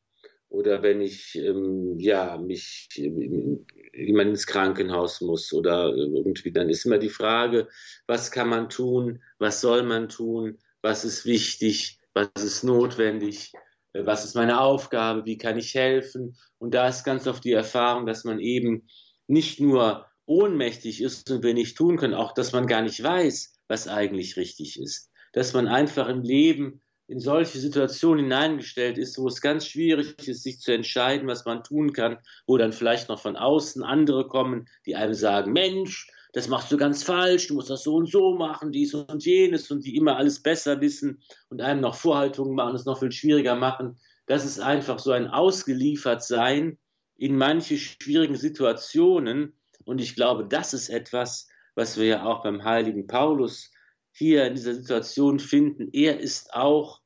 oder 0.48 0.82
wenn 0.82 1.00
ich 1.00 1.36
ähm, 1.36 1.98
ja 1.98 2.36
mich 2.38 2.88
jemand 2.92 4.30
ins 4.30 4.46
Krankenhaus 4.46 5.20
muss 5.20 5.52
oder 5.52 5.94
irgendwie 5.94 6.52
dann 6.52 6.68
ist 6.68 6.84
immer 6.84 6.98
die 6.98 7.08
Frage, 7.08 7.68
was 8.06 8.30
kann 8.30 8.48
man 8.48 8.68
tun, 8.68 9.22
was 9.38 9.60
soll 9.60 9.82
man 9.82 10.08
tun, 10.08 10.58
was 10.82 11.04
ist 11.04 11.24
wichtig, 11.24 12.00
was 12.14 12.42
ist 12.42 12.64
notwendig, 12.64 13.52
äh, 13.92 14.04
was 14.04 14.24
ist 14.24 14.34
meine 14.34 14.60
Aufgabe, 14.60 15.24
wie 15.24 15.38
kann 15.38 15.58
ich 15.58 15.74
helfen? 15.74 16.36
Und 16.58 16.74
da 16.74 16.88
ist 16.88 17.04
ganz 17.04 17.26
oft 17.26 17.44
die 17.44 17.52
Erfahrung, 17.52 18.06
dass 18.06 18.24
man 18.24 18.40
eben 18.40 18.88
nicht 19.26 19.60
nur 19.60 20.06
ohnmächtig 20.26 21.02
ist 21.02 21.30
und 21.30 21.44
nicht 21.44 21.76
tun 21.76 21.96
können, 21.96 22.14
auch 22.14 22.32
dass 22.32 22.52
man 22.52 22.66
gar 22.66 22.82
nicht 22.82 23.02
weiß, 23.02 23.57
was 23.68 23.86
eigentlich 23.86 24.36
richtig 24.36 24.80
ist. 24.80 25.10
Dass 25.32 25.52
man 25.52 25.68
einfach 25.68 26.08
im 26.08 26.22
Leben 26.22 26.80
in 27.06 27.20
solche 27.20 27.58
Situationen 27.58 28.24
hineingestellt 28.24 28.98
ist, 28.98 29.18
wo 29.18 29.28
es 29.28 29.40
ganz 29.40 29.66
schwierig 29.66 30.28
ist, 30.28 30.42
sich 30.42 30.60
zu 30.60 30.72
entscheiden, 30.72 31.26
was 31.26 31.46
man 31.46 31.64
tun 31.64 31.92
kann, 31.92 32.18
wo 32.46 32.58
dann 32.58 32.72
vielleicht 32.72 33.08
noch 33.08 33.20
von 33.20 33.36
außen 33.36 33.82
andere 33.82 34.28
kommen, 34.28 34.68
die 34.84 34.94
einem 34.94 35.14
sagen, 35.14 35.52
Mensch, 35.52 36.10
das 36.34 36.48
machst 36.48 36.70
du 36.70 36.76
ganz 36.76 37.02
falsch, 37.02 37.48
du 37.48 37.54
musst 37.54 37.70
das 37.70 37.82
so 37.82 37.96
und 37.96 38.10
so 38.10 38.34
machen, 38.34 38.72
dies 38.72 38.92
und 38.92 39.24
jenes 39.24 39.70
und 39.70 39.84
die 39.84 39.96
immer 39.96 40.16
alles 40.16 40.42
besser 40.42 40.80
wissen 40.82 41.22
und 41.48 41.62
einem 41.62 41.80
noch 41.80 41.94
Vorhaltungen 41.94 42.54
machen, 42.54 42.76
es 42.76 42.84
noch 42.84 42.98
viel 42.98 43.12
schwieriger 43.12 43.56
machen. 43.56 43.98
Das 44.26 44.44
ist 44.44 44.60
einfach 44.60 44.98
so 44.98 45.12
ein 45.12 45.28
Ausgeliefertsein 45.28 46.78
in 47.16 47.36
manche 47.36 47.78
schwierigen 47.78 48.36
Situationen. 48.36 49.54
Und 49.84 50.02
ich 50.02 50.14
glaube, 50.14 50.46
das 50.46 50.74
ist 50.74 50.90
etwas, 50.90 51.48
was 51.78 51.96
wir 51.96 52.06
ja 52.06 52.24
auch 52.24 52.42
beim 52.42 52.64
heiligen 52.64 53.06
Paulus 53.06 53.70
hier 54.10 54.44
in 54.46 54.56
dieser 54.56 54.74
Situation 54.74 55.38
finden. 55.38 55.90
Er 55.92 56.18
ist 56.18 56.52
auch 56.52 57.00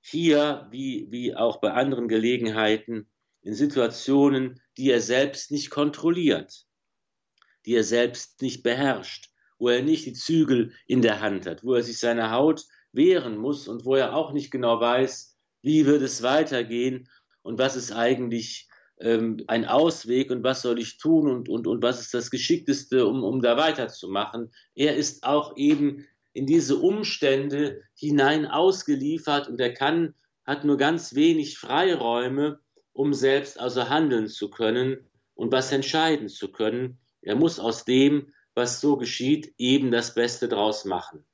hier, 0.00 0.68
wie, 0.70 1.08
wie 1.10 1.34
auch 1.34 1.60
bei 1.60 1.72
anderen 1.72 2.06
Gelegenheiten, 2.06 3.10
in 3.40 3.54
Situationen, 3.54 4.60
die 4.78 4.88
er 4.88 5.00
selbst 5.00 5.50
nicht 5.50 5.70
kontrolliert, 5.70 6.64
die 7.66 7.74
er 7.74 7.82
selbst 7.82 8.40
nicht 8.40 8.62
beherrscht, 8.62 9.30
wo 9.58 9.68
er 9.68 9.82
nicht 9.82 10.06
die 10.06 10.12
Zügel 10.12 10.72
in 10.86 11.02
der 11.02 11.20
Hand 11.20 11.46
hat, 11.46 11.64
wo 11.64 11.74
er 11.74 11.82
sich 11.82 11.98
seiner 11.98 12.30
Haut 12.30 12.64
wehren 12.92 13.36
muss 13.36 13.66
und 13.66 13.84
wo 13.84 13.96
er 13.96 14.14
auch 14.14 14.32
nicht 14.32 14.52
genau 14.52 14.80
weiß, 14.80 15.36
wie 15.62 15.86
wird 15.86 16.02
es 16.02 16.22
weitergehen 16.22 17.08
und 17.42 17.58
was 17.58 17.74
ist 17.74 17.90
eigentlich 17.90 18.68
ähm, 19.02 19.42
ein 19.48 19.64
Ausweg 19.64 20.30
und 20.30 20.42
was 20.42 20.62
soll 20.62 20.78
ich 20.78 20.98
tun 20.98 21.28
und, 21.28 21.48
und, 21.48 21.66
und 21.66 21.82
was 21.82 22.00
ist 22.00 22.14
das 22.14 22.30
Geschickteste, 22.30 23.06
um, 23.06 23.24
um 23.24 23.42
da 23.42 23.56
weiterzumachen. 23.56 24.50
Er 24.74 24.96
ist 24.96 25.24
auch 25.24 25.56
eben 25.56 26.06
in 26.32 26.46
diese 26.46 26.76
Umstände 26.76 27.82
hinein 27.94 28.46
ausgeliefert 28.46 29.48
und 29.48 29.60
er 29.60 29.74
kann, 29.74 30.14
hat 30.44 30.64
nur 30.64 30.76
ganz 30.76 31.14
wenig 31.14 31.58
Freiräume, 31.58 32.60
um 32.92 33.12
selbst 33.12 33.60
also 33.60 33.88
handeln 33.88 34.28
zu 34.28 34.50
können 34.50 35.08
und 35.34 35.52
was 35.52 35.72
entscheiden 35.72 36.28
zu 36.28 36.50
können. 36.50 36.98
Er 37.20 37.36
muss 37.36 37.58
aus 37.58 37.84
dem, 37.84 38.32
was 38.54 38.80
so 38.80 38.96
geschieht, 38.96 39.54
eben 39.58 39.90
das 39.90 40.14
Beste 40.14 40.48
draus 40.48 40.84
machen. 40.84 41.24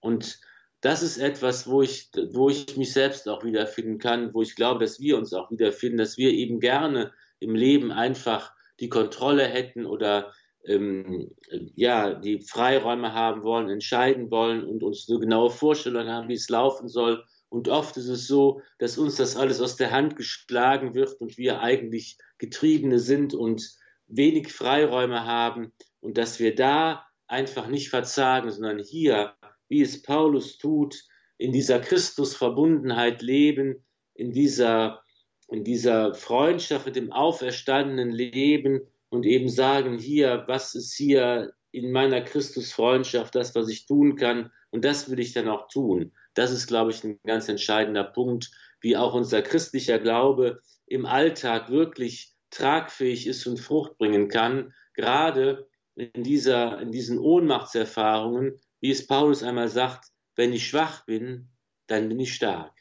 Und 0.00 0.40
das 0.82 1.02
ist 1.02 1.18
etwas, 1.18 1.68
wo 1.68 1.80
ich, 1.80 2.10
wo 2.32 2.50
ich 2.50 2.76
mich 2.76 2.92
selbst 2.92 3.28
auch 3.28 3.44
wiederfinden 3.44 3.98
kann, 3.98 4.34
wo 4.34 4.42
ich 4.42 4.56
glaube, 4.56 4.80
dass 4.80 5.00
wir 5.00 5.16
uns 5.16 5.32
auch 5.32 5.50
wiederfinden, 5.50 5.98
dass 5.98 6.18
wir 6.18 6.30
eben 6.32 6.58
gerne 6.58 7.12
im 7.38 7.54
Leben 7.54 7.92
einfach 7.92 8.52
die 8.80 8.88
Kontrolle 8.88 9.44
hätten 9.44 9.86
oder 9.86 10.32
ähm, 10.64 11.30
ja, 11.76 12.14
die 12.14 12.40
Freiräume 12.40 13.14
haben 13.14 13.44
wollen, 13.44 13.70
entscheiden 13.70 14.30
wollen 14.32 14.64
und 14.64 14.82
uns 14.82 15.08
eine 15.08 15.20
genaue 15.20 15.50
Vorstellung 15.50 16.08
haben, 16.08 16.28
wie 16.28 16.34
es 16.34 16.48
laufen 16.48 16.88
soll. 16.88 17.24
Und 17.48 17.68
oft 17.68 17.96
ist 17.96 18.08
es 18.08 18.26
so, 18.26 18.60
dass 18.78 18.98
uns 18.98 19.16
das 19.16 19.36
alles 19.36 19.60
aus 19.60 19.76
der 19.76 19.92
Hand 19.92 20.16
geschlagen 20.16 20.94
wird 20.94 21.20
und 21.20 21.38
wir 21.38 21.60
eigentlich 21.60 22.18
Getriebene 22.38 22.98
sind 22.98 23.34
und 23.34 23.70
wenig 24.08 24.52
Freiräume 24.52 25.26
haben 25.26 25.72
und 26.00 26.18
dass 26.18 26.40
wir 26.40 26.56
da 26.56 27.06
einfach 27.28 27.68
nicht 27.68 27.88
verzagen, 27.88 28.50
sondern 28.50 28.80
hier, 28.80 29.34
wie 29.72 29.80
es 29.80 30.02
Paulus 30.02 30.58
tut, 30.58 31.02
in 31.38 31.50
dieser 31.50 31.80
Christusverbundenheit 31.80 33.22
leben, 33.22 33.82
in 34.12 34.30
dieser, 34.30 35.02
in 35.48 35.64
dieser 35.64 36.12
Freundschaft 36.14 36.84
mit 36.84 36.94
dem 36.94 37.10
auferstandenen 37.10 38.10
Leben 38.10 38.82
und 39.08 39.24
eben 39.24 39.48
sagen, 39.48 39.98
hier, 39.98 40.44
was 40.46 40.74
ist 40.74 40.94
hier 40.94 41.54
in 41.70 41.90
meiner 41.90 42.20
Christusfreundschaft 42.20 43.34
das, 43.34 43.54
was 43.54 43.70
ich 43.70 43.86
tun 43.86 44.16
kann 44.16 44.52
und 44.70 44.84
das 44.84 45.10
will 45.10 45.18
ich 45.18 45.32
dann 45.32 45.48
auch 45.48 45.68
tun. 45.68 46.12
Das 46.34 46.52
ist, 46.52 46.66
glaube 46.66 46.90
ich, 46.90 47.02
ein 47.02 47.18
ganz 47.24 47.48
entscheidender 47.48 48.04
Punkt, 48.04 48.50
wie 48.82 48.98
auch 48.98 49.14
unser 49.14 49.40
christlicher 49.40 49.98
Glaube 49.98 50.60
im 50.84 51.06
Alltag 51.06 51.70
wirklich 51.70 52.34
tragfähig 52.50 53.26
ist 53.26 53.46
und 53.46 53.58
Frucht 53.58 53.96
bringen 53.96 54.28
kann, 54.28 54.74
gerade 54.92 55.66
in, 55.94 56.22
dieser, 56.22 56.78
in 56.78 56.92
diesen 56.92 57.18
Ohnmachtserfahrungen, 57.18 58.60
wie 58.82 58.90
es 58.90 59.06
Paulus 59.06 59.42
einmal 59.42 59.68
sagt, 59.68 60.10
wenn 60.34 60.52
ich 60.52 60.68
schwach 60.68 61.06
bin, 61.06 61.48
dann 61.86 62.08
bin 62.08 62.18
ich 62.20 62.34
stark. 62.34 62.76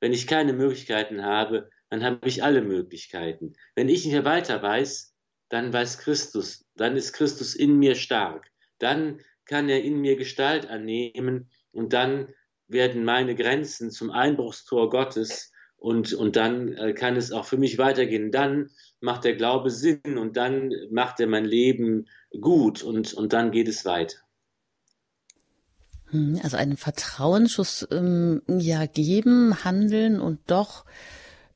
Wenn 0.00 0.12
ich 0.12 0.26
keine 0.26 0.52
Möglichkeiten 0.52 1.22
habe, 1.22 1.70
dann 1.88 2.02
habe 2.02 2.28
ich 2.28 2.42
alle 2.42 2.62
Möglichkeiten. 2.62 3.54
Wenn 3.76 3.88
ich 3.88 4.04
nicht 4.04 4.12
mehr 4.12 4.24
weiter 4.24 4.60
weiß, 4.60 5.14
dann 5.48 5.72
weiß 5.72 5.98
Christus, 5.98 6.66
dann 6.74 6.96
ist 6.96 7.12
Christus 7.12 7.54
in 7.54 7.78
mir 7.78 7.94
stark. 7.94 8.50
Dann 8.78 9.20
kann 9.44 9.68
er 9.68 9.84
in 9.84 10.00
mir 10.00 10.16
Gestalt 10.16 10.66
annehmen 10.66 11.48
und 11.70 11.92
dann 11.92 12.34
werden 12.66 13.04
meine 13.04 13.36
Grenzen 13.36 13.92
zum 13.92 14.10
Einbruchstor 14.10 14.90
Gottes 14.90 15.52
und, 15.76 16.12
und 16.12 16.34
dann 16.34 16.72
äh, 16.72 16.92
kann 16.92 17.16
es 17.16 17.30
auch 17.30 17.44
für 17.44 17.56
mich 17.56 17.78
weitergehen. 17.78 18.32
Dann 18.32 18.70
macht 18.98 19.22
der 19.22 19.36
Glaube 19.36 19.70
Sinn 19.70 20.18
und 20.18 20.36
dann 20.36 20.72
macht 20.90 21.20
er 21.20 21.28
mein 21.28 21.44
Leben 21.44 22.08
gut 22.40 22.82
und, 22.82 23.14
und 23.14 23.32
dann 23.32 23.52
geht 23.52 23.68
es 23.68 23.84
weiter. 23.84 24.25
Hm, 26.10 26.40
also 26.42 26.56
einen 26.56 26.76
Vertrauensschuss 26.76 27.86
ähm, 27.90 28.42
ja 28.48 28.86
geben, 28.86 29.64
handeln 29.64 30.20
und 30.20 30.38
doch 30.46 30.84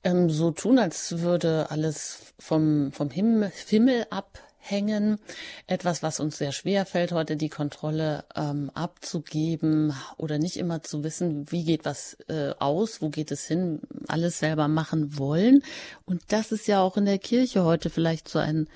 ähm, 0.02 0.30
so 0.30 0.50
tun, 0.50 0.78
als 0.78 1.20
würde 1.20 1.70
alles 1.70 2.34
vom, 2.38 2.92
vom 2.92 3.10
Himmel, 3.10 3.52
Himmel 3.66 4.06
ab 4.10 4.40
hängen. 4.60 5.18
Etwas, 5.66 6.02
was 6.02 6.20
uns 6.20 6.38
sehr 6.38 6.52
schwer 6.52 6.86
fällt, 6.86 7.12
heute 7.12 7.36
die 7.36 7.48
Kontrolle 7.48 8.24
ähm, 8.36 8.70
abzugeben 8.74 9.94
oder 10.16 10.38
nicht 10.38 10.56
immer 10.56 10.82
zu 10.82 11.02
wissen, 11.02 11.50
wie 11.50 11.64
geht 11.64 11.84
was 11.84 12.18
äh, 12.28 12.52
aus, 12.58 13.02
wo 13.02 13.08
geht 13.08 13.32
es 13.32 13.46
hin, 13.46 13.80
alles 14.06 14.38
selber 14.38 14.68
machen 14.68 15.18
wollen. 15.18 15.62
Und 16.04 16.22
das 16.28 16.52
ist 16.52 16.68
ja 16.68 16.80
auch 16.80 16.96
in 16.96 17.06
der 17.06 17.18
Kirche 17.18 17.64
heute 17.64 17.90
vielleicht 17.90 18.28
so 18.28 18.38
ein, 18.38 18.68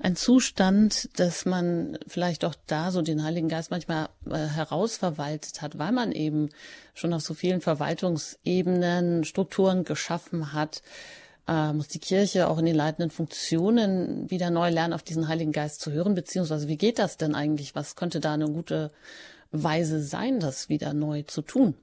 ein 0.00 0.16
Zustand, 0.16 1.10
dass 1.18 1.44
man 1.44 1.98
vielleicht 2.06 2.44
auch 2.44 2.54
da 2.66 2.90
so 2.90 3.02
den 3.02 3.24
Heiligen 3.24 3.48
Geist 3.48 3.70
manchmal 3.70 4.08
äh, 4.30 4.36
herausverwaltet 4.36 5.60
hat, 5.60 5.78
weil 5.78 5.92
man 5.92 6.12
eben 6.12 6.48
schon 6.94 7.12
auf 7.12 7.22
so 7.22 7.34
vielen 7.34 7.60
Verwaltungsebenen 7.60 9.24
Strukturen 9.24 9.84
geschaffen 9.84 10.52
hat, 10.52 10.82
äh, 11.48 11.72
muss 11.72 11.88
die 11.88 11.98
Kirche 11.98 12.48
auch 12.48 12.58
in 12.58 12.66
den 12.66 12.76
leitenden 12.76 13.10
Funktionen 13.10 14.30
wieder 14.30 14.50
neu 14.50 14.70
lernen, 14.70 14.92
auf 14.92 15.02
diesen 15.02 15.28
Heiligen 15.28 15.52
Geist 15.52 15.80
zu 15.80 15.92
hören? 15.92 16.14
Beziehungsweise 16.14 16.68
wie 16.68 16.76
geht 16.76 16.98
das 16.98 17.16
denn 17.16 17.34
eigentlich? 17.34 17.74
Was 17.74 17.96
könnte 17.96 18.20
da 18.20 18.34
eine 18.34 18.46
gute 18.46 18.90
Weise 19.50 20.02
sein, 20.02 20.40
das 20.40 20.68
wieder 20.68 20.94
neu 20.94 21.22
zu 21.22 21.42
tun? 21.42 21.74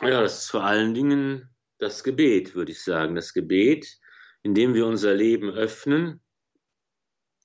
Ja, 0.00 0.22
das 0.22 0.44
ist 0.44 0.50
vor 0.50 0.64
allen 0.64 0.94
Dingen 0.94 1.50
das 1.78 2.02
Gebet, 2.02 2.54
würde 2.54 2.72
ich 2.72 2.82
sagen. 2.82 3.14
Das 3.14 3.34
Gebet, 3.34 3.98
in 4.42 4.54
dem 4.54 4.74
wir 4.74 4.86
unser 4.86 5.14
Leben 5.14 5.50
öffnen 5.50 6.20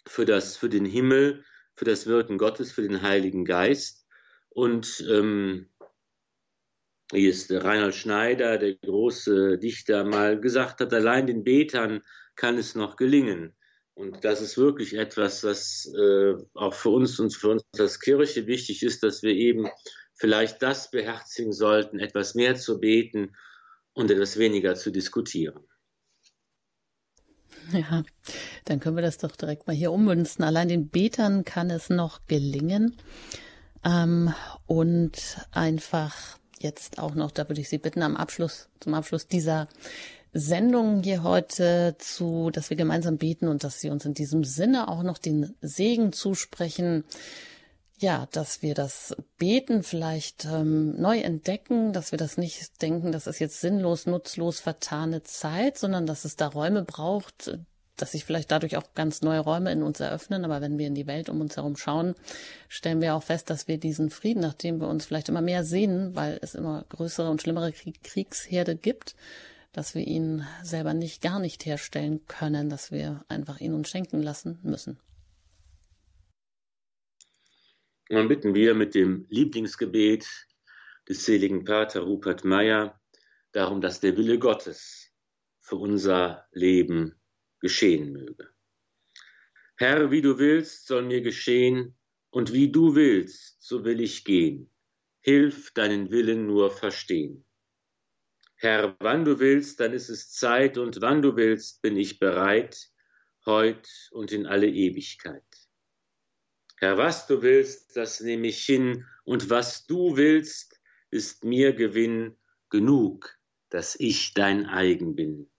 für 0.08 0.26
das, 0.26 0.56
für 0.56 0.70
den 0.70 0.86
Himmel, 0.86 1.44
für 1.76 1.86
das 1.86 2.08
Wirken 2.08 2.38
Gottes, 2.38 2.72
für 2.72 2.82
den 2.82 3.02
Heiligen 3.02 3.46
Geist 3.46 4.08
und 4.50 5.06
ähm, 5.10 5.70
wie 7.12 7.28
es 7.28 7.50
Reinhard 7.50 7.96
Schneider, 7.96 8.58
der 8.58 8.76
große 8.76 9.58
Dichter, 9.58 10.04
mal 10.04 10.40
gesagt 10.40 10.82
hat, 10.82 10.94
allein 10.94 11.28
den 11.28 11.44
Betern 11.44 12.02
kann 12.36 12.58
es 12.58 12.76
noch 12.76 12.96
gelingen. 12.96 13.56
Und 13.94 14.24
das 14.24 14.42
ist 14.42 14.58
wirklich 14.58 14.94
etwas, 14.94 15.44
was 15.44 15.92
äh, 15.98 16.36
auch 16.54 16.74
für 16.74 16.90
uns 16.90 17.20
und 17.20 17.34
für 17.34 17.50
uns 17.50 17.64
als 17.80 18.00
Kirche 18.00 18.46
wichtig 18.46 18.84
ist, 18.84 19.02
dass 19.02 19.24
wir 19.24 19.32
eben 19.32 19.68
vielleicht 20.14 20.62
das 20.62 20.92
beherzigen 20.92 21.52
sollten, 21.52 22.00
etwas 22.00 22.36
mehr 22.36 22.56
zu 22.56 22.80
beten 22.80 23.36
und 23.94 24.12
etwas 24.12 24.38
weniger 24.38 24.76
zu 24.76 24.92
diskutieren. 24.92 25.68
Ja, 27.72 28.04
dann 28.66 28.80
können 28.80 28.96
wir 28.96 29.02
das 29.02 29.18
doch 29.18 29.36
direkt 29.36 29.68
mal 29.68 29.76
hier 29.76 29.92
ummünzen. 29.92 30.44
Allein 30.44 30.70
den 30.70 30.90
Betern 30.90 31.44
kann 31.44 31.70
es 31.70 31.90
noch 31.90 32.26
gelingen. 32.28 32.96
Ähm, 33.84 34.34
und 34.68 35.38
einfach 35.52 36.38
jetzt 36.64 37.00
auch 37.00 37.16
noch, 37.16 37.32
da 37.32 37.48
würde 37.50 37.62
ich 37.62 37.70
Sie 37.70 37.78
bitten, 37.78 38.02
am 38.02 38.16
Abschluss, 38.16 38.70
zum 38.80 38.94
Abschluss 38.94 39.28
dieser 39.28 39.68
Sendung 40.34 41.02
hier 41.04 41.24
heute 41.24 41.96
zu, 42.00 42.50
dass 42.52 42.70
wir 42.70 42.78
gemeinsam 42.78 43.18
beten 43.18 43.48
und 43.48 43.64
dass 43.64 43.80
Sie 43.80 43.90
uns 43.90 44.06
in 44.06 44.14
diesem 44.14 44.44
Sinne 44.44 44.88
auch 44.88 45.04
noch 45.04 45.18
den 45.18 45.56
Segen 45.62 46.14
zusprechen. 46.14 47.04
Ja, 48.00 48.28
dass 48.32 48.62
wir 48.62 48.76
das 48.76 49.16
Beten 49.40 49.82
vielleicht 49.82 50.46
ähm, 50.46 51.02
neu 51.02 51.20
entdecken, 51.20 51.94
dass 51.94 52.12
wir 52.12 52.20
das 52.20 52.38
nicht 52.38 52.80
denken, 52.84 53.12
das 53.12 53.26
ist 53.26 53.40
jetzt 53.40 53.60
sinnlos, 53.60 54.06
nutzlos, 54.06 54.60
vertane 54.60 55.24
Zeit, 55.24 55.80
sondern 55.80 56.06
dass 56.06 56.24
es 56.24 56.36
da 56.36 56.48
Räume 56.48 56.84
braucht, 56.84 57.58
dass 57.98 58.14
sich 58.14 58.26
vielleicht 58.26 58.52
dadurch 58.52 58.78
auch 58.78 58.94
ganz 58.96 59.22
neue 59.22 59.40
Räume 59.40 59.72
in 59.72 59.84
uns 59.84 60.00
eröffnen. 60.00 60.46
Aber 60.46 60.62
wenn 60.62 60.78
wir 60.78 60.88
in 60.88 60.96
die 60.96 61.08
Welt 61.08 61.30
um 61.30 61.42
uns 61.42 61.58
herum 61.58 61.76
schauen, 61.76 62.16
stellen 62.70 63.02
wir 63.02 63.16
auch 63.16 63.24
fest, 63.24 63.50
dass 63.50 63.68
wir 63.68 63.78
diesen 63.78 64.10
Frieden, 64.10 64.42
nachdem 64.42 64.80
wir 64.80 64.88
uns 64.88 65.06
vielleicht 65.06 65.30
immer 65.30 65.42
mehr 65.42 65.64
sehnen, 65.64 66.16
weil 66.16 66.40
es 66.42 66.56
immer 66.56 66.86
größere 66.90 67.30
und 67.30 67.42
schlimmere 67.42 67.72
Krieg 67.72 68.04
Kriegsherde 68.04 68.76
gibt, 68.76 69.16
dass 69.74 69.96
wir 69.96 70.06
ihn 70.08 70.46
selber 70.64 70.94
nicht, 70.94 71.22
gar 71.22 71.40
nicht 71.40 71.66
herstellen 71.66 72.22
können, 72.28 72.70
dass 72.70 72.92
wir 72.92 73.24
einfach 73.28 73.60
ihn 73.60 73.74
uns 73.74 73.90
schenken 73.90 74.22
lassen 74.22 74.60
müssen. 74.64 75.00
Dann 78.10 78.28
bitten 78.28 78.56
wir 78.56 78.74
mit 78.74 78.96
dem 78.96 79.26
Lieblingsgebet 79.30 80.26
des 81.10 81.26
seligen 81.26 81.66
Pater 81.66 82.02
Rupert 82.02 82.46
Meyer 82.46 83.00
darum, 83.52 83.82
dass 83.82 84.00
der 84.00 84.16
Wille 84.18 84.40
Gottes 84.40 85.12
für 85.60 85.76
unser 85.76 86.48
Leben 86.52 87.17
geschehen 87.60 88.12
möge. 88.12 88.50
Herr, 89.78 90.10
wie 90.12 90.22
du 90.22 90.38
willst, 90.38 90.88
soll 90.88 91.04
mir 91.04 91.22
geschehen, 91.22 91.96
und 92.30 92.52
wie 92.52 92.72
du 92.72 92.96
willst, 92.96 93.64
so 93.64 93.84
will 93.84 94.02
ich 94.02 94.24
gehen. 94.24 94.70
Hilf 95.22 95.72
deinen 95.74 96.12
Willen 96.12 96.46
nur 96.46 96.72
verstehen. 96.72 97.46
Herr, 98.56 98.96
wann 99.00 99.24
du 99.24 99.40
willst, 99.40 99.80
dann 99.80 99.94
ist 99.94 100.10
es 100.10 100.32
Zeit, 100.32 100.78
und 100.78 101.00
wann 101.02 101.22
du 101.22 101.36
willst, 101.36 101.82
bin 101.82 101.96
ich 101.96 102.20
bereit, 102.20 102.90
heut 103.46 103.88
und 104.12 104.32
in 104.32 104.46
alle 104.46 104.68
Ewigkeit. 104.68 105.44
Herr, 106.78 106.98
was 106.98 107.28
du 107.28 107.42
willst, 107.42 107.96
das 107.96 108.20
nehme 108.20 108.48
ich 108.48 108.64
hin, 108.66 109.06
und 109.24 109.50
was 109.50 109.86
du 109.86 110.16
willst, 110.16 110.80
ist 111.12 111.44
mir 111.44 111.74
Gewinn 111.74 112.36
genug, 112.70 113.38
dass 113.70 113.96
ich 114.00 114.34
dein 114.34 114.66
eigen 114.66 115.16
bin. 115.16 115.50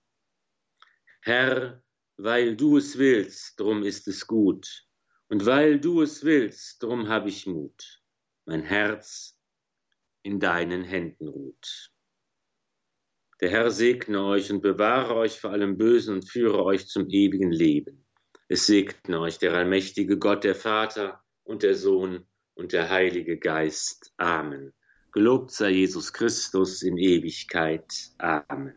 Herr, 1.22 1.82
weil 2.18 2.56
du 2.56 2.76
es 2.76 2.98
willst, 2.98 3.58
drum 3.58 3.82
ist 3.84 4.08
es 4.08 4.26
gut, 4.26 4.84
und 5.28 5.46
weil 5.46 5.78
du 5.78 6.02
es 6.02 6.24
willst, 6.24 6.82
drum 6.82 7.08
hab 7.08 7.26
ich 7.26 7.46
Mut. 7.46 8.02
Mein 8.44 8.62
Herz 8.62 9.38
in 10.22 10.40
deinen 10.40 10.82
Händen 10.84 11.28
ruht. 11.28 11.92
Der 13.40 13.50
Herr 13.50 13.70
segne 13.70 14.24
euch 14.24 14.50
und 14.50 14.62
bewahre 14.62 15.14
euch 15.14 15.38
vor 15.38 15.50
allem 15.50 15.78
Bösen 15.78 16.16
und 16.16 16.28
führe 16.28 16.64
euch 16.64 16.88
zum 16.88 17.08
ewigen 17.08 17.52
Leben. 17.52 18.04
Es 18.48 18.66
segne 18.66 19.20
euch 19.20 19.38
der 19.38 19.52
allmächtige 19.52 20.18
Gott, 20.18 20.42
der 20.42 20.56
Vater 20.56 21.22
und 21.44 21.62
der 21.62 21.76
Sohn 21.76 22.26
und 22.54 22.72
der 22.72 22.90
Heilige 22.90 23.38
Geist. 23.38 24.12
Amen. 24.16 24.72
Gelobt 25.12 25.52
sei 25.52 25.70
Jesus 25.70 26.12
Christus 26.12 26.82
in 26.82 26.96
Ewigkeit. 26.98 27.86
Amen. 28.18 28.74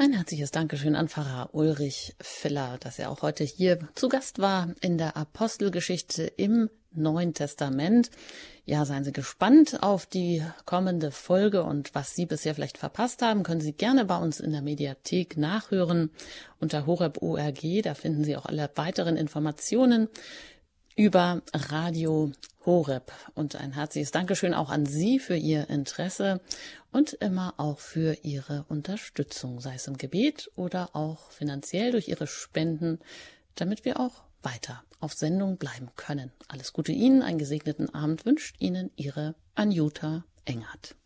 Ein 0.00 0.12
herzliches 0.12 0.52
Dankeschön 0.52 0.94
an 0.94 1.08
Pfarrer 1.08 1.48
Ulrich 1.54 2.14
Filler, 2.20 2.78
dass 2.78 3.00
er 3.00 3.10
auch 3.10 3.22
heute 3.22 3.42
hier 3.42 3.80
zu 3.96 4.08
Gast 4.08 4.38
war 4.38 4.68
in 4.80 4.96
der 4.96 5.16
Apostelgeschichte 5.16 6.22
im 6.22 6.70
Neuen 6.92 7.34
Testament. 7.34 8.08
Ja, 8.64 8.84
seien 8.84 9.02
Sie 9.02 9.12
gespannt 9.12 9.82
auf 9.82 10.06
die 10.06 10.44
kommende 10.66 11.10
Folge 11.10 11.64
und 11.64 11.96
was 11.96 12.14
Sie 12.14 12.26
bisher 12.26 12.54
vielleicht 12.54 12.78
verpasst 12.78 13.22
haben, 13.22 13.42
können 13.42 13.60
Sie 13.60 13.72
gerne 13.72 14.04
bei 14.04 14.18
uns 14.18 14.38
in 14.38 14.52
der 14.52 14.62
Mediathek 14.62 15.36
nachhören 15.36 16.10
unter 16.60 16.86
horeb.org. 16.86 17.60
Da 17.82 17.94
finden 17.94 18.22
Sie 18.22 18.36
auch 18.36 18.46
alle 18.46 18.70
weiteren 18.76 19.16
Informationen 19.16 20.06
über 20.98 21.42
Radio 21.54 22.32
Horeb. 22.66 23.12
Und 23.36 23.54
ein 23.54 23.72
herzliches 23.72 24.10
Dankeschön 24.10 24.52
auch 24.52 24.68
an 24.68 24.84
Sie 24.84 25.20
für 25.20 25.36
Ihr 25.36 25.70
Interesse 25.70 26.40
und 26.90 27.12
immer 27.12 27.54
auch 27.56 27.78
für 27.78 28.18
Ihre 28.24 28.64
Unterstützung, 28.68 29.60
sei 29.60 29.76
es 29.76 29.86
im 29.86 29.96
Gebet 29.96 30.50
oder 30.56 30.96
auch 30.96 31.30
finanziell 31.30 31.92
durch 31.92 32.08
Ihre 32.08 32.26
Spenden, 32.26 32.98
damit 33.54 33.84
wir 33.84 34.00
auch 34.00 34.24
weiter 34.42 34.82
auf 34.98 35.12
Sendung 35.12 35.56
bleiben 35.56 35.90
können. 35.94 36.32
Alles 36.48 36.72
Gute 36.72 36.90
Ihnen, 36.90 37.22
einen 37.22 37.38
gesegneten 37.38 37.94
Abend 37.94 38.26
wünscht 38.26 38.56
Ihnen 38.58 38.90
Ihre 38.96 39.36
Anjuta 39.54 40.24
Engert. 40.46 40.98